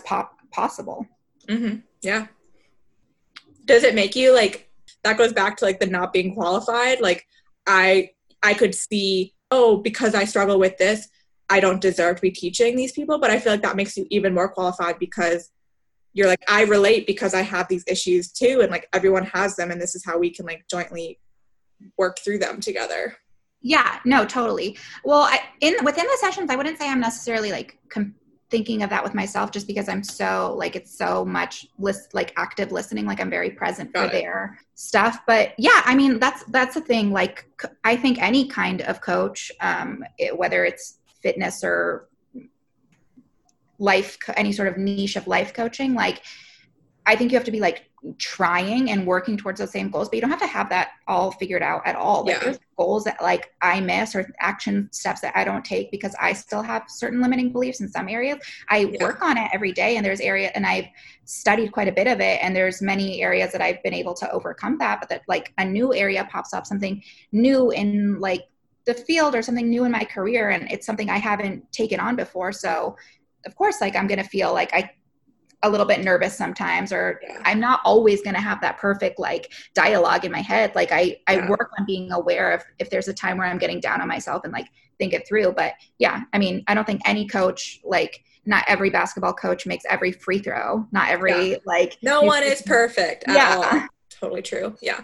possible. 0.52 1.06
hmm 1.50 1.76
Yeah. 2.02 2.28
Does 3.66 3.84
it 3.84 3.96
make 3.96 4.16
you 4.16 4.34
like 4.34 4.70
that 5.04 5.18
goes 5.18 5.34
back 5.34 5.58
to 5.58 5.66
like 5.66 5.80
the 5.80 5.86
not 5.86 6.14
being 6.14 6.34
qualified? 6.34 7.02
Like 7.02 7.28
I 7.68 8.12
I 8.42 8.54
could 8.54 8.74
see, 8.74 9.34
oh, 9.52 9.78
because 9.78 10.16
I 10.16 10.24
struggle 10.26 10.60
with 10.60 10.78
this, 10.78 11.10
I 11.50 11.60
don't 11.60 11.82
deserve 11.82 12.18
to 12.18 12.22
be 12.22 12.32
teaching 12.32 12.76
these 12.76 12.94
people. 12.94 13.20
But 13.20 13.32
I 13.32 13.40
feel 13.40 13.52
like 13.54 13.64
that 13.64 13.76
makes 13.76 13.98
you 13.98 14.06
even 14.10 14.34
more 14.34 14.50
qualified 14.50 15.00
because 15.00 15.52
you're 16.14 16.28
like, 16.28 16.44
I 16.48 16.64
relate 16.64 17.06
because 17.06 17.34
I 17.34 17.42
have 17.42 17.68
these 17.68 17.84
issues 17.88 18.32
too, 18.32 18.62
and 18.62 18.72
like 18.72 18.88
everyone 18.94 19.26
has 19.26 19.56
them, 19.56 19.72
and 19.72 19.82
this 19.82 19.96
is 19.96 20.06
how 20.06 20.18
we 20.18 20.30
can 20.30 20.46
like 20.46 20.66
jointly 20.70 21.20
work 21.98 22.20
through 22.20 22.40
them 22.40 22.60
together. 22.60 23.18
Yeah, 23.62 24.00
no, 24.06 24.26
totally. 24.26 24.78
Well, 25.04 25.22
I, 25.22 25.39
in 25.62 25.76
within 25.84 26.06
the 26.06 26.17
sessions, 26.20 26.50
I 26.50 26.56
wouldn't 26.56 26.78
say 26.78 26.89
I'm 26.89 27.00
necessarily 27.00 27.52
like 27.52 27.78
com- 27.89 28.15
thinking 28.50 28.84
of 28.84 28.89
that 28.91 29.04
with 29.04 29.13
myself, 29.13 29.52
just 29.52 29.67
because 29.67 29.89
I'm 29.89 30.04
so 30.04 30.56
like 30.58 30.76
it's 30.76 30.96
so 30.98 31.26
much 31.26 31.67
list 31.78 32.13
like 32.13 32.34
active 32.38 32.72
listening, 32.72 33.06
like 33.06 33.20
I'm 33.20 33.30
very 33.30 33.50
present 33.50 33.91
Got 33.93 34.12
for 34.12 34.15
it. 34.15 34.22
their 34.22 34.60
stuff. 34.76 35.20
But 35.26 35.54
yeah, 35.58 35.82
I 35.86 35.96
mean 35.96 36.20
that's 36.20 36.43
that's 36.46 36.76
the 36.76 36.82
thing. 36.82 37.12
Like 37.12 37.46
i 37.84 37.96
think 37.96 38.22
any 38.22 38.48
kind 38.48 38.82
of 38.82 39.02
coach, 39.02 39.52
um, 39.60 40.04
it, 40.17 40.38
whether 40.38 40.63
it's 40.63 41.00
fitness 41.22 41.63
or 41.63 42.08
life, 43.80 44.17
any 44.36 44.52
sort 44.52 44.67
of 44.67 44.78
niche 44.78 45.15
of 45.15 45.28
life 45.28 45.54
coaching, 45.54 45.93
like 45.93 46.22
I 47.06 47.15
think 47.15 47.32
you 47.32 47.38
have 47.38 47.46
to 47.46 47.52
be 47.52 47.60
like 47.60 47.89
trying 48.17 48.91
and 48.91 49.06
working 49.06 49.38
towards 49.38 49.60
those 49.60 49.72
same 49.72 49.89
goals, 49.89 50.10
but 50.10 50.15
you 50.15 50.22
don't 50.22 50.30
have 50.30 50.39
to 50.41 50.48
have 50.48 50.70
that 50.70 50.89
all 51.08 51.32
figured 51.32 51.62
out 51.63 51.82
at 51.86 51.96
all. 51.96 52.24
Like 52.26 52.36
Yeah. 52.36 52.43
there's 52.46 52.60
goals 52.78 53.04
that 53.06 53.22
like 53.22 53.52
I 53.62 53.80
miss 53.82 54.15
or 54.15 54.32
action 54.39 54.89
steps 54.91 55.22
that 55.22 55.36
I 55.36 55.43
don't 55.43 55.65
take 55.65 55.91
because 55.91 56.15
I 56.20 56.34
still 56.34 56.62
have 56.62 56.84
certain 56.88 57.22
limiting 57.22 57.52
beliefs 57.52 57.82
in 57.82 57.89
some 57.89 58.08
areas. 58.08 58.39
I 58.70 58.80
Yeah. 58.80 59.04
work 59.04 59.22
on 59.22 59.38
it 59.38 59.50
every 59.54 59.72
day 59.72 59.98
and 59.98 60.06
there's 60.06 60.20
area 60.22 60.52
and 60.56 60.65
I've 60.65 60.88
studied 61.26 61.72
quite 61.72 61.88
a 61.88 61.91
bit 61.91 62.08
of 62.08 62.20
it 62.20 62.39
and 62.41 62.56
there's 62.56 62.82
many 62.82 63.22
areas 63.22 63.52
that 63.52 63.62
I've 63.62 63.82
been 63.84 63.93
able 63.93 64.13
to 64.15 64.32
overcome 64.32 64.78
that, 64.80 65.00
but 65.00 65.10
that 65.10 65.24
like 65.28 65.54
a 65.58 65.65
new 65.65 65.93
area 65.93 66.28
pops 66.32 66.54
up, 66.54 66.65
something 66.65 67.04
new 67.32 67.72
in 67.72 68.20
like 68.20 68.46
the 68.86 68.93
field 68.93 69.36
or 69.36 69.41
something 69.41 69.70
new 69.70 69.84
in 69.84 69.91
my 69.91 70.06
career 70.06 70.50
and 70.52 70.72
it's 70.72 70.86
something 70.86 71.10
I 71.10 71.17
haven't 71.17 71.70
taken 71.72 72.00
on 72.00 72.15
before. 72.15 72.52
So 72.54 72.96
of 73.46 73.56
course 73.56 73.82
like 73.82 73.96
I'm 73.96 74.08
gonna 74.08 74.24
feel 74.24 74.54
like 74.54 74.74
I 74.74 74.91
a 75.63 75.70
little 75.70 75.86
bit 75.86 76.02
nervous 76.04 76.38
sometimes 76.38 76.91
or 76.93 77.20
Yeah. 77.24 77.41
i'm 77.46 77.60
not 77.60 77.80
always 77.84 78.22
going 78.22 78.36
to 78.36 78.41
have 78.41 78.62
that 78.62 78.78
perfect 78.78 79.17
like 79.20 79.52
dialogue 79.74 80.24
in 80.24 80.32
my 80.32 80.41
head 80.41 80.74
like 80.76 80.91
i 80.91 81.17
i 81.28 81.36
Yeah. 81.36 81.50
work 81.50 81.72
on 81.80 81.86
being 81.86 82.12
aware 82.12 82.52
of 82.52 82.63
if 82.80 82.89
there's 82.89 83.08
a 83.08 83.13
time 83.13 83.38
where 83.38 83.48
i'm 83.48 83.58
getting 83.58 83.80
down 83.80 84.02
on 84.02 84.08
myself 84.08 84.43
and 84.43 84.54
like 84.54 84.67
think 85.00 85.13
it 85.13 85.28
through 85.28 85.54
but 85.54 85.74
yeah 85.98 86.22
i 86.34 86.38
mean 86.38 86.63
i 86.67 86.74
don't 86.74 86.86
think 86.86 87.02
any 87.06 87.28
coach 87.28 87.80
like 87.84 88.24
not 88.46 88.63
every 88.67 88.89
basketball 88.89 89.34
coach 89.34 89.65
makes 89.65 89.84
every 89.89 90.12
free 90.12 90.39
throw 90.39 90.86
not 90.91 91.10
every 91.10 91.58
like 91.65 91.98
No 92.02 92.22
one 92.22 92.43
is 92.43 92.62
perfect 92.65 93.26
at 93.28 93.36
Yeah. 93.36 93.56
all. 93.56 93.88
Totally 94.10 94.41
true. 94.41 94.74
Yeah. 94.82 95.02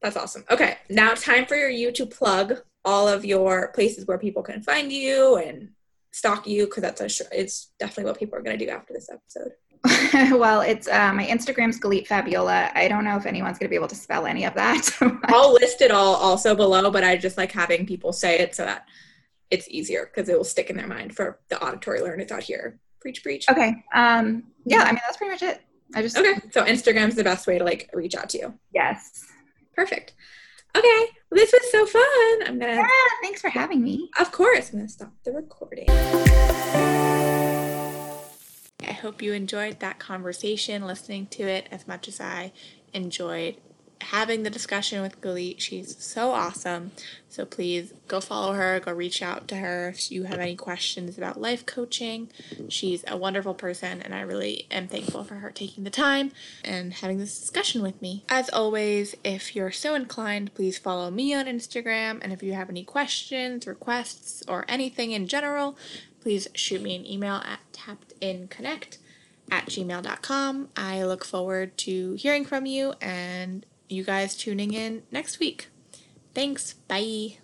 That's 0.00 0.16
awesome. 0.16 0.44
Okay. 0.50 0.78
Now 0.88 1.14
time 1.14 1.44
for 1.46 1.56
you 1.56 1.90
to 1.92 2.06
plug 2.06 2.62
all 2.84 3.08
of 3.08 3.24
your 3.24 3.72
places 3.72 4.06
where 4.06 4.16
people 4.18 4.42
can 4.42 4.62
find 4.62 4.92
you 4.92 5.36
and 5.36 5.70
stalk 6.12 6.46
you 6.46 6.66
because 6.66 6.82
that's 6.82 7.00
a 7.00 7.08
sure 7.08 7.26
it's 7.32 7.72
definitely 7.78 8.04
what 8.04 8.18
people 8.18 8.38
are 8.38 8.42
going 8.42 8.58
to 8.58 8.64
do 8.64 8.70
after 8.70 8.92
this 8.92 9.08
episode. 9.10 9.52
well 10.38 10.60
it's 10.60 10.86
uh, 10.86 11.12
my 11.12 11.26
instagram's 11.26 11.80
galit 11.80 12.06
fabiola 12.06 12.70
i 12.76 12.86
don't 12.86 13.04
know 13.04 13.16
if 13.16 13.26
anyone's 13.26 13.58
going 13.58 13.66
to 13.66 13.70
be 13.70 13.74
able 13.74 13.88
to 13.88 13.96
spell 13.96 14.26
any 14.26 14.44
of 14.44 14.54
that 14.54 14.88
I'll 15.24 15.54
list 15.54 15.80
it 15.82 15.90
all 15.90 16.14
also 16.14 16.54
below, 16.54 16.88
but 16.92 17.02
I 17.02 17.16
just 17.16 17.36
like 17.36 17.50
having 17.50 17.84
people 17.84 18.12
say 18.12 18.38
it 18.38 18.54
so 18.54 18.64
that 18.64 18.86
it's 19.50 19.66
easier 19.68 20.08
because 20.08 20.28
it 20.28 20.36
will 20.36 20.44
stick 20.44 20.70
in 20.70 20.76
their 20.76 20.86
mind 20.86 21.16
for 21.16 21.40
the 21.48 21.60
auditory 21.60 22.00
learners 22.00 22.30
out 22.30 22.44
here. 22.44 22.78
Preach, 23.00 23.24
preach. 23.24 23.48
okay 23.50 23.74
um 23.92 24.44
yeah 24.66 24.82
i 24.82 24.92
mean 24.92 25.00
that's 25.04 25.16
pretty 25.16 25.32
much 25.32 25.42
it 25.42 25.62
i 25.96 26.00
just 26.02 26.16
Okay. 26.16 26.34
So 26.52 26.64
Instagram's 26.64 27.16
the 27.16 27.24
best 27.24 27.48
way 27.48 27.58
to 27.58 27.64
like 27.64 27.90
reach 27.92 28.14
out 28.14 28.28
to 28.30 28.38
you. 28.38 28.54
yes 28.72 29.26
Perfect. 29.74 30.12
Okay. 30.76 31.06
Well, 31.30 31.38
this 31.38 31.52
was 31.52 31.70
so 31.70 31.86
fun. 31.86 32.02
I'm 32.46 32.58
gonna 32.58 32.74
yeah, 32.76 32.88
thanks 33.22 33.40
for 33.40 33.48
having 33.50 33.82
me 33.82 34.10
Of 34.18 34.32
course, 34.32 34.72
I'm 34.72 34.80
to 34.80 34.88
stop 34.88 35.12
the 35.24 35.32
recording. 35.32 35.86
I 38.80 38.92
hope 38.92 39.20
you 39.20 39.32
enjoyed 39.32 39.80
that 39.80 39.98
conversation, 39.98 40.86
listening 40.86 41.26
to 41.28 41.42
it 41.42 41.68
as 41.70 41.86
much 41.86 42.08
as 42.08 42.20
I 42.20 42.52
enjoyed 42.92 43.56
having 44.02 44.42
the 44.42 44.50
discussion 44.50 45.02
with 45.02 45.20
Galit. 45.20 45.60
She's 45.60 45.96
so 46.02 46.32
awesome. 46.32 46.92
So 47.28 47.46
please 47.46 47.94
go 48.08 48.20
follow 48.20 48.52
her, 48.52 48.78
go 48.80 48.92
reach 48.92 49.22
out 49.22 49.48
to 49.48 49.56
her 49.56 49.88
if 49.88 50.12
you 50.12 50.24
have 50.24 50.38
any 50.38 50.54
questions 50.54 51.16
about 51.16 51.40
life 51.40 51.64
coaching. 51.64 52.30
She's 52.68 53.04
a 53.08 53.16
wonderful 53.16 53.54
person, 53.54 54.02
and 54.02 54.14
I 54.14 54.20
really 54.20 54.66
am 54.70 54.86
thankful 54.86 55.24
for 55.24 55.36
her 55.36 55.50
taking 55.50 55.84
the 55.84 55.90
time 55.90 56.32
and 56.64 56.92
having 56.92 57.18
this 57.18 57.38
discussion 57.38 57.82
with 57.82 58.02
me. 58.02 58.24
As 58.28 58.50
always, 58.50 59.14
if 59.24 59.56
you're 59.56 59.72
so 59.72 59.94
inclined, 59.94 60.54
please 60.54 60.76
follow 60.76 61.10
me 61.10 61.32
on 61.32 61.46
Instagram. 61.46 62.18
And 62.22 62.32
if 62.32 62.42
you 62.42 62.52
have 62.52 62.68
any 62.68 62.84
questions, 62.84 63.66
requests, 63.66 64.42
or 64.46 64.66
anything 64.68 65.12
in 65.12 65.26
general, 65.26 65.78
please 66.20 66.48
shoot 66.54 66.82
me 66.82 66.96
an 66.96 67.06
email 67.06 67.36
at 67.36 67.60
tappedinconnect 67.72 68.98
at 69.50 69.66
gmail.com. 69.66 70.68
I 70.76 71.02
look 71.04 71.24
forward 71.24 71.76
to 71.78 72.14
hearing 72.14 72.44
from 72.44 72.66
you 72.66 72.94
and 73.00 73.66
you 73.92 74.04
guys 74.04 74.36
tuning 74.36 74.72
in 74.72 75.02
next 75.10 75.38
week. 75.38 75.68
Thanks. 76.34 76.74
Bye. 76.88 77.38